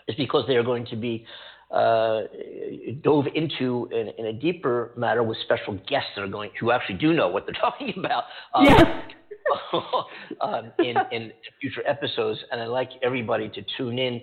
[0.09, 1.25] is because they are going to be
[1.71, 2.21] uh,
[3.03, 6.97] dove into in, in a deeper matter with special guests that are going who actually
[6.97, 8.23] do know what they're talking about.
[8.53, 8.85] Um, Yes.
[10.41, 14.21] um, in, in future episodes, and I'd like everybody to tune in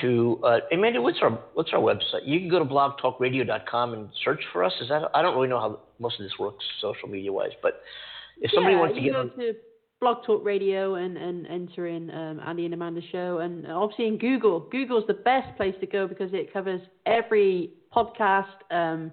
[0.00, 1.02] to uh, Amanda.
[1.02, 2.24] What's our what's our website?
[2.24, 4.72] You can go to blogtalkradio.com and search for us.
[4.80, 7.82] Is that I don't really know how most of this works social media wise, but
[8.40, 9.54] if somebody yeah, wants to get on, to
[10.02, 14.18] Blog Talk Radio and, and enter in um, Andy and Amanda show, and obviously in
[14.18, 14.58] Google.
[14.58, 19.12] Google's the best place to go because it covers every podcast um,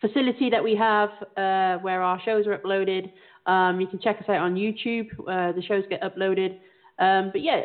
[0.00, 3.10] facility that we have uh, where our shows are uploaded.
[3.46, 5.08] Um, you can check us out on YouTube.
[5.18, 6.58] Uh, the shows get uploaded.
[7.00, 7.62] Um, but yeah,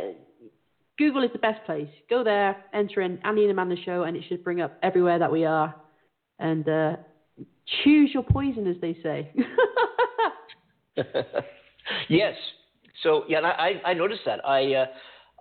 [0.98, 1.90] Google is the best place.
[2.10, 5.32] Go there, enter in Andy and Amanda show, and it should bring up everywhere that
[5.32, 5.76] we are.
[6.40, 6.96] And uh,
[7.84, 9.32] choose your poison, as they say.
[12.10, 12.36] yes.
[13.04, 14.46] So yeah, I I noticed that.
[14.46, 14.86] I uh,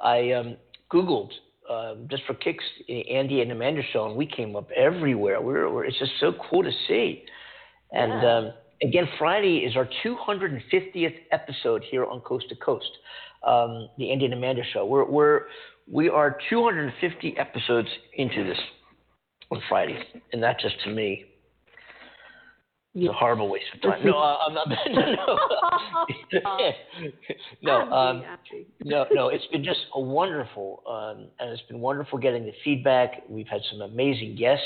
[0.03, 0.57] I um,
[0.93, 1.31] googled
[1.69, 5.41] uh, just for kicks Andy and Amanda show, and we came up everywhere.
[5.41, 7.25] We're, we're it's just so cool to see.
[7.93, 8.37] And Yeah.
[8.39, 8.53] um,
[8.83, 12.91] again, Friday is our 250th episode here on Coast to Coast,
[13.47, 14.87] um, the Andy and Amanda show.
[14.87, 15.43] We're we're
[15.91, 18.59] we are 250 episodes into this
[19.51, 19.99] on Friday,
[20.33, 21.25] and that just to me
[22.95, 24.05] it's a horrible waste of time.
[24.05, 24.69] No, uh, I'm not.
[27.63, 28.25] No, no, um,
[28.85, 29.29] no, no.
[29.29, 33.23] It's been just a wonderful, um, and it's been wonderful getting the feedback.
[33.29, 34.65] We've had some amazing guests.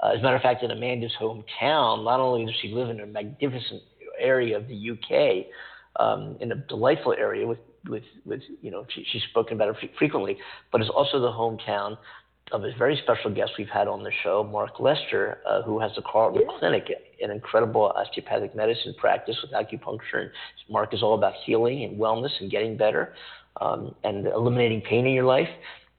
[0.00, 3.00] Uh, as a matter of fact, in Amanda's hometown, not only does she live in
[3.00, 3.82] a magnificent
[4.18, 5.46] area of the UK,
[6.00, 7.58] um, in a delightful area with,
[7.88, 10.36] with, with you know, she, she's spoken about it frequently,
[10.70, 11.96] but it's also the hometown
[12.52, 15.90] of a very special guest we've had on the show, Mark Lester, uh, who has
[15.96, 16.84] the Carlton Clinic,
[17.22, 20.20] an incredible osteopathic medicine practice with acupuncture.
[20.20, 20.30] And
[20.68, 23.14] Mark is all about healing and wellness and getting better
[23.60, 25.48] um, and eliminating pain in your life.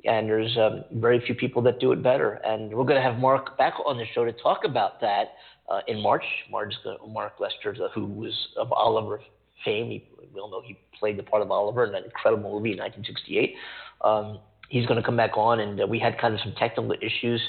[0.06, 2.34] And there's um, very few people that do it better.
[2.46, 5.34] And we're going to have Mark back on the show to talk about that
[5.70, 6.26] uh, in March.
[6.52, 9.22] Mark's gonna, Mark Lester, who was of Oliver
[9.66, 12.74] fame, he, we all know he played the part of Oliver in that incredible movie
[12.74, 13.56] in 1968.
[14.02, 14.40] Um,
[14.74, 17.40] he's going to come back on, and uh, we had kind of some technical issues.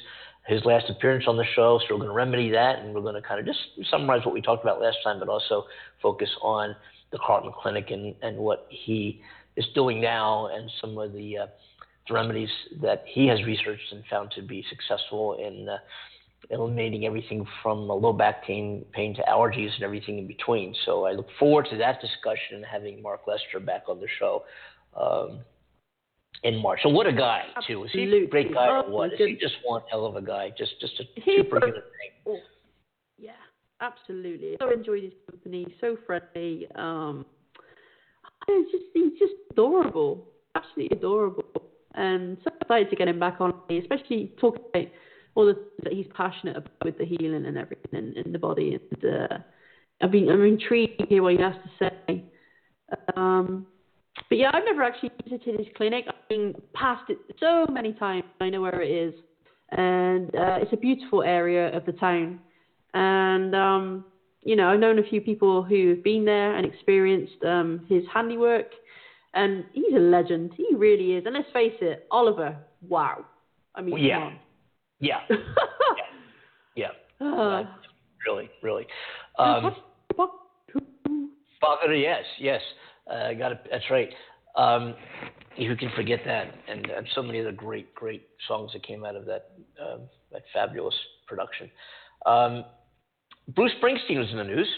[0.46, 3.14] His last appearance on the show, so we're going to remedy that, and we're going
[3.14, 3.60] to kind of just
[3.90, 5.64] summarize what we talked about last time, but also
[6.02, 6.76] focus on
[7.12, 9.22] the Carlton Clinic and, and what he
[9.56, 11.46] is doing now, and some of the, uh,
[12.08, 12.50] the remedies
[12.82, 15.78] that he has researched and found to be successful in uh,
[16.50, 20.74] eliminating everything from low back pain, pain to allergies and everything in between.
[20.84, 24.44] So I look forward to that discussion and having Mark Lester back on the show.
[24.94, 25.40] Um,
[26.42, 26.80] in March.
[26.82, 27.84] So what a guy too.
[27.84, 29.12] Is he a great guy or Oh, what?
[29.16, 30.52] he just one hell of a guy?
[30.56, 32.10] Just just a He- superhuman thing.
[32.26, 32.40] Oh,
[33.18, 33.32] yeah,
[33.80, 34.56] absolutely.
[34.60, 35.66] So enjoyed his company.
[35.80, 36.66] So friendly.
[36.74, 37.24] Um,
[38.48, 40.26] it's just he's just adorable.
[40.54, 41.44] Absolutely adorable.
[41.94, 44.86] And so excited to get him back on, especially talking about
[45.36, 48.38] all the things that he's passionate about with the healing and everything in, in the
[48.38, 48.78] body.
[48.90, 49.38] And uh,
[50.02, 52.24] I mean, I'm intrigued to hear what he has to say.
[53.16, 53.66] Um,
[54.28, 56.04] but yeah, I've never actually visited his clinic.
[56.08, 58.24] I've been past it so many times.
[58.40, 59.14] I know where it is,
[59.70, 62.40] and uh, it's a beautiful area of the town.
[62.94, 64.04] And um,
[64.42, 68.66] you know, I've known a few people who've been there and experienced um, his handiwork,
[69.34, 70.52] and he's a legend.
[70.56, 71.24] He really is.
[71.26, 72.56] And let's face it, Oliver.
[72.88, 73.24] Wow.
[73.74, 74.18] I mean, Well, yeah.
[74.20, 74.38] come
[75.00, 75.38] Yeah, on.
[76.76, 76.88] yeah,
[77.20, 77.64] Uh,
[78.26, 78.86] really, really.
[79.38, 79.76] Um, what-
[80.16, 80.30] what-
[81.60, 82.60] Father, yes, yes.
[83.10, 83.66] Uh, got it.
[83.70, 84.08] That's right.
[84.56, 84.94] Um,
[85.56, 86.54] who can forget that?
[86.68, 89.50] And, and so many other great, great songs that came out of that
[89.80, 90.02] um,
[90.32, 90.94] that fabulous
[91.26, 91.70] production.
[92.26, 92.64] Um,
[93.54, 94.68] Bruce Springsteen was in the news.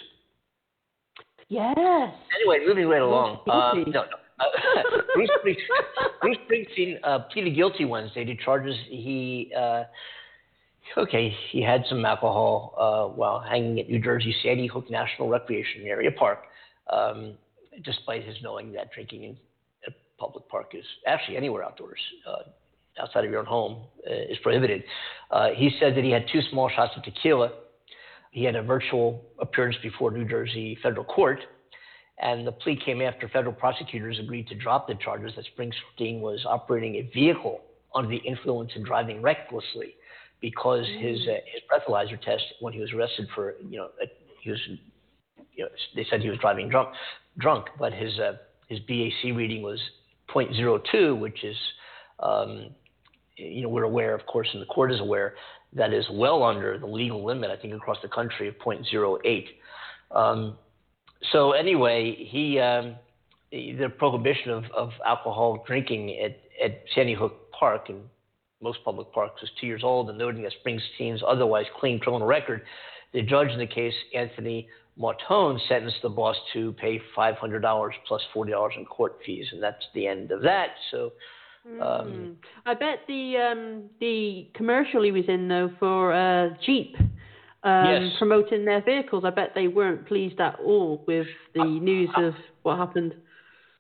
[1.48, 1.77] yes.
[1.78, 3.40] Anyway, moving right along.
[3.48, 4.16] Um, no, no.
[4.39, 4.44] Uh,
[5.15, 5.57] Bruce, Springsteen,
[6.20, 9.53] Bruce Springsteen uh, pleaded guilty Wednesday to charges he.
[9.57, 9.85] Uh,
[10.98, 15.82] okay, he had some alcohol uh, while hanging at New Jersey Sandy Hook National Recreation
[15.86, 16.44] Area Park,
[16.93, 17.35] um,
[17.85, 19.36] despite his knowing that drinking in
[19.86, 22.01] a public park is actually anywhere outdoors.
[22.27, 22.51] Uh,
[22.98, 24.82] Outside of your own home uh, is prohibited.
[25.31, 27.51] Uh, he said that he had two small shots of tequila.
[28.31, 31.40] He had a virtual appearance before New Jersey federal court,
[32.23, 36.47] and the plea came after federal prosecutors agreed to drop the charges that Springsteen was
[36.48, 37.61] operating a vehicle
[37.94, 39.94] under the influence and driving recklessly
[40.40, 44.07] because his uh, his breathalyzer test when he was arrested for you know uh,
[44.40, 44.61] he was
[45.55, 46.89] you know they said he was driving drunk
[47.38, 48.32] drunk but his uh,
[48.68, 49.80] his BAC reading was
[50.34, 51.56] 0.02 which is
[52.20, 52.70] um,
[53.36, 55.34] you know we're aware of course and the court is aware
[55.72, 59.46] that is well under the legal limit I think across the country of 0.08
[60.10, 60.56] um,
[61.32, 62.96] so anyway, he um,
[63.50, 68.02] the prohibition of, of alcohol drinking at, at Sandy Hook Park and
[68.62, 72.62] most public parks was two years old, and noting that Springsteen's otherwise clean criminal record,
[73.12, 74.68] the judge in the case, Anthony
[74.98, 80.06] Mautone, sentenced the boss to pay $500 plus $40 in court fees, and that's the
[80.06, 80.70] end of that.
[80.90, 81.12] So
[81.81, 86.94] Um, I bet the um, the commercial he was in though for uh, Jeep
[87.64, 88.12] um, Yes.
[88.18, 92.78] promoting their vehicles, I bet they weren't pleased at all with the news of what
[92.78, 93.14] happened.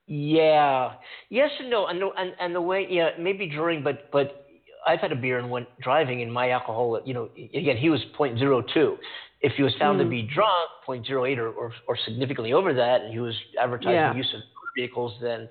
[0.08, 0.94] Yeah.
[1.30, 1.86] Yes and no.
[1.86, 4.46] And the, and, and the way, yeah, maybe during, but but
[4.86, 8.00] I've had a beer and went driving, and my alcohol, you know, again, he was
[8.18, 8.96] .02.
[9.40, 10.10] If he was found to Mm.
[10.10, 14.14] be drunk, .08 or, or or significantly over that, and he was advertising Yeah.
[14.14, 14.40] use of
[14.74, 15.48] vehicles, then.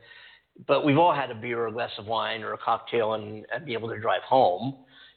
[0.67, 3.45] But we've all had a beer or a glass of wine or a cocktail and,
[3.53, 4.75] and be able to drive home.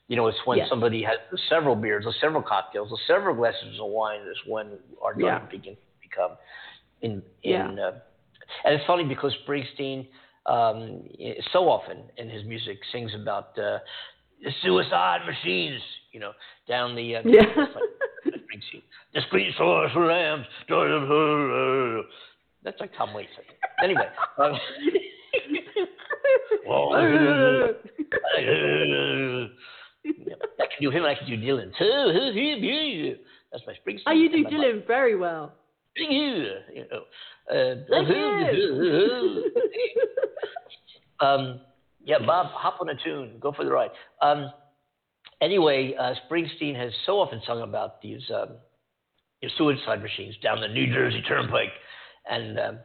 [0.09, 0.69] You know, it's when Yes.
[0.69, 1.17] somebody has
[1.49, 5.39] several beers or several cocktails or several glasses of wine is when our Yeah.
[5.39, 6.37] driving begin to become
[7.03, 7.69] in Yeah.
[7.71, 7.93] uh,
[8.65, 10.09] and it's funny because Springsteen,
[10.47, 11.07] um,
[11.53, 13.79] so often in his music, sings about uh,
[14.43, 15.81] the suicide machines.
[16.13, 16.33] You know,
[16.67, 17.67] down the uh, Yeah.
[19.21, 20.47] Springsteen, the streets are slams.
[22.65, 23.31] That's like Tom Waits.
[23.35, 23.59] I think.
[23.83, 24.09] Anyway.
[26.69, 26.93] Um,
[30.05, 31.05] yeah, I can do him.
[31.05, 33.17] I can do Dylan too.
[33.51, 34.03] That's my Springsteen.
[34.07, 35.55] oh, you do and my- Dylan very well.
[35.97, 36.51] you
[36.91, 37.05] know,
[37.51, 37.75] uh,
[41.25, 41.61] um,
[42.05, 43.91] yeah, Bob, hop on a tune, go for the ride.
[44.23, 44.53] Um,
[45.41, 48.57] anyway, uh, Springsteen has so often sung about these um, these
[49.57, 51.73] suicide machines down the New Jersey Turnpike,
[52.29, 52.79] and um,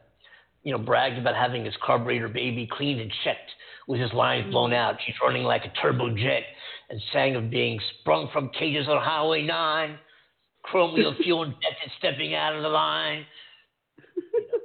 [0.64, 3.52] you know, bragged about having his carburetor baby cleaned and checked
[3.88, 4.96] with his lines blown out.
[5.06, 6.42] She's running like a turbojet,
[6.90, 9.98] and sang of being sprung from cages on Highway 9,
[10.64, 13.26] chrome wheel fuel injected, stepping out of the line.
[13.98, 14.60] You know,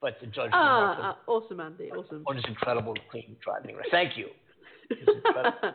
[0.00, 1.90] but the judge ah, ah, awesome, Andy.
[1.90, 2.24] Awesome.
[2.26, 3.90] on his incredible clean driving record.
[3.90, 4.28] Thank you.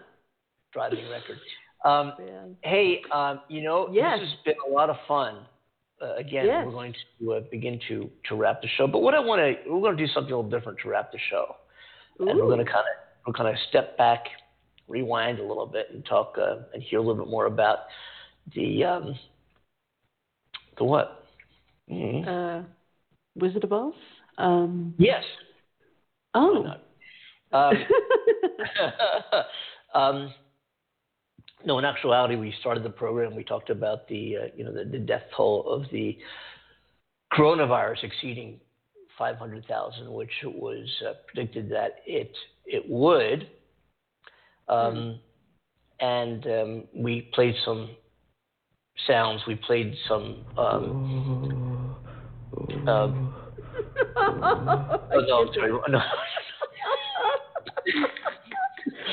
[0.73, 1.37] Driving record.
[1.83, 2.45] Um, Yeah.
[2.61, 4.19] hey, um, you know, Yes.
[4.19, 5.45] this has been a lot of fun.
[6.01, 6.65] Uh, again, Yes.
[6.65, 8.87] we're going to uh, begin to, to wrap the show.
[8.87, 11.11] But what I want to, we're going to do something a little different to wrap
[11.11, 11.55] the show.
[12.19, 14.25] And we're going to kind of, we're kind of step back,
[14.87, 17.79] rewind a little bit, and talk uh, and hear a little bit more about
[18.53, 19.15] the, um,
[20.77, 21.25] the what?
[21.89, 22.27] Mhm.
[22.27, 22.63] Uh,
[23.35, 23.93] Wizard of Oz.
[24.37, 25.23] Um, yes.
[26.33, 26.65] oh.
[27.51, 27.75] Um,
[29.93, 30.33] um,
[31.65, 33.35] no, in actuality, we started the program.
[33.35, 36.17] We talked about the uh, you know the, the death toll of the
[37.33, 38.59] coronavirus exceeding
[39.17, 42.35] 500,000, which was uh, predicted that it
[42.65, 43.49] it would.
[44.67, 45.19] Um,
[45.99, 47.89] And um, we played some
[49.05, 49.41] sounds.
[49.45, 50.43] We played some.
[50.57, 51.95] Um,
[52.87, 53.35] um,
[54.15, 55.71] oh, no, I'm sorry.
[55.89, 55.99] No.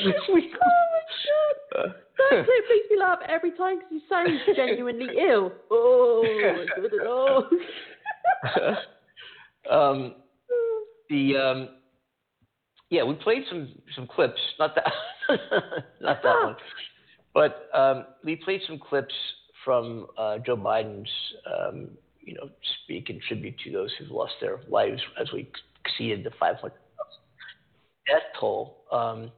[0.05, 1.95] oh my god!
[2.29, 5.51] Clip makes me laugh every time because he sounds genuinely ill.
[5.71, 6.23] Oh!
[7.03, 7.49] Oh.
[9.71, 10.15] um,
[11.09, 11.69] the um,
[12.89, 14.39] yeah, we played some some clips.
[14.59, 14.91] Not that
[16.01, 16.55] not that one,
[17.33, 19.13] but um, we played some clips
[19.65, 21.09] from uh, Joe Biden's
[21.45, 21.89] um,
[22.21, 22.49] you know
[22.83, 25.49] speak in tribute to those who've lost their lives as we
[25.85, 26.71] exceeded the 500
[28.07, 28.77] death toll.
[28.91, 29.31] Um,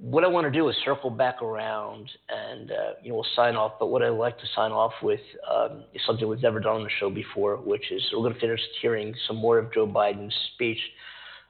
[0.00, 3.56] what I want to do is circle back around and uh, you know we'll sign
[3.56, 3.72] off.
[3.80, 5.20] But what I'd like to sign off with
[5.50, 8.40] um, is something we've never done on the show before, which is we're going to
[8.40, 10.78] finish hearing some more of Joe Biden's speech,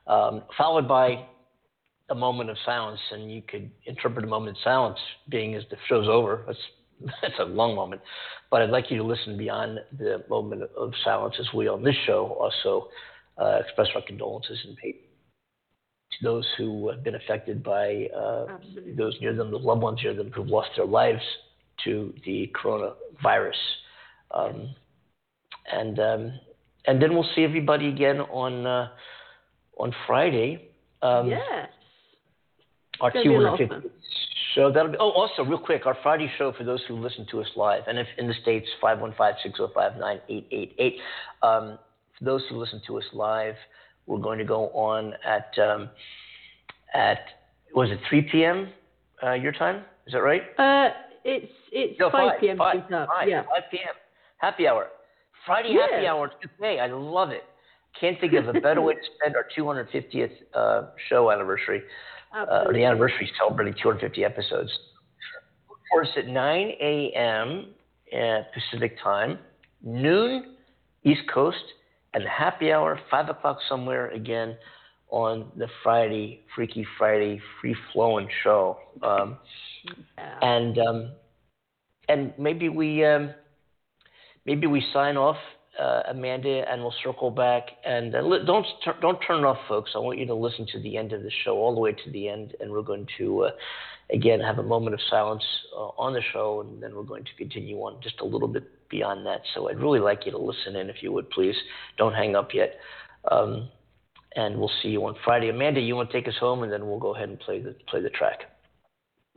[0.07, 1.27] um, followed by
[2.09, 3.01] a moment of silence.
[3.13, 4.99] And you could interpret a moment of silence
[5.29, 6.45] being as the show's over.
[6.47, 6.59] That's
[7.23, 8.01] that's a long moment,
[8.51, 11.95] but I'd like you to listen beyond the moment of silence as we on this
[12.07, 12.89] show also
[13.41, 14.97] uh, express our condolences and pay
[16.23, 18.47] those who have been affected by uh,
[18.97, 21.23] those near them, the loved ones near them who've lost their lives
[21.85, 23.53] to the coronavirus.
[24.31, 24.75] Um,
[25.73, 26.33] and um,
[26.87, 28.89] and then we'll see everybody again on uh,
[29.79, 30.69] on Friday.
[31.03, 31.41] Um, yes.
[33.01, 33.91] our It's gonna be a lot of 250
[34.55, 34.73] show.
[34.73, 34.99] That'll be.
[34.99, 37.99] Oh, also, real quick, our Friday show for those who listen to us live, and
[37.99, 40.95] if in the states, 515-605-9888.
[41.43, 41.79] Um,
[42.19, 43.55] for those who listen to us live,
[44.09, 45.91] we're going to go on at um,
[46.95, 47.21] at
[47.75, 48.69] was it 3 p.m.
[49.23, 49.85] Uh, your time?
[50.07, 50.43] Is that right?
[50.59, 50.89] Uh,
[51.25, 52.57] it's it's No, 5 p.m.
[52.57, 53.43] Five, five, Yeah.
[53.43, 53.95] 5 p.m.
[54.39, 54.89] Happy hour.
[55.47, 55.87] Friday Yeah.
[55.91, 56.81] happy hour today.
[56.81, 57.45] I love it.
[58.01, 61.83] Can't think of a better way to spend our 250th uh, show anniversary,
[62.35, 64.71] uh, or the anniversary celebrating 250 episodes.
[65.71, 67.75] Of course, at 9 a.m.
[68.17, 69.39] Uh, Pacific time,
[69.83, 70.55] noon
[71.05, 71.65] East Coast,
[72.19, 74.57] and happy hour, 5 o'clock somewhere again
[75.11, 78.79] on the Friday, Freaky Friday, free flowing show.
[79.03, 79.39] Um,
[80.19, 80.39] Yeah.
[80.43, 81.13] and um,
[82.09, 83.31] and maybe we um,
[84.45, 85.37] maybe we sign off
[85.79, 87.69] uh, Amanda, and we'll circle back.
[87.85, 89.93] And uh, li- don't tur- don't turn off, folks.
[89.95, 92.11] I want you to listen to the end of the show, all the way to
[92.11, 93.51] the end, and we're going to uh,
[94.13, 95.45] again have a moment of silence
[95.77, 98.65] uh, on the show, and then we're going to continue on just a little bit
[98.89, 99.43] beyond that.
[99.55, 101.57] So I'd really like you to listen in, if you would, please.
[101.97, 102.75] Don't hang up yet.
[103.31, 103.69] Um,
[104.37, 105.49] and we'll see you on Friday.
[105.49, 107.75] Amanda, you want to take us home, and then we'll go ahead and play the
[107.89, 108.41] play the track.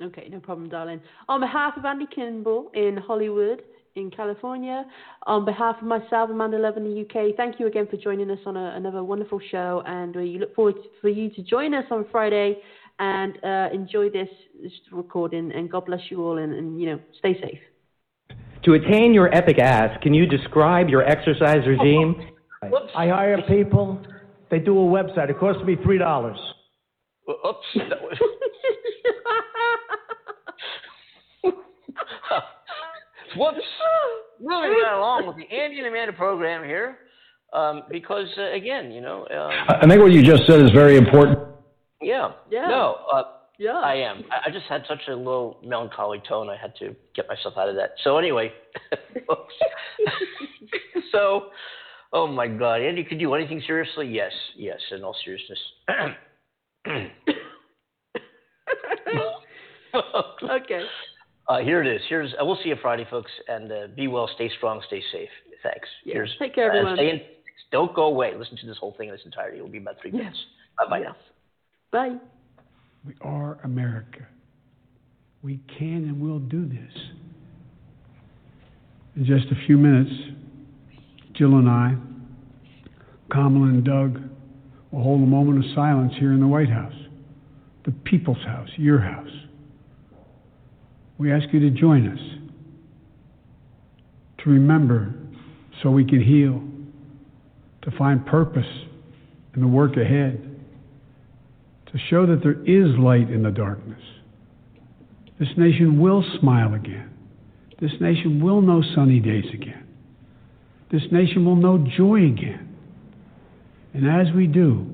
[0.02, 1.00] Okay, no problem, darling.
[1.30, 3.62] On behalf of Andy Kimball in Hollywood,
[3.96, 4.86] in California,
[5.28, 8.40] on behalf of myself, Amanda Love in the UK, thank you again for joining us
[8.46, 11.86] on a, another wonderful show, and we look forward to, for you to join us
[11.92, 12.58] on Friday
[13.00, 14.30] and uh, enjoy this,
[14.62, 15.52] this recording.
[15.52, 17.60] And God bless you all, and, and you know, stay safe.
[18.64, 22.16] To attain your epic ass, can you describe your exercise regime?
[22.96, 24.00] I hire people,
[24.52, 26.38] they do a website, it costs me three dollars.
[27.30, 27.66] Oops.
[27.90, 28.18] That was...
[33.38, 33.60] Whoops.
[34.40, 36.98] Moving right along with the Andy and Amanda program here,
[37.54, 40.98] um, because uh, again, you know, um, I think what you just said is very
[40.98, 41.38] important.
[42.02, 42.68] yeah, Yeah.
[42.68, 43.24] no, uh,
[43.60, 43.74] Yeah.
[43.78, 44.24] I am.
[44.32, 46.50] I, I just had such a low melancholy tone.
[46.50, 47.92] I had to get myself out of that.
[48.04, 48.52] So anyway,
[49.28, 49.54] folks.
[51.12, 51.52] so,
[52.12, 54.08] oh my God, Andy, could you do anything seriously?
[54.08, 54.80] Yes, yes.
[54.92, 55.60] In all seriousness.
[60.50, 60.82] okay.
[61.48, 62.02] Uh, here it is.
[62.08, 62.34] Here's.
[62.34, 65.30] Uh, we'll see you Friday, folks, and uh, be well, stay strong, stay safe.
[65.64, 65.88] Thanks.
[66.06, 66.14] Yeah.
[66.16, 66.36] Here's.
[66.40, 66.98] Take care, uh, everyone.
[66.98, 67.22] stay in,
[67.72, 68.34] don't go away.
[68.38, 69.58] Listen to this whole thing in its entirety.
[69.58, 70.38] It will be about three minutes.
[70.38, 70.88] Yes.
[70.90, 71.16] Bye bye now.
[71.92, 72.16] Bye.
[73.06, 74.28] We are America.
[75.42, 76.94] We can and will do this.
[79.16, 80.12] In just a few minutes,
[81.34, 81.96] Jill and I,
[83.32, 84.22] Kamala and Doug,
[84.92, 86.94] will hold a moment of silence here in the White House,
[87.86, 89.28] the people's house, your house.
[91.22, 92.20] We ask you to join us,
[94.44, 95.14] to remember
[95.84, 96.64] so we can heal,
[97.84, 98.66] to find purpose
[99.54, 100.42] in the work ahead
[101.92, 104.02] to show that there is light in the darkness.
[105.40, 107.12] This nation will smile again.
[107.80, 109.88] This nation will know sunny days again.
[110.92, 112.76] This nation will know joy again.
[113.94, 114.88] And as we do,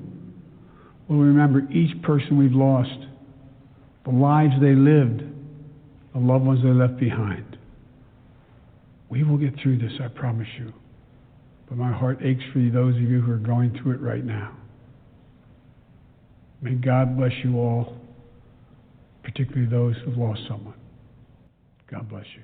[1.08, 3.06] we'll remember each person we've lost,
[4.04, 5.22] the lives they lived,
[6.18, 7.56] the loved ones they left behind.
[9.08, 10.72] We will get through this, I promise you.
[11.68, 14.24] But my heart aches for you, those of you who are going through it right
[14.24, 14.56] now.
[16.60, 17.96] May God bless you all,
[19.22, 20.74] particularly those who've lost someone.
[21.90, 22.42] God bless you.